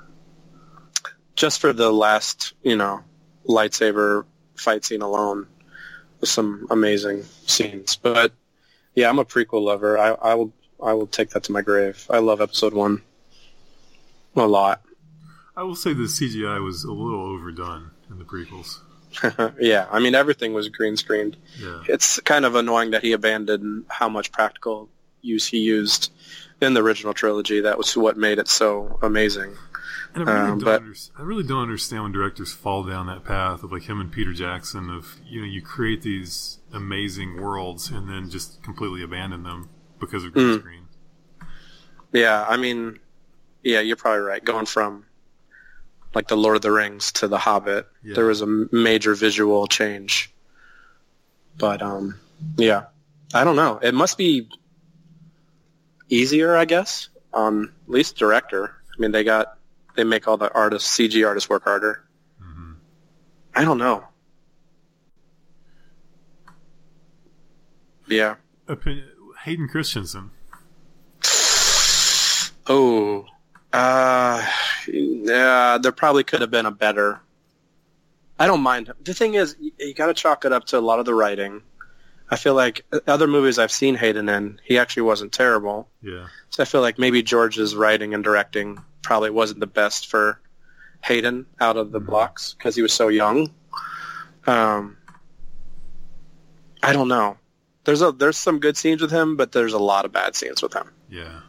just 1.37 1.61
for 1.61 1.73
the 1.73 1.93
last, 1.93 2.55
you 2.65 2.75
know, 2.75 3.05
lightsaber 3.47 4.25
fight 4.57 4.85
scene 4.85 5.03
alone. 5.03 5.47
With 6.21 6.31
some 6.31 6.67
amazing 6.71 7.23
scenes, 7.47 7.95
but 7.97 8.33
yeah, 8.95 9.09
I'm 9.09 9.19
a 9.19 9.25
prequel 9.25 9.63
lover. 9.63 9.99
I, 9.99 10.11
I 10.13 10.35
will 10.35 10.53
I 10.83 10.93
will 10.93 11.07
take 11.07 11.31
that 11.31 11.45
to 11.45 11.53
my 11.53 11.63
grave. 11.63 12.07
I 12.11 12.19
love 12.19 12.41
Episode 12.41 12.75
One 12.75 13.03
a 14.37 14.47
lot. 14.47 14.83
I 15.57 15.63
will 15.63 15.77
say 15.77 15.93
the 15.93 16.03
CGI 16.05 16.63
was 16.63 16.85
a 16.85 16.93
little 16.93 17.21
overdone 17.33 17.91
in 18.11 18.19
the 18.19 18.25
prequels. 18.25 18.79
yeah, 19.61 19.87
I 19.91 20.01
mean 20.01 20.15
everything 20.15 20.53
was 20.53 20.69
green 20.69 20.97
screened. 20.97 21.37
Yeah. 21.59 21.83
It's 21.89 22.19
kind 22.21 22.45
of 22.45 22.57
annoying 22.57 22.91
that 22.91 23.03
he 23.03 23.13
abandoned 23.13 23.85
how 23.89 24.09
much 24.09 24.33
practical 24.33 24.89
use 25.23 25.47
he 25.47 25.59
used 25.59 26.11
in 26.61 26.75
the 26.75 26.83
original 26.83 27.15
trilogy. 27.15 27.61
That 27.61 27.79
was 27.79 27.97
what 27.97 28.17
made 28.17 28.39
it 28.39 28.49
so 28.49 28.99
amazing. 29.03 29.55
And 30.17 30.29
I 30.29 30.33
really, 30.33 30.41
Um, 30.51 30.59
don't 30.59 30.65
but- 30.65 30.83
under- 30.83 30.95
I 31.19 31.23
really 31.23 31.43
don't 31.45 31.63
understand 31.63 32.03
when 32.03 32.13
directors 32.13 32.53
fall 32.53 32.83
down 32.83 33.07
that 33.07 33.25
path 33.25 33.63
of 33.63 33.71
like 33.73 33.83
him 33.85 34.01
and 34.01 34.11
Peter 34.11 34.33
Jackson 34.33 34.91
of 34.91 35.17
you 35.25 35.41
know 35.41 35.47
you 35.47 35.63
create 35.63 36.03
these 36.03 36.59
amazing 36.75 37.41
worlds 37.41 37.91
and 37.91 38.09
then 38.09 38.31
just 38.31 38.63
completely 38.63 39.03
abandon 39.03 39.43
them 39.45 39.69
because 39.99 40.25
of 40.25 40.33
green 40.33 40.47
Mm. 40.57 40.61
screen. 40.61 40.87
Yeah, 42.13 42.45
I 42.49 42.57
mean, 42.57 42.99
yeah, 43.63 43.81
you're 43.81 43.97
probably 43.97 44.21
right. 44.23 44.45
Going 44.45 44.67
from 44.67 45.07
like 46.15 46.29
the 46.29 46.37
Lord 46.37 46.57
of 46.57 46.63
the 46.63 46.71
Rings 46.71 47.11
to 47.13 47.29
the 47.29 47.39
Hobbit, 47.39 47.89
Yeah. 48.03 48.15
there 48.15 48.27
was 48.27 48.41
a 48.41 48.47
major 48.47 49.15
visual 49.15 49.67
change. 49.67 50.33
But 51.59 51.83
um, 51.83 52.17
yeah, 52.57 52.85
I 53.33 53.43
don't 53.45 53.57
know. 53.57 53.79
It 53.83 53.95
must 53.95 54.17
be 54.19 54.49
easier, 56.09 56.57
I 56.57 56.65
guess, 56.65 57.09
on 57.33 57.65
at 57.65 57.91
least 57.91 58.17
director. 58.17 58.67
I 58.97 59.01
mean, 59.01 59.13
they 59.13 59.25
got 59.25 59.59
they 59.97 60.05
make 60.05 60.27
all 60.29 60.37
the 60.37 60.53
artists, 60.53 60.97
CG 60.97 61.27
artists, 61.27 61.49
work 61.49 61.65
harder. 61.65 62.05
hmm 62.41 62.73
I 63.55 63.65
don't 63.65 63.79
know. 63.79 64.05
Yeah. 68.07 68.37
Opinion, 68.69 69.09
Hayden 69.45 69.69
Christensen. 69.69 70.31
Oh, 72.67 73.27
uh, 73.73 74.47
yeah. 74.87 75.79
There 75.81 75.93
probably 75.93 76.25
could 76.25 76.41
have 76.41 76.51
been 76.51 76.67
a 76.67 76.71
better 76.71 77.21
I 78.39 78.47
don't 78.47 78.63
mind. 78.63 78.93
The 79.03 79.15
thing 79.15 79.35
is, 79.35 79.57
you, 79.61 79.73
you 79.79 79.95
got 79.95 80.07
to 80.07 80.15
chalk 80.15 80.45
it 80.45 80.53
up 80.53 80.65
to 80.67 80.79
a 80.79 80.81
lot 80.81 80.99
of 80.99 81.07
the 81.07 81.15
writing. 81.15 81.63
I 82.31 82.37
feel 82.37 82.55
like 82.55 82.85
other 83.07 83.27
movies 83.27 83.59
I've 83.59 83.71
seen 83.71 83.95
Hayden 83.95 84.29
in, 84.29 84.61
he 84.65 84.79
actually 84.79 85.03
wasn't 85.03 85.33
terrible. 85.33 85.89
Yeah. 86.03 86.27
So 86.51 86.63
I 86.63 86.67
feel 86.67 86.81
like 86.81 86.99
maybe 86.99 87.23
George's 87.23 87.77
writing 87.77 88.15
and 88.15 88.25
directing 88.25 88.83
probably 89.03 89.31
wasn't 89.31 89.61
the 89.61 89.67
best 89.67 90.09
for 90.09 90.41
Hayden 91.05 91.47
out 91.61 91.77
of 91.77 91.93
the 91.93 92.01
blocks 92.01 92.55
because 92.55 92.75
he 92.75 92.83
was 92.83 92.93
so 92.93 93.09
young. 93.09 93.53
Um, 94.47 94.97
I 96.83 96.93
don't 96.93 97.09
know. 97.09 97.37
There's 97.85 98.03
a 98.03 98.13
there's 98.13 98.37
some 98.37 98.61
good 98.61 98.77
scenes 98.77 99.03
with 99.03 99.11
him, 99.11 99.37
but 99.37 99.53
there's 99.53 99.73
a 99.73 99.79
lot 99.79 100.05
of 100.05 100.13
bad 100.13 100.35
scenes 100.37 100.63
with 100.63 100.75
him. 100.75 100.91
Yeah. 101.11 101.41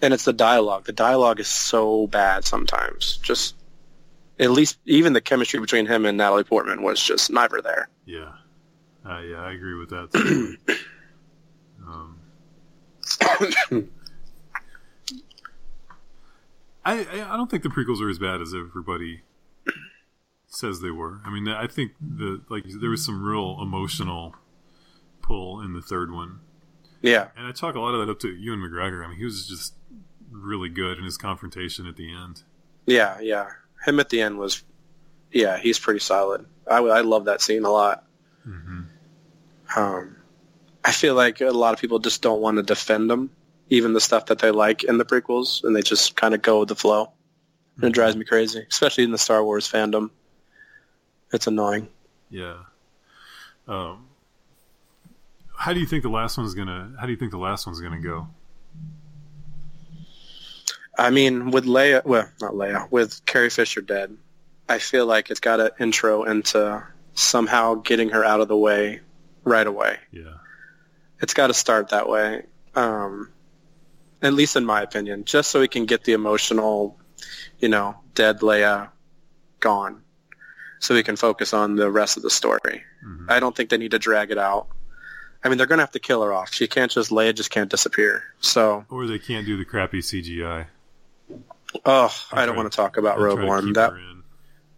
And 0.00 0.14
it's 0.14 0.24
the 0.24 0.32
dialogue. 0.32 0.84
The 0.84 0.92
dialogue 0.92 1.40
is 1.40 1.48
so 1.48 2.06
bad 2.06 2.44
sometimes. 2.44 3.18
Just 3.18 3.54
at 4.38 4.50
least 4.50 4.78
even 4.86 5.12
the 5.12 5.20
chemistry 5.20 5.60
between 5.60 5.86
him 5.86 6.06
and 6.06 6.16
Natalie 6.16 6.44
Portman 6.44 6.82
was 6.82 7.02
just 7.02 7.30
never 7.30 7.60
there. 7.60 7.88
Yeah. 8.06 8.32
Uh, 9.04 9.20
yeah, 9.20 9.40
I 9.42 9.52
agree 9.52 9.74
with 9.74 9.90
that. 9.90 10.12
too. 10.12 10.56
um, 11.86 12.18
I, 16.84 17.04
I 17.04 17.34
I 17.34 17.36
don't 17.36 17.50
think 17.50 17.62
the 17.62 17.68
prequels 17.68 18.00
are 18.00 18.08
as 18.08 18.18
bad 18.18 18.40
as 18.40 18.54
everybody 18.54 19.22
says 20.46 20.80
they 20.80 20.90
were. 20.90 21.20
I 21.24 21.30
mean, 21.30 21.48
I 21.48 21.66
think 21.66 21.92
the 22.00 22.42
like 22.48 22.64
there 22.80 22.90
was 22.90 23.04
some 23.04 23.22
real 23.22 23.58
emotional 23.60 24.34
pull 25.28 25.60
in 25.60 25.74
the 25.74 25.82
third 25.82 26.10
one, 26.10 26.40
Yeah. 27.02 27.28
and 27.36 27.46
I 27.46 27.52
chalk 27.52 27.74
a 27.76 27.80
lot 27.80 27.94
of 27.94 28.04
that 28.06 28.10
up 28.10 28.18
to 28.20 28.28
Ewan 28.34 28.60
McGregor. 28.60 29.04
I 29.04 29.08
mean, 29.08 29.18
he 29.18 29.24
was 29.24 29.46
just 29.46 29.74
really 30.30 30.68
good 30.70 30.98
in 30.98 31.04
his 31.04 31.16
confrontation 31.18 31.86
at 31.86 31.96
the 31.96 32.10
end. 32.12 32.42
Yeah, 32.86 33.20
yeah. 33.20 33.48
Him 33.84 34.00
at 34.00 34.08
the 34.08 34.20
end 34.22 34.38
was, 34.38 34.62
yeah, 35.30 35.58
he's 35.58 35.78
pretty 35.78 36.00
solid. 36.00 36.46
I, 36.68 36.78
I 36.78 37.00
love 37.02 37.26
that 37.26 37.40
scene 37.42 37.64
a 37.64 37.70
lot. 37.70 38.04
hmm 38.44 38.82
Um, 39.76 40.16
I 40.84 40.92
feel 40.92 41.14
like 41.14 41.40
a 41.42 41.50
lot 41.50 41.74
of 41.74 41.80
people 41.80 41.98
just 41.98 42.22
don't 42.22 42.40
want 42.40 42.56
to 42.56 42.62
defend 42.62 43.10
them, 43.10 43.30
even 43.68 43.92
the 43.92 44.00
stuff 44.00 44.26
that 44.26 44.38
they 44.38 44.50
like 44.50 44.82
in 44.84 44.96
the 44.96 45.04
prequels, 45.04 45.62
and 45.64 45.76
they 45.76 45.82
just 45.82 46.16
kind 46.16 46.34
of 46.34 46.40
go 46.40 46.60
with 46.60 46.68
the 46.70 46.74
flow. 46.76 47.12
And 47.76 47.84
it 47.84 47.92
drives 47.92 48.16
me 48.16 48.24
crazy, 48.24 48.64
especially 48.70 49.04
in 49.04 49.12
the 49.12 49.18
Star 49.18 49.44
Wars 49.44 49.70
fandom. 49.70 50.10
It's 51.32 51.46
annoying. 51.46 51.88
Yeah. 52.30 52.56
Um, 53.68 54.07
how 55.58 55.72
do 55.72 55.80
you 55.80 55.86
think 55.86 56.02
the 56.02 56.08
last 56.08 56.38
one's 56.38 56.54
gonna? 56.54 56.92
How 56.98 57.06
do 57.06 57.12
you 57.12 57.18
think 57.18 57.32
the 57.32 57.38
last 57.38 57.66
one's 57.66 57.80
gonna 57.80 58.00
go? 58.00 58.28
I 60.96 61.10
mean, 61.10 61.50
with 61.50 61.64
Leia, 61.64 62.04
well, 62.04 62.28
not 62.40 62.52
Leia, 62.52 62.90
with 62.90 63.24
Carrie 63.26 63.50
Fisher 63.50 63.80
dead, 63.80 64.16
I 64.68 64.78
feel 64.78 65.06
like 65.06 65.30
it's 65.30 65.40
got 65.40 65.60
an 65.60 65.70
intro 65.78 66.24
into 66.24 66.84
somehow 67.14 67.74
getting 67.74 68.10
her 68.10 68.24
out 68.24 68.40
of 68.40 68.48
the 68.48 68.56
way 68.56 69.00
right 69.44 69.66
away. 69.66 69.98
Yeah. 70.12 70.34
It's 71.20 71.34
got 71.34 71.48
to 71.48 71.54
start 71.54 71.88
that 71.88 72.08
way, 72.08 72.44
um, 72.74 73.32
at 74.22 74.34
least 74.34 74.56
in 74.56 74.64
my 74.64 74.82
opinion, 74.82 75.24
just 75.24 75.50
so 75.50 75.60
we 75.60 75.68
can 75.68 75.86
get 75.86 76.04
the 76.04 76.12
emotional, 76.12 76.98
you 77.58 77.68
know, 77.68 77.96
dead 78.14 78.40
Leia 78.40 78.90
gone, 79.60 80.02
so 80.78 80.94
we 80.94 81.02
can 81.02 81.16
focus 81.16 81.52
on 81.52 81.76
the 81.76 81.90
rest 81.90 82.16
of 82.16 82.22
the 82.22 82.30
story. 82.30 82.84
Mhm. 83.04 83.26
I 83.28 83.40
don't 83.40 83.56
think 83.56 83.70
they 83.70 83.78
need 83.78 83.92
to 83.92 83.98
drag 83.98 84.30
it 84.30 84.38
out. 84.38 84.68
I 85.44 85.48
mean, 85.48 85.56
they're 85.58 85.66
going 85.66 85.78
to 85.78 85.82
have 85.84 85.92
to 85.92 86.00
kill 86.00 86.22
her 86.22 86.32
off. 86.32 86.52
She 86.52 86.66
can't 86.66 86.90
just 86.90 87.10
Leia 87.10 87.34
just 87.34 87.50
can't 87.50 87.70
disappear. 87.70 88.24
So, 88.40 88.84
Or 88.90 89.06
they 89.06 89.18
can't 89.18 89.46
do 89.46 89.56
the 89.56 89.64
crappy 89.64 90.00
CGI. 90.00 90.66
oh, 91.84 92.14
I 92.32 92.44
don't 92.46 92.56
want 92.56 92.70
to 92.70 92.76
talk 92.76 92.96
about 92.96 93.18
Rogue 93.20 93.42
One. 93.42 93.72
That 93.74 93.92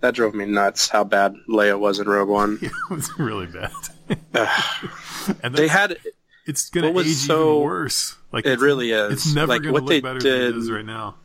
that 0.01 0.15
drove 0.15 0.35
me 0.35 0.47
nuts. 0.47 0.89
How 0.89 1.05
bad 1.05 1.35
Leia 1.49 1.79
was 1.79 1.99
in 1.99 2.07
Rogue 2.09 2.29
One. 2.29 2.59
it 2.63 2.73
was 2.91 3.11
really 3.19 3.47
bad. 3.47 3.71
and 5.43 5.55
they 5.55 5.69
had 5.69 5.97
it's 6.47 6.71
what 6.75 6.95
was 6.95 7.07
age 7.07 7.15
so- 7.27 7.53
even 7.57 7.65
worse. 7.65 8.17
Like 8.33 8.47
it 8.47 8.61
really 8.61 8.91
is. 8.93 9.13
It's 9.13 9.35
never 9.35 9.49
Like, 9.49 9.63
gonna 9.63 9.73
what 9.73 9.83
look 9.85 9.91
they 9.91 10.01
better 10.01 10.19
did- 10.21 10.53
than 10.55 10.59
it 10.61 10.63
is 10.63 10.71
right 10.71 10.85
now. 10.85 11.17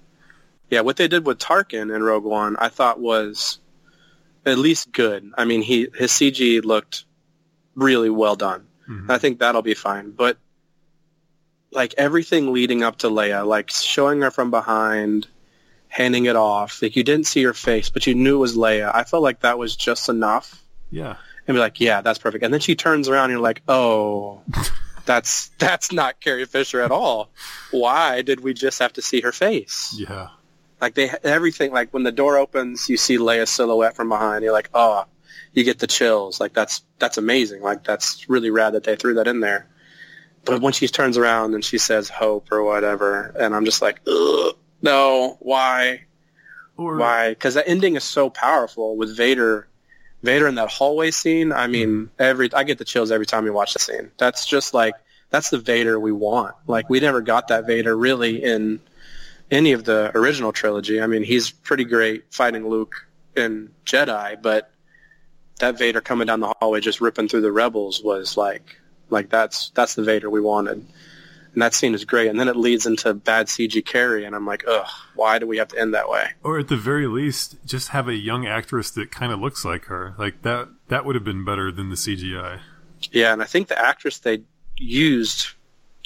yeah, 0.70 0.82
what 0.82 0.98
they 0.98 1.08
did 1.08 1.26
with 1.26 1.38
Tarkin 1.40 1.94
in 1.96 2.02
Rogue 2.04 2.24
One, 2.24 2.56
I 2.58 2.70
thought 2.70 3.00
was 3.00 3.60
at 4.46 4.58
least 4.58 4.92
good. 4.92 5.32
I 5.38 5.46
mean, 5.46 5.62
he 5.62 5.88
his 5.98 6.12
CG 6.12 6.64
looked 6.64 7.06
really 7.76 8.10
well 8.10 8.36
done. 8.36 8.65
Mhm. 8.90 9.10
I 9.10 9.18
think 9.18 9.40
that'll 9.40 9.62
be 9.62 9.74
fine. 9.74 10.12
But 10.12 10.38
like 11.72 11.94
everything 11.98 12.54
leading 12.54 12.84
up 12.84 12.98
to 13.00 13.08
Leia, 13.08 13.46
like 13.46 13.70
showing 13.70 14.22
her 14.22 14.32
from 14.32 14.52
behind, 14.52 15.28
handing 15.88 16.26
it 16.26 16.36
off, 16.36 16.82
like 16.82 16.96
you 16.96 17.04
didn't 17.04 17.28
see 17.28 17.44
her 17.44 17.54
face, 17.54 17.90
but 17.90 18.08
you 18.08 18.16
knew 18.16 18.36
it 18.36 18.40
was 18.40 18.56
Leia. 18.56 18.92
I 18.94 19.04
felt 19.04 19.24
like 19.24 19.42
that 19.42 19.58
was 19.58 19.76
just 19.76 20.10
enough. 20.10 20.62
Yeah. 20.92 21.16
And 21.48 21.56
be 21.56 21.60
like, 21.60 21.80
yeah, 21.80 22.02
that's 22.02 22.18
perfect. 22.20 22.44
And 22.44 22.54
then 22.54 22.62
she 22.62 22.76
turns 22.76 23.08
around 23.08 23.26
and 23.26 23.34
you're 23.34 23.42
like, 23.42 23.62
oh, 23.68 24.42
that's 25.06 25.50
that's 25.60 25.92
not 25.92 26.20
Carrie 26.20 26.46
Fisher 26.46 26.82
at 26.82 26.92
all. 26.92 27.30
Why 27.72 28.22
did 28.22 28.40
we 28.40 28.54
just 28.54 28.80
have 28.80 28.94
to 28.94 29.02
see 29.02 29.22
her 29.22 29.32
face? 29.32 29.94
Yeah. 29.98 30.30
Like 30.82 30.96
they 30.96 31.10
everything 31.24 31.72
like 31.72 31.94
when 31.94 32.04
the 32.04 32.12
door 32.12 32.38
opens, 32.38 32.90
you 32.90 32.98
see 32.98 33.18
Leia's 33.18 33.50
silhouette 33.50 33.96
from 33.96 34.10
behind. 34.10 34.44
You're 34.44 34.54
like, 34.54 34.70
oh, 34.74 35.06
you 35.56 35.64
get 35.64 35.80
the 35.80 35.88
chills. 35.88 36.40
Like 36.40 36.54
that's 36.54 36.84
that's 37.00 37.18
amazing. 37.18 37.62
Like 37.62 37.84
that's 37.84 38.30
really 38.30 38.52
rad 38.52 38.74
that 38.74 38.84
they 38.84 38.96
threw 38.96 39.16
that 39.16 39.28
in 39.28 39.40
there. 39.40 39.68
But 40.44 40.62
when 40.62 40.74
she 40.74 40.88
turns 40.88 41.18
around 41.18 41.56
and 41.56 41.66
she 41.66 41.80
says 41.80 42.08
hope 42.08 42.52
or 42.52 42.62
whatever, 42.62 43.34
and 43.40 43.56
I'm 43.56 43.66
just 43.66 43.82
like, 43.82 44.02
Ugh, 44.06 44.56
no, 44.82 45.38
why, 45.40 46.02
Or 46.78 46.98
why? 46.98 47.30
Because 47.30 47.56
that 47.56 47.68
ending 47.68 47.96
is 47.96 48.04
so 48.04 48.30
powerful 48.30 48.96
with 48.96 49.16
Vader. 49.18 49.68
Vader 50.22 50.48
in 50.48 50.56
that 50.56 50.70
hallway 50.70 51.12
scene. 51.12 51.52
I 51.52 51.68
mean, 51.68 51.90
mm-hmm. 51.90 52.06
every 52.20 52.54
I 52.54 52.64
get 52.64 52.78
the 52.78 52.86
chills 52.86 53.12
every 53.12 53.26
time 53.26 53.46
you 53.46 53.54
watch 53.54 53.74
the 53.74 53.80
scene. 53.80 54.12
That's 54.18 54.46
just 54.46 54.74
like 54.74 54.96
that's 55.30 55.50
the 55.50 55.58
Vader 55.60 56.00
we 56.00 56.12
want. 56.12 56.56
Like 56.68 56.90
we 56.90 57.00
never 57.00 57.22
got 57.22 57.48
that 57.48 57.66
Vader 57.66 57.96
really 57.96 58.44
in 58.44 58.82
any 59.50 59.72
of 59.72 59.84
the 59.84 60.12
original 60.16 60.52
trilogy. 60.52 61.00
I 61.02 61.08
mean, 61.08 61.24
he's 61.24 61.52
pretty 61.52 61.86
great 61.86 62.34
fighting 62.34 62.68
Luke 62.68 63.08
in 63.36 63.70
Jedi, 63.86 64.42
but 64.42 64.72
that 65.60 65.78
Vader 65.78 66.02
coming 66.02 66.28
down 66.28 66.40
the 66.40 66.54
hallway 66.60 66.82
just 66.82 67.02
ripping 67.02 67.28
through 67.28 67.42
the 67.42 67.52
rebels 67.52 68.02
was 68.04 68.38
like 68.38 68.80
like 69.10 69.30
that's 69.30 69.70
that's 69.72 69.96
the 69.96 70.04
Vader 70.04 70.30
we 70.30 70.42
wanted. 70.42 70.86
And 71.54 71.62
that 71.62 71.74
scene 71.74 71.94
is 71.94 72.04
great. 72.04 72.28
And 72.28 72.38
then 72.38 72.50
it 72.50 72.58
leads 72.58 72.86
into 72.86 73.14
bad 73.14 73.48
CG 73.48 73.86
Carrie 73.86 74.26
and 74.26 74.36
I'm 74.36 74.46
like, 74.46 74.66
ugh, 74.68 74.90
why 75.16 75.40
do 75.40 75.48
we 75.48 75.58
have 75.58 75.70
to 75.70 75.80
end 75.80 75.94
that 75.94 76.10
way? 76.10 76.28
or 76.44 76.60
at 76.60 76.68
the 76.68 76.76
very 76.76 77.08
least, 77.08 77.56
just 77.66 77.90
have 77.90 78.10
a 78.10 78.14
young 78.14 78.46
actress 78.46 78.92
that 78.92 79.10
kind 79.10 79.32
of 79.32 79.40
looks 79.40 79.64
like 79.64 79.86
her. 79.86 80.16
Like 80.18 80.42
that. 80.42 80.68
That 80.90 81.06
would 81.06 81.16
have 81.16 81.24
been 81.24 81.46
better 81.46 81.72
than 81.72 81.90
the 81.90 81.96
CGI. 81.96 82.60
Yeah, 83.12 83.32
and 83.32 83.42
I 83.42 83.46
think 83.46 83.70
the 83.70 83.80
actress 83.80 84.20
they 84.20 84.42
used 84.78 85.48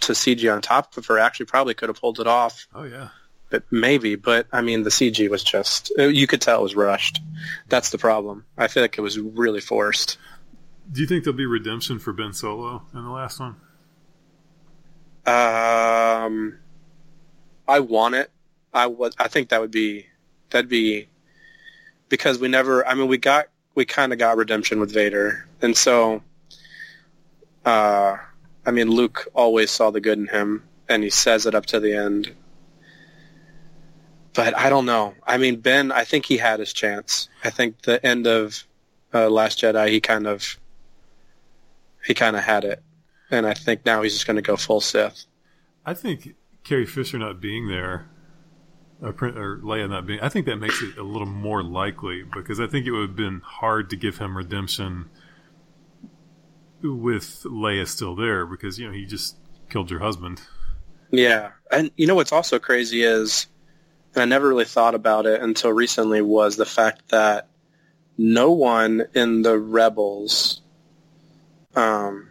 to 0.01 0.13
CG 0.13 0.53
on 0.53 0.61
top 0.61 0.95
of 0.97 1.05
her 1.07 1.17
actually 1.17 1.47
probably 1.47 1.73
could 1.73 1.89
have 1.89 1.99
pulled 1.99 2.19
it 2.19 2.27
off, 2.27 2.67
Oh 2.73 2.83
yeah. 2.83 3.09
But 3.49 3.63
maybe. 3.71 4.15
But 4.15 4.47
I 4.51 4.61
mean, 4.61 4.83
the 4.83 4.89
CG 4.89 5.29
was 5.29 5.43
just 5.43 5.91
you 5.97 6.27
could 6.27 6.41
tell 6.41 6.59
it 6.59 6.63
was 6.63 6.75
rushed. 6.75 7.21
That's 7.67 7.89
the 7.89 7.97
problem. 7.97 8.45
I 8.57 8.67
feel 8.67 8.83
like 8.83 8.97
it 8.97 9.01
was 9.01 9.19
really 9.19 9.61
forced. 9.61 10.17
Do 10.91 11.01
you 11.01 11.07
think 11.07 11.23
there'll 11.23 11.37
be 11.37 11.45
redemption 11.45 11.99
for 11.99 12.13
Ben 12.13 12.33
Solo 12.33 12.83
in 12.93 13.03
the 13.03 13.11
last 13.11 13.39
one? 13.39 13.55
Um, 15.25 16.57
I 17.67 17.79
want 17.79 18.15
it. 18.15 18.31
I 18.73 18.87
would. 18.87 19.13
I 19.19 19.27
think 19.27 19.49
that 19.49 19.61
would 19.61 19.71
be 19.71 20.07
that'd 20.49 20.69
be 20.69 21.07
because 22.09 22.39
we 22.39 22.47
never. 22.47 22.87
I 22.87 22.95
mean, 22.95 23.07
we 23.07 23.17
got 23.17 23.47
we 23.75 23.85
kind 23.85 24.13
of 24.13 24.19
got 24.19 24.37
redemption 24.37 24.79
with 24.79 24.91
Vader, 24.91 25.47
and 25.61 25.75
so. 25.75 26.23
Uh, 27.65 28.17
I 28.65 28.71
mean, 28.71 28.89
Luke 28.89 29.27
always 29.33 29.69
saw 29.71 29.91
the 29.91 30.01
good 30.01 30.17
in 30.17 30.27
him, 30.27 30.63
and 30.87 31.03
he 31.03 31.09
says 31.09 31.45
it 31.45 31.55
up 31.55 31.65
to 31.67 31.79
the 31.79 31.93
end. 31.93 32.33
But 34.39 34.57
I 34.57 34.69
don't 34.69 34.85
know. 34.85 35.15
I 35.27 35.37
mean, 35.37 35.57
Ben. 35.57 35.91
I 35.91 36.05
think 36.05 36.25
he 36.25 36.37
had 36.37 36.59
his 36.59 36.71
chance. 36.71 37.27
I 37.43 37.49
think 37.49 37.81
the 37.81 38.03
end 38.05 38.25
of 38.25 38.63
uh, 39.13 39.29
Last 39.29 39.59
Jedi, 39.59 39.89
he 39.89 39.99
kind 39.99 40.27
of 40.27 40.57
he 42.05 42.13
kind 42.13 42.37
of 42.37 42.43
had 42.43 42.63
it, 42.63 42.81
and 43.29 43.45
I 43.45 43.53
think 43.53 43.85
now 43.85 44.01
he's 44.01 44.13
just 44.13 44.25
going 44.25 44.37
to 44.37 44.41
go 44.41 44.55
full 44.55 44.79
Sith. 44.79 45.25
I 45.85 45.93
think 45.93 46.35
Carrie 46.63 46.85
Fisher 46.85 47.17
not 47.17 47.41
being 47.41 47.67
there, 47.67 48.09
or, 49.01 49.09
or 49.09 49.59
Leia 49.61 49.89
not 49.89 50.05
being, 50.05 50.21
I 50.21 50.29
think 50.29 50.45
that 50.45 50.55
makes 50.55 50.81
it 50.81 50.97
a 50.97 51.03
little 51.03 51.27
more 51.27 51.61
likely 51.61 52.23
because 52.23 52.59
I 52.59 52.67
think 52.67 52.85
it 52.85 52.91
would 52.91 53.09
have 53.09 53.15
been 53.15 53.41
hard 53.43 53.89
to 53.89 53.97
give 53.97 54.19
him 54.19 54.37
redemption 54.37 55.09
with 56.81 57.43
Leia 57.43 57.85
still 57.87 58.15
there 58.15 58.45
because 58.45 58.79
you 58.79 58.87
know 58.87 58.93
he 58.93 59.05
just 59.05 59.35
killed 59.69 59.91
your 59.91 59.99
husband. 59.99 60.41
Yeah, 61.11 61.51
and 61.71 61.91
you 61.97 62.07
know 62.07 62.15
what's 62.15 62.31
also 62.31 62.59
crazy 62.59 63.03
is, 63.03 63.47
and 64.19 64.33
I 64.33 64.35
never 64.35 64.47
really 64.47 64.65
thought 64.65 64.95
about 64.95 65.25
it 65.25 65.41
until 65.41 65.71
recently, 65.71 66.21
was 66.21 66.55
the 66.57 66.65
fact 66.65 67.09
that 67.09 67.47
no 68.17 68.51
one 68.51 69.05
in 69.15 69.41
the 69.43 69.57
Rebels, 69.57 70.61
um, 71.75 72.29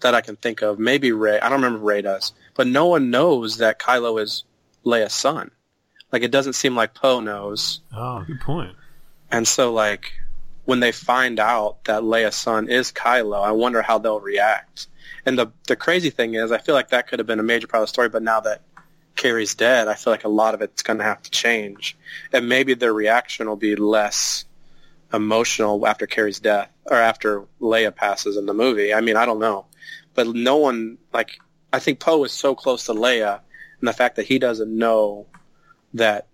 that 0.00 0.14
I 0.14 0.20
can 0.20 0.36
think 0.36 0.62
of, 0.62 0.78
maybe 0.78 1.12
Rey, 1.12 1.40
I 1.40 1.48
don't 1.48 1.62
remember 1.62 1.84
Rey 1.84 2.02
does, 2.02 2.32
but 2.54 2.66
no 2.66 2.86
one 2.86 3.10
knows 3.10 3.58
that 3.58 3.78
Kylo 3.78 4.20
is 4.20 4.44
Leia's 4.84 5.14
son. 5.14 5.50
Like 6.12 6.22
it 6.22 6.30
doesn't 6.30 6.54
seem 6.54 6.74
like 6.74 6.94
Poe 6.94 7.20
knows, 7.20 7.80
Oh, 7.94 8.24
good 8.26 8.40
point. 8.40 8.74
and 9.30 9.46
so 9.46 9.72
like, 9.72 10.12
when 10.64 10.80
they 10.80 10.92
find 10.92 11.40
out 11.40 11.84
that 11.84 12.02
Leia's 12.02 12.36
son 12.36 12.68
is 12.68 12.92
Kylo, 12.92 13.42
I 13.42 13.52
wonder 13.52 13.82
how 13.82 13.98
they'll 13.98 14.20
react. 14.20 14.86
And 15.26 15.38
the 15.38 15.48
the 15.66 15.76
crazy 15.76 16.10
thing 16.10 16.34
is, 16.34 16.50
I 16.52 16.58
feel 16.58 16.74
like 16.74 16.88
that 16.90 17.06
could 17.08 17.18
have 17.18 17.26
been 17.26 17.40
a 17.40 17.44
major 17.44 17.66
part 17.66 17.82
of 17.82 17.88
the 17.88 17.92
story, 17.92 18.08
but 18.08 18.22
now 18.22 18.40
that 18.40 18.62
Carrie's 19.16 19.54
dead, 19.54 19.88
I 19.88 19.94
feel 19.94 20.12
like 20.12 20.24
a 20.24 20.28
lot 20.28 20.54
of 20.54 20.62
it's 20.62 20.82
going 20.82 20.98
to 20.98 21.04
have 21.04 21.22
to 21.22 21.30
change, 21.30 21.96
and 22.32 22.48
maybe 22.48 22.74
their 22.74 22.92
reaction 22.92 23.48
will 23.48 23.56
be 23.56 23.76
less 23.76 24.44
emotional 25.12 25.86
after 25.86 26.06
Carrie's 26.06 26.40
death 26.40 26.70
or 26.86 26.96
after 26.96 27.44
Leia 27.60 27.94
passes 27.94 28.36
in 28.36 28.46
the 28.46 28.54
movie. 28.54 28.94
I 28.94 29.00
mean, 29.00 29.16
I 29.16 29.26
don't 29.26 29.40
know, 29.40 29.66
but 30.14 30.28
no 30.28 30.56
one 30.56 30.98
like 31.12 31.38
I 31.72 31.78
think 31.78 32.00
Poe 32.00 32.24
is 32.24 32.32
so 32.32 32.54
close 32.54 32.86
to 32.86 32.92
Leia, 32.94 33.40
and 33.80 33.88
the 33.88 33.92
fact 33.92 34.16
that 34.16 34.26
he 34.26 34.38
doesn't 34.38 34.76
know 34.76 35.26
that 35.94 36.26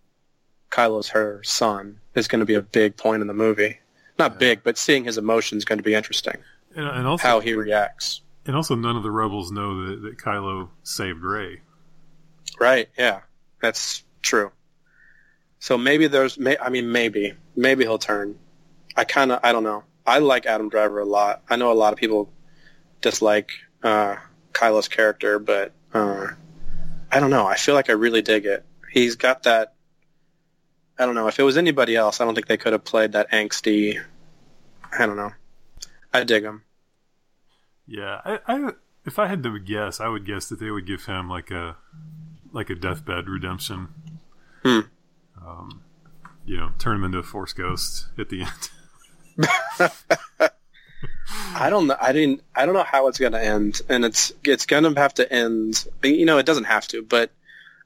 Kylo's 0.70 1.08
her 1.10 1.42
son 1.44 1.98
is 2.14 2.28
going 2.28 2.40
to 2.40 2.46
be 2.46 2.54
a 2.54 2.62
big 2.62 2.96
point 2.96 3.22
in 3.22 3.28
the 3.28 3.34
movie. 3.34 3.78
Not 4.18 4.32
Yeah. 4.32 4.38
big, 4.38 4.62
but 4.62 4.78
seeing 4.78 5.04
his 5.04 5.18
emotions 5.18 5.60
is 5.60 5.64
going 5.64 5.78
to 5.78 5.82
be 5.84 5.94
interesting. 5.94 6.36
And, 6.74 6.86
and 6.86 7.06
also, 7.06 7.22
How 7.26 7.40
he 7.40 7.54
reacts. 7.54 8.20
and 8.46 8.54
also, 8.56 8.74
none 8.74 8.96
of 8.96 9.02
the 9.02 9.10
rebels 9.10 9.50
know 9.50 9.86
that, 9.86 10.02
that 10.02 10.18
Kylo 10.18 10.68
saved 10.82 11.22
Rey. 11.22 11.60
Right? 12.58 12.88
Yeah, 12.98 13.20
that's 13.60 14.02
true. 14.22 14.52
So 15.58 15.76
maybe 15.76 16.06
there's, 16.06 16.38
may, 16.38 16.56
I 16.58 16.68
mean, 16.68 16.92
maybe, 16.92 17.34
maybe 17.54 17.84
he'll 17.84 17.98
turn. 17.98 18.38
I 18.96 19.04
kind 19.04 19.32
of, 19.32 19.40
I 19.42 19.52
don't 19.52 19.64
know. 19.64 19.84
I 20.06 20.18
like 20.18 20.46
Adam 20.46 20.68
Driver 20.68 21.00
a 21.00 21.04
lot. 21.04 21.42
I 21.48 21.56
know 21.56 21.72
a 21.72 21.74
lot 21.74 21.92
of 21.92 21.98
people 21.98 22.32
dislike 23.00 23.50
uh, 23.82 24.16
Kylo's 24.52 24.88
character, 24.88 25.38
but 25.38 25.72
uh, 25.92 26.28
I 27.10 27.20
don't 27.20 27.30
know. 27.30 27.46
I 27.46 27.56
feel 27.56 27.74
like 27.74 27.90
I 27.90 27.94
really 27.94 28.22
dig 28.22 28.46
it. 28.46 28.64
He's 28.92 29.16
got 29.16 29.42
that. 29.44 29.74
I 30.98 31.04
don't 31.04 31.14
know. 31.14 31.28
If 31.28 31.38
it 31.38 31.42
was 31.42 31.56
anybody 31.56 31.96
else, 31.96 32.20
I 32.20 32.24
don't 32.24 32.34
think 32.34 32.46
they 32.46 32.56
could 32.56 32.72
have 32.72 32.84
played 32.84 33.12
that 33.12 33.30
angsty. 33.30 34.02
I 34.96 35.06
don't 35.06 35.16
know. 35.16 35.32
I 36.12 36.24
dig 36.24 36.44
him. 36.44 36.62
Yeah, 37.86 38.20
I, 38.24 38.40
I 38.46 38.72
if 39.04 39.18
I 39.18 39.26
had 39.26 39.42
to 39.42 39.58
guess, 39.58 40.00
I 40.00 40.08
would 40.08 40.26
guess 40.26 40.48
that 40.48 40.58
they 40.58 40.70
would 40.70 40.86
give 40.86 41.04
him 41.04 41.28
like 41.28 41.50
a 41.50 41.76
like 42.56 42.70
a 42.70 42.74
deathbed 42.74 43.28
redemption. 43.28 43.88
Hmm. 44.64 44.80
Um, 45.46 45.82
you 46.46 46.56
know, 46.56 46.70
turn 46.78 46.96
him 46.96 47.04
into 47.04 47.18
a 47.18 47.22
Force 47.22 47.52
ghost 47.52 48.06
at 48.18 48.30
the 48.30 48.42
end. 48.42 49.50
I 51.54 51.70
don't 51.70 51.86
know. 51.86 51.96
I 52.00 52.12
didn't. 52.12 52.42
I 52.54 52.64
don't 52.64 52.74
know 52.74 52.82
how 52.82 53.08
it's 53.08 53.18
going 53.18 53.32
to 53.32 53.42
end, 53.44 53.82
and 53.88 54.04
it's 54.04 54.32
it's 54.42 54.64
going 54.64 54.84
to 54.84 54.98
have 54.98 55.14
to 55.14 55.30
end. 55.30 55.86
You 56.02 56.24
know, 56.24 56.38
it 56.38 56.46
doesn't 56.46 56.64
have 56.64 56.88
to, 56.88 57.02
but 57.02 57.30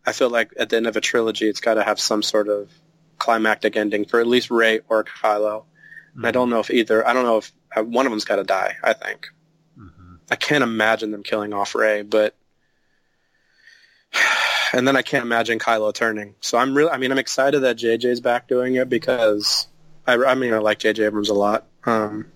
I 0.06 0.12
feel 0.12 0.30
like 0.30 0.52
at 0.58 0.70
the 0.70 0.76
end 0.76 0.86
of 0.86 0.96
a 0.96 1.00
trilogy, 1.00 1.48
it's 1.48 1.60
got 1.60 1.74
to 1.74 1.82
have 1.82 1.98
some 1.98 2.22
sort 2.22 2.48
of 2.48 2.70
climactic 3.18 3.76
ending 3.76 4.04
for 4.04 4.20
at 4.20 4.26
least 4.26 4.50
Rey 4.50 4.80
or 4.88 5.04
Kylo. 5.04 5.64
And 6.14 6.26
I 6.26 6.30
don't 6.30 6.50
know 6.50 6.60
if 6.60 6.70
either. 6.70 7.06
I 7.06 7.12
don't 7.12 7.24
know 7.24 7.38
if 7.38 7.52
uh, 7.76 7.82
one 7.82 8.06
of 8.06 8.12
them's 8.12 8.24
got 8.24 8.36
to 8.36 8.44
die. 8.44 8.76
I 8.84 8.92
think. 8.92 9.28
Mhm. 9.78 10.18
I 10.30 10.36
can't 10.36 10.62
imagine 10.62 11.10
them 11.10 11.22
killing 11.24 11.52
off 11.52 11.74
Rey, 11.74 12.02
but 12.02 12.36
and 14.72 14.86
then 14.86 14.96
I 14.96 15.02
can't 15.02 15.24
imagine 15.24 15.58
Kylo 15.58 15.92
turning. 15.92 16.34
So 16.40 16.58
I'm 16.58 16.74
really. 16.74 16.90
I 16.90 16.98
mean, 16.98 17.12
I'm 17.12 17.18
excited 17.18 17.60
that 17.60 17.76
JJ's 17.76 18.20
back 18.20 18.48
doing 18.48 18.76
it 18.76 18.88
because 18.88 19.66
I. 20.06 20.14
I 20.14 20.34
mean, 20.34 20.52
I 20.52 20.58
like 20.58 20.78
JJ 20.78 21.06
Abrams 21.06 21.30
a 21.30 21.34
lot. 21.34 21.66
Um, 21.84 22.26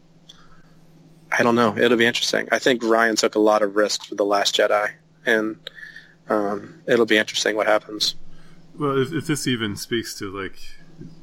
I 1.37 1.43
don't 1.43 1.55
know. 1.55 1.77
It'll 1.77 1.99
be 1.99 2.07
interesting. 2.07 2.49
I 2.53 2.59
think 2.59 2.83
Rian 2.83 3.19
took 3.19 3.35
a 3.35 3.41
lot 3.41 3.63
of 3.63 3.77
risks 3.77 4.09
with 4.09 4.19
the 4.19 4.25
Last 4.25 4.57
Jedi, 4.57 4.91
and 5.27 5.59
um, 6.29 6.83
it'll 6.87 7.07
be 7.07 7.17
interesting 7.17 7.57
what 7.57 7.67
happens. 7.67 8.15
Well, 8.79 9.01
if, 9.01 9.13
if 9.13 9.27
this 9.27 9.47
even 9.47 9.77
speaks 9.77 10.19
to 10.19 10.31
like 10.31 10.59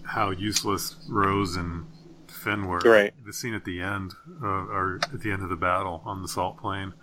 how 0.04 0.32
useless 0.32 0.96
Rose 1.08 1.56
and 1.56 1.86
Finn 2.28 2.68
were, 2.68 2.80
Right. 2.80 3.14
The 3.26 3.34
scene 3.34 3.54
at 3.54 3.66
the 3.66 3.82
end, 3.82 4.14
uh, 4.42 4.48
or 4.48 5.00
at 5.14 5.22
the 5.22 5.32
end 5.32 5.44
of 5.44 5.50
the 5.50 5.56
battle 5.56 6.02
on 6.06 6.22
the 6.22 6.28
salt 6.28 6.58
plain, 6.58 6.94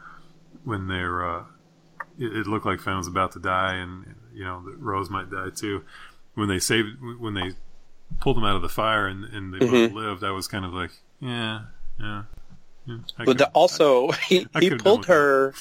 when 0.64 0.88
they're, 0.88 1.24
uh, 1.24 1.44
it, 2.18 2.36
it 2.36 2.46
looked 2.46 2.66
like 2.66 2.80
Finn 2.80 2.96
was 2.96 3.06
about 3.06 3.32
to 3.32 3.38
die, 3.38 3.74
and 3.74 4.14
you 4.34 4.44
know 4.44 4.62
that 4.64 4.78
Rose 4.78 5.10
might 5.10 5.30
die 5.30 5.50
too. 5.54 5.84
When 6.34 6.48
they 6.48 6.58
saved, 6.58 6.88
when 7.18 7.34
they 7.34 7.52
pulled 8.20 8.36
them 8.36 8.44
out 8.44 8.56
of 8.56 8.62
the 8.62 8.68
fire 8.68 9.06
and, 9.06 9.24
and 9.24 9.52
they 9.52 9.58
both 9.58 9.90
Mhm. 9.90 9.94
lived, 9.94 10.24
I 10.24 10.30
was 10.30 10.46
kind 10.48 10.64
of 10.64 10.72
like, 10.72 10.90
yeah, 11.20 11.62
yeah. 12.00 12.22
yeah 12.86 12.96
But 13.18 13.26
could- 13.26 13.38
the, 13.38 13.48
also, 13.48 14.10
he, 14.28 14.46
I 14.54 14.60
he 14.60 14.70
pulled 14.70 15.06
her. 15.06 15.54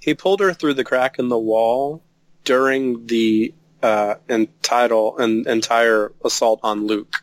He 0.00 0.14
pulled 0.14 0.40
her 0.40 0.52
through 0.54 0.74
the 0.74 0.84
crack 0.84 1.18
in 1.18 1.28
the 1.28 1.38
wall 1.38 2.02
during 2.44 3.06
the 3.06 3.52
uh, 3.82 4.14
entitle, 4.28 5.18
an 5.18 5.46
entire 5.48 6.12
assault 6.24 6.60
on 6.62 6.86
Luke. 6.86 7.16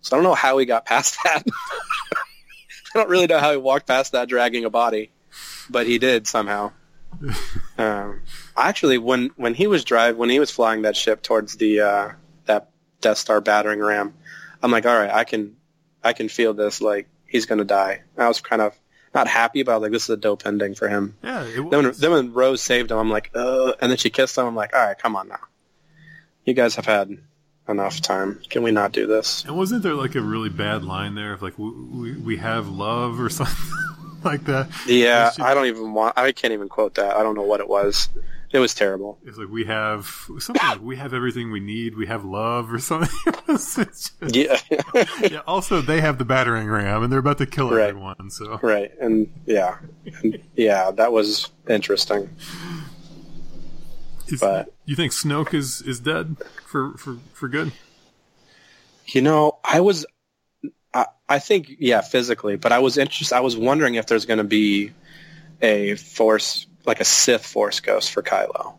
So 0.00 0.16
I 0.16 0.18
don't 0.18 0.24
know 0.24 0.34
how 0.34 0.58
he 0.58 0.66
got 0.66 0.84
past 0.86 1.16
that. 1.24 1.44
I 1.46 2.98
don't 2.98 3.08
really 3.08 3.26
know 3.26 3.38
how 3.38 3.50
he 3.52 3.56
walked 3.58 3.86
past 3.86 4.12
that 4.12 4.28
dragging 4.28 4.64
a 4.64 4.70
body, 4.70 5.10
but 5.70 5.86
he 5.86 5.98
did 5.98 6.26
somehow. 6.26 6.72
um, 7.78 8.22
actually, 8.56 8.98
when 8.98 9.30
when 9.36 9.54
he 9.54 9.66
was 9.66 9.84
drive 9.84 10.16
when 10.16 10.30
he 10.30 10.40
was 10.40 10.50
flying 10.50 10.82
that 10.82 10.96
ship 10.96 11.22
towards 11.22 11.56
the 11.56 11.80
uh, 11.80 12.12
that 12.46 12.70
Death 13.00 13.18
Star 13.18 13.40
battering 13.40 13.80
ram, 13.80 14.14
I'm 14.62 14.70
like, 14.70 14.86
all 14.86 14.96
right, 14.96 15.10
I 15.10 15.24
can 15.24 15.56
I 16.02 16.12
can 16.12 16.28
feel 16.28 16.54
this. 16.54 16.80
Like 16.80 17.08
he's 17.26 17.46
gonna 17.46 17.64
die. 17.64 18.02
I 18.16 18.28
was 18.28 18.40
kind 18.40 18.62
of 18.62 18.74
not 19.14 19.28
happy, 19.28 19.62
but 19.62 19.72
I 19.72 19.74
was 19.76 19.82
like, 19.82 19.92
this 19.92 20.04
is 20.04 20.10
a 20.10 20.16
dope 20.16 20.46
ending 20.46 20.74
for 20.74 20.88
him. 20.88 21.16
yeah, 21.22 21.42
it 21.44 21.70
Then 21.70 21.84
when, 21.84 21.92
then 21.92 22.10
when 22.10 22.32
Rose 22.32 22.62
saved 22.62 22.90
him, 22.90 22.98
I'm 22.98 23.10
like, 23.10 23.30
uh, 23.34 23.72
and 23.80 23.90
then 23.90 23.98
she 23.98 24.10
kissed 24.10 24.36
him. 24.36 24.46
I'm 24.46 24.54
like, 24.54 24.74
all 24.74 24.84
right, 24.84 24.98
come 24.98 25.16
on 25.16 25.28
now. 25.28 25.40
You 26.44 26.54
guys 26.54 26.76
have 26.76 26.86
had 26.86 27.16
enough 27.68 28.00
time. 28.00 28.40
Can 28.48 28.62
we 28.62 28.70
not 28.70 28.92
do 28.92 29.06
this? 29.06 29.44
And 29.44 29.56
wasn't 29.56 29.82
there 29.82 29.94
like 29.94 30.14
a 30.14 30.20
really 30.20 30.50
bad 30.50 30.84
line 30.84 31.14
there 31.14 31.32
of 31.32 31.42
like 31.42 31.58
we, 31.58 31.70
we, 31.70 32.12
we 32.12 32.36
have 32.36 32.68
love 32.68 33.20
or 33.20 33.28
something 33.28 33.56
like 34.26 34.44
that? 34.44 34.68
Yeah, 34.86 35.30
I 35.40 35.54
don't 35.54 35.66
even 35.66 35.94
want. 35.94 36.18
I 36.18 36.32
can't 36.32 36.52
even 36.52 36.68
quote 36.68 36.94
that. 36.96 37.16
I 37.16 37.22
don't 37.22 37.34
know 37.34 37.42
what 37.42 37.60
it 37.60 37.68
was. 37.68 38.08
It 38.52 38.58
was 38.60 38.74
terrible. 38.74 39.18
It's 39.24 39.36
like 39.38 39.48
we 39.48 39.64
have 39.64 40.06
something 40.38 40.54
like 40.62 40.80
we 40.80 40.96
have 40.96 41.12
everything 41.12 41.50
we 41.50 41.60
need. 41.60 41.96
We 41.96 42.06
have 42.06 42.24
love 42.24 42.72
or 42.72 42.78
something. 42.78 43.08
Just- 43.48 44.12
Yeah, 44.28 44.58
yeah. 45.22 45.40
Also, 45.46 45.80
they 45.80 46.00
have 46.00 46.18
the 46.18 46.24
battering 46.24 46.68
ram 46.68 47.02
and 47.02 47.12
they're 47.12 47.18
about 47.18 47.38
to 47.38 47.46
kill 47.46 47.70
Right. 47.70 47.88
everyone. 47.88 48.30
So 48.30 48.58
right. 48.62 48.92
And 49.00 49.32
yeah, 49.46 49.78
and, 50.22 50.40
yeah, 50.54 50.90
that 50.92 51.12
was 51.12 51.50
interesting. 51.68 52.30
Is- 54.28 54.40
But- 54.40 54.72
you 54.84 54.94
think 54.96 55.12
Snoke 55.12 55.52
is 55.54 55.82
is 55.82 56.00
dead 56.00 56.36
for 56.66 56.96
for 56.96 57.18
for 57.32 57.48
good? 57.48 57.72
You 59.08 59.22
know, 59.22 59.58
I 59.64 59.80
was, 59.80 60.04
I, 60.96 61.06
I 61.28 61.38
think, 61.40 61.76
yeah, 61.78 62.00
physically, 62.00 62.56
but 62.56 62.72
I 62.72 62.78
was 62.78 62.96
interested. 62.96 63.36
I 63.36 63.40
was 63.40 63.54
wondering 63.56 63.96
if 63.96 64.06
there's 64.06 64.24
going 64.24 64.38
to 64.38 64.44
be 64.44 64.92
a 65.60 65.94
force, 65.96 66.66
like 66.86 67.00
a 67.00 67.04
Sith 67.04 67.44
force 67.44 67.80
ghost 67.80 68.12
for 68.12 68.22
Kylo. 68.22 68.74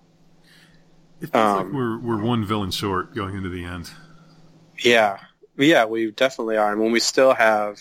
It 1.22 1.32
feels 1.32 1.36
Um, 1.36 1.58
like 1.58 1.74
we're 1.74 2.00
we're 2.00 2.24
one 2.24 2.44
villain 2.46 2.72
short 2.72 3.14
going 3.14 3.36
into 3.36 3.50
the 3.50 3.64
end. 3.66 3.92
Yeah, 4.80 5.20
yeah, 5.58 5.86
we 5.86 6.12
definitely 6.12 6.58
are. 6.58 6.72
And 6.72 6.82
when 6.82 6.92
we 6.92 7.00
still 7.00 7.34
have 7.34 7.80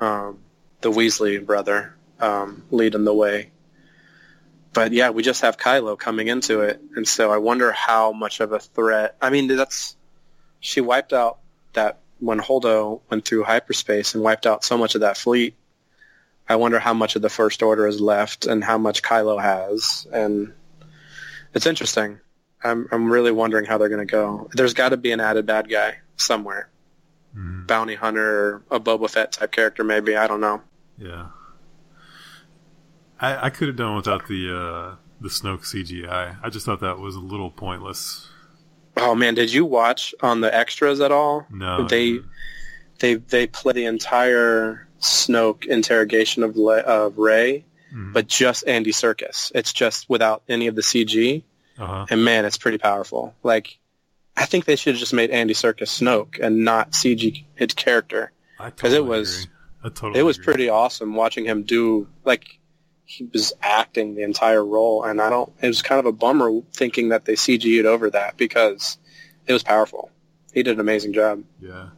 um, 0.00 0.38
the 0.80 0.90
Weasley 0.90 1.44
brother 1.44 1.94
um, 2.20 2.64
leading 2.70 3.04
the 3.04 3.14
way, 3.14 3.50
but 4.72 4.92
yeah, 4.92 5.10
we 5.10 5.22
just 5.22 5.42
have 5.42 5.56
Kylo 5.58 5.98
coming 5.98 6.28
into 6.28 6.60
it, 6.60 6.80
and 6.96 7.06
so 7.06 7.30
I 7.30 7.36
wonder 7.36 7.72
how 7.72 8.12
much 8.12 8.40
of 8.40 8.52
a 8.52 8.58
threat. 8.58 9.16
I 9.20 9.30
mean, 9.30 9.46
that's 9.48 9.96
she 10.60 10.80
wiped 10.80 11.12
out 11.12 11.38
that 11.72 11.98
when 12.22 12.38
Holdo 12.38 13.00
went 13.10 13.24
through 13.24 13.42
hyperspace 13.42 14.14
and 14.14 14.22
wiped 14.22 14.46
out 14.46 14.64
so 14.64 14.78
much 14.78 14.94
of 14.94 15.00
that 15.00 15.16
fleet. 15.16 15.56
I 16.48 16.56
wonder 16.56 16.78
how 16.78 16.94
much 16.94 17.16
of 17.16 17.22
the 17.22 17.28
First 17.28 17.62
Order 17.62 17.86
is 17.86 18.00
left 18.00 18.46
and 18.46 18.62
how 18.62 18.78
much 18.78 19.02
Kylo 19.02 19.40
has, 19.40 20.06
and 20.12 20.52
it's 21.54 21.66
interesting. 21.66 22.20
I'm 22.64 22.88
I'm 22.92 23.10
really 23.10 23.32
wondering 23.32 23.64
how 23.64 23.78
they're 23.78 23.88
going 23.88 24.06
to 24.06 24.10
go. 24.10 24.48
There's 24.52 24.74
got 24.74 24.90
to 24.90 24.96
be 24.96 25.10
an 25.12 25.20
added 25.20 25.46
bad 25.46 25.68
guy 25.68 25.98
somewhere, 26.16 26.68
Mhm. 27.36 27.66
bounty 27.66 27.94
hunter, 27.96 28.62
or 28.70 28.76
a 28.76 28.80
Boba 28.80 29.08
Fett 29.10 29.32
type 29.32 29.50
character, 29.52 29.82
maybe. 29.84 30.16
I 30.16 30.26
don't 30.28 30.40
know. 30.40 30.62
Yeah. 30.98 31.26
I, 33.20 33.46
I 33.46 33.50
could 33.50 33.68
have 33.68 33.76
done 33.76 33.96
without 33.96 34.26
the 34.28 34.48
uh, 34.54 34.94
the 35.20 35.28
Snoke 35.28 35.64
CGI. 35.64 36.36
I 36.42 36.50
just 36.50 36.66
thought 36.66 36.80
that 36.80 36.98
was 36.98 37.14
a 37.14 37.20
little 37.20 37.50
pointless. 37.50 38.28
Oh 38.96 39.14
man, 39.14 39.34
did 39.34 39.52
you 39.52 39.64
watch 39.64 40.14
on 40.20 40.40
the 40.40 40.54
extras 40.54 41.00
at 41.00 41.12
all? 41.12 41.46
No, 41.50 41.86
They 41.88 42.18
they 42.98 43.14
they 43.14 43.46
play 43.46 43.72
the 43.72 43.86
entire 43.86 44.86
Snoke 45.00 45.64
interrogation 45.66 46.42
of 46.42 46.56
Le- 46.56 46.78
of 46.80 47.18
Rey, 47.18 47.64
Mhm. 47.94 48.12
but 48.12 48.26
just 48.28 48.66
Andy 48.66 48.92
Serkis. 48.92 49.50
It's 49.54 49.72
just 49.72 50.08
without 50.08 50.42
any 50.48 50.66
of 50.68 50.76
the 50.76 50.82
CG, 50.82 51.42
uh-huh. 51.78 52.06
and 52.10 52.24
man, 52.24 52.44
it's 52.44 52.58
pretty 52.58 52.78
powerful. 52.78 53.34
Like, 53.42 53.78
I 54.36 54.46
think 54.46 54.64
they 54.66 54.76
should 54.76 54.94
have 54.94 55.00
just 55.00 55.12
made 55.12 55.30
Andy 55.30 55.54
Serkis 55.54 55.88
Snoke 56.00 56.38
and 56.40 56.64
not 56.64 56.92
CG 56.92 57.44
his 57.54 57.74
character. 57.74 58.30
I 58.60 58.70
'Cause 58.70 58.92
it 58.92 59.04
was- 59.04 59.48
totally 59.82 60.20
It 60.20 60.22
was 60.22 60.36
agree. 60.36 60.44
pretty 60.44 60.68
awesome 60.68 61.14
watching 61.16 61.44
him 61.44 61.64
do 61.64 62.06
like 62.24 62.58
he 63.12 63.28
was 63.30 63.52
acting 63.60 64.14
the 64.14 64.22
entire 64.22 64.64
role, 64.64 65.04
and 65.04 65.20
I 65.20 65.28
don't. 65.28 65.52
It 65.60 65.66
was 65.66 65.82
kind 65.82 65.98
of 65.98 66.06
a 66.06 66.12
bummer 66.12 66.62
thinking 66.72 67.10
that 67.10 67.26
they 67.26 67.34
CG'd 67.34 67.84
over 67.84 68.08
that 68.08 68.38
because 68.38 68.96
it 69.46 69.52
was 69.52 69.62
powerful. 69.62 70.10
He 70.54 70.62
did 70.62 70.74
an 70.74 70.80
amazing 70.80 71.12
job. 71.12 71.44
Yeah. 71.60 71.90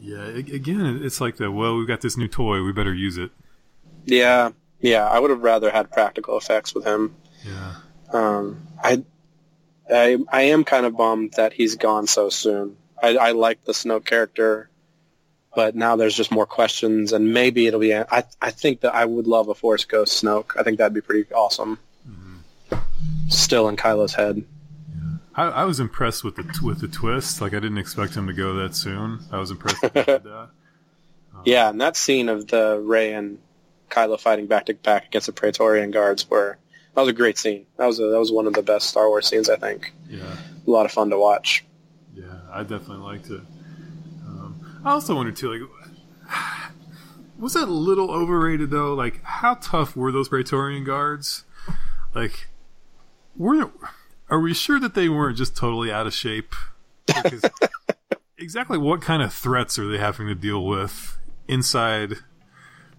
Yeah, 0.00 0.24
again, 0.24 1.00
it's 1.02 1.20
like 1.20 1.36
the 1.36 1.50
well, 1.50 1.76
we've 1.76 1.86
got 1.86 2.00
this 2.00 2.16
new 2.16 2.28
toy, 2.28 2.62
we 2.62 2.72
better 2.72 2.94
use 2.94 3.18
it. 3.18 3.30
Yeah, 4.06 4.52
yeah. 4.80 5.06
I 5.06 5.18
would 5.18 5.28
have 5.28 5.42
rather 5.42 5.70
had 5.70 5.90
practical 5.90 6.38
effects 6.38 6.74
with 6.74 6.86
him. 6.86 7.14
Yeah. 7.44 7.74
Um, 8.10 8.66
I, 8.82 9.04
I, 9.92 10.16
I 10.32 10.42
am 10.44 10.64
kind 10.64 10.86
of 10.86 10.96
bummed 10.96 11.34
that 11.34 11.52
he's 11.52 11.76
gone 11.76 12.06
so 12.06 12.30
soon. 12.30 12.78
I, 13.02 13.16
I 13.16 13.30
like 13.32 13.64
the 13.64 13.72
Snoke 13.72 14.06
character, 14.06 14.69
but 15.54 15.74
now 15.74 15.96
there's 15.96 16.16
just 16.16 16.30
more 16.30 16.46
questions, 16.46 17.12
and 17.12 17.32
maybe 17.32 17.66
it'll 17.66 17.80
be. 17.80 17.94
I, 17.94 18.24
I 18.40 18.50
think 18.50 18.80
that 18.80 18.94
I 18.94 19.04
would 19.04 19.26
love 19.26 19.48
a 19.48 19.54
Force 19.54 19.84
Ghost 19.84 20.22
Snoke. 20.22 20.58
I 20.58 20.62
think 20.62 20.78
that'd 20.78 20.94
be 20.94 21.00
pretty 21.00 21.32
awesome. 21.32 21.78
Mm-hmm. 22.08 22.78
Still 23.28 23.68
in 23.68 23.76
Kylo's 23.76 24.14
head. 24.14 24.44
I, 25.34 25.44
I, 25.44 25.64
was 25.64 25.80
impressed 25.80 26.24
with 26.24 26.36
the 26.36 26.60
with 26.62 26.80
the 26.80 26.88
twist. 26.88 27.40
Like 27.40 27.54
I 27.54 27.60
didn't 27.60 27.78
expect 27.78 28.14
him 28.14 28.26
to 28.26 28.32
go 28.32 28.54
that 28.54 28.74
soon. 28.74 29.20
I 29.30 29.38
was 29.38 29.50
impressed 29.50 29.82
with 29.82 29.94
that. 29.94 30.50
Um, 31.32 31.42
yeah, 31.44 31.70
and 31.70 31.80
that 31.80 31.96
scene 31.96 32.28
of 32.28 32.48
the 32.48 32.82
Rey 32.84 33.12
and 33.12 33.38
Kylo 33.88 34.18
fighting 34.18 34.48
back 34.48 34.66
to 34.66 34.74
back 34.74 35.06
against 35.06 35.28
the 35.28 35.32
Praetorian 35.32 35.92
guards 35.92 36.28
were 36.28 36.58
that 36.94 37.00
was 37.00 37.08
a 37.08 37.12
great 37.12 37.38
scene. 37.38 37.66
That 37.76 37.86
was 37.86 38.00
a, 38.00 38.06
that 38.06 38.18
was 38.18 38.32
one 38.32 38.48
of 38.48 38.54
the 38.54 38.64
best 38.64 38.88
Star 38.88 39.08
Wars 39.08 39.28
scenes 39.28 39.48
I 39.48 39.54
think. 39.54 39.94
Yeah, 40.08 40.22
a 40.66 40.68
lot 40.68 40.86
of 40.86 40.92
fun 40.92 41.10
to 41.10 41.18
watch. 41.18 41.64
Yeah, 42.16 42.40
I 42.50 42.62
definitely 42.62 42.96
liked 42.96 43.30
it. 43.30 43.42
I 44.84 44.92
also 44.92 45.14
wondered 45.14 45.36
too, 45.36 45.52
like, 45.52 45.70
was 47.38 47.54
that 47.54 47.68
a 47.68 47.72
little 47.72 48.10
overrated 48.10 48.70
though? 48.70 48.94
Like, 48.94 49.22
how 49.22 49.54
tough 49.54 49.96
were 49.96 50.12
those 50.12 50.28
Praetorian 50.28 50.84
guards? 50.84 51.44
Like, 52.14 52.48
were 53.36 53.70
are 54.28 54.40
we 54.40 54.54
sure 54.54 54.78
that 54.80 54.94
they 54.94 55.08
weren't 55.08 55.36
just 55.36 55.56
totally 55.56 55.90
out 55.90 56.06
of 56.06 56.14
shape? 56.14 56.54
Because 57.06 57.42
exactly 58.38 58.78
what 58.78 59.02
kind 59.02 59.22
of 59.22 59.32
threats 59.32 59.78
are 59.78 59.88
they 59.90 59.98
having 59.98 60.26
to 60.28 60.34
deal 60.34 60.64
with 60.64 61.18
inside 61.48 62.14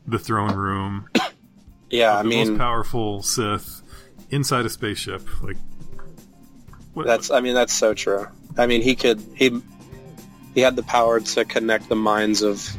the 0.05 0.19
throne 0.19 0.55
room? 0.55 1.09
Yeah, 1.93 2.17
I 2.17 2.23
mean, 2.23 2.51
most 2.51 2.57
powerful 2.57 3.21
Sith 3.21 3.81
inside 4.29 4.65
a 4.65 4.69
spaceship. 4.69 5.27
Like, 5.43 5.57
what, 6.93 7.05
that's. 7.05 7.29
I 7.29 7.41
mean, 7.41 7.53
that's 7.53 7.73
so 7.73 7.93
true. 7.93 8.27
I 8.57 8.65
mean, 8.65 8.81
he 8.81 8.95
could 8.95 9.21
he 9.35 9.61
he 10.53 10.61
had 10.61 10.75
the 10.75 10.83
power 10.83 11.19
to 11.19 11.45
connect 11.45 11.89
the 11.89 11.95
minds 11.95 12.41
of 12.41 12.69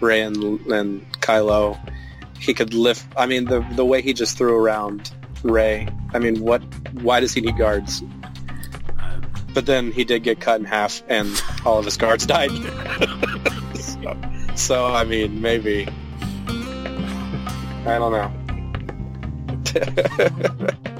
Rey 0.00 0.20
and, 0.20 0.60
and 0.66 1.12
Kylo. 1.20 1.78
He 2.38 2.54
could 2.54 2.74
lift. 2.74 3.06
I 3.16 3.26
mean, 3.26 3.44
the 3.44 3.60
the 3.72 3.84
way 3.84 4.02
he 4.02 4.12
just 4.12 4.36
threw 4.36 4.56
around 4.56 5.12
Rey. 5.44 5.88
I 6.12 6.18
mean, 6.18 6.40
what? 6.40 6.62
Why 7.02 7.20
does 7.20 7.32
he 7.32 7.40
need 7.40 7.56
guards? 7.56 8.02
But 9.54 9.66
then 9.66 9.92
he 9.92 10.04
did 10.04 10.22
get 10.22 10.40
cut 10.40 10.60
in 10.60 10.66
half, 10.66 11.02
and 11.08 11.40
all 11.64 11.78
of 11.78 11.84
his 11.84 11.96
guards 11.96 12.26
died. 12.34 12.50
so, 13.76 14.16
so, 14.56 14.86
I 14.86 15.04
mean, 15.04 15.40
maybe. 15.40 15.86
I 17.84 17.98
don't 17.98 18.12
know. 18.12 18.30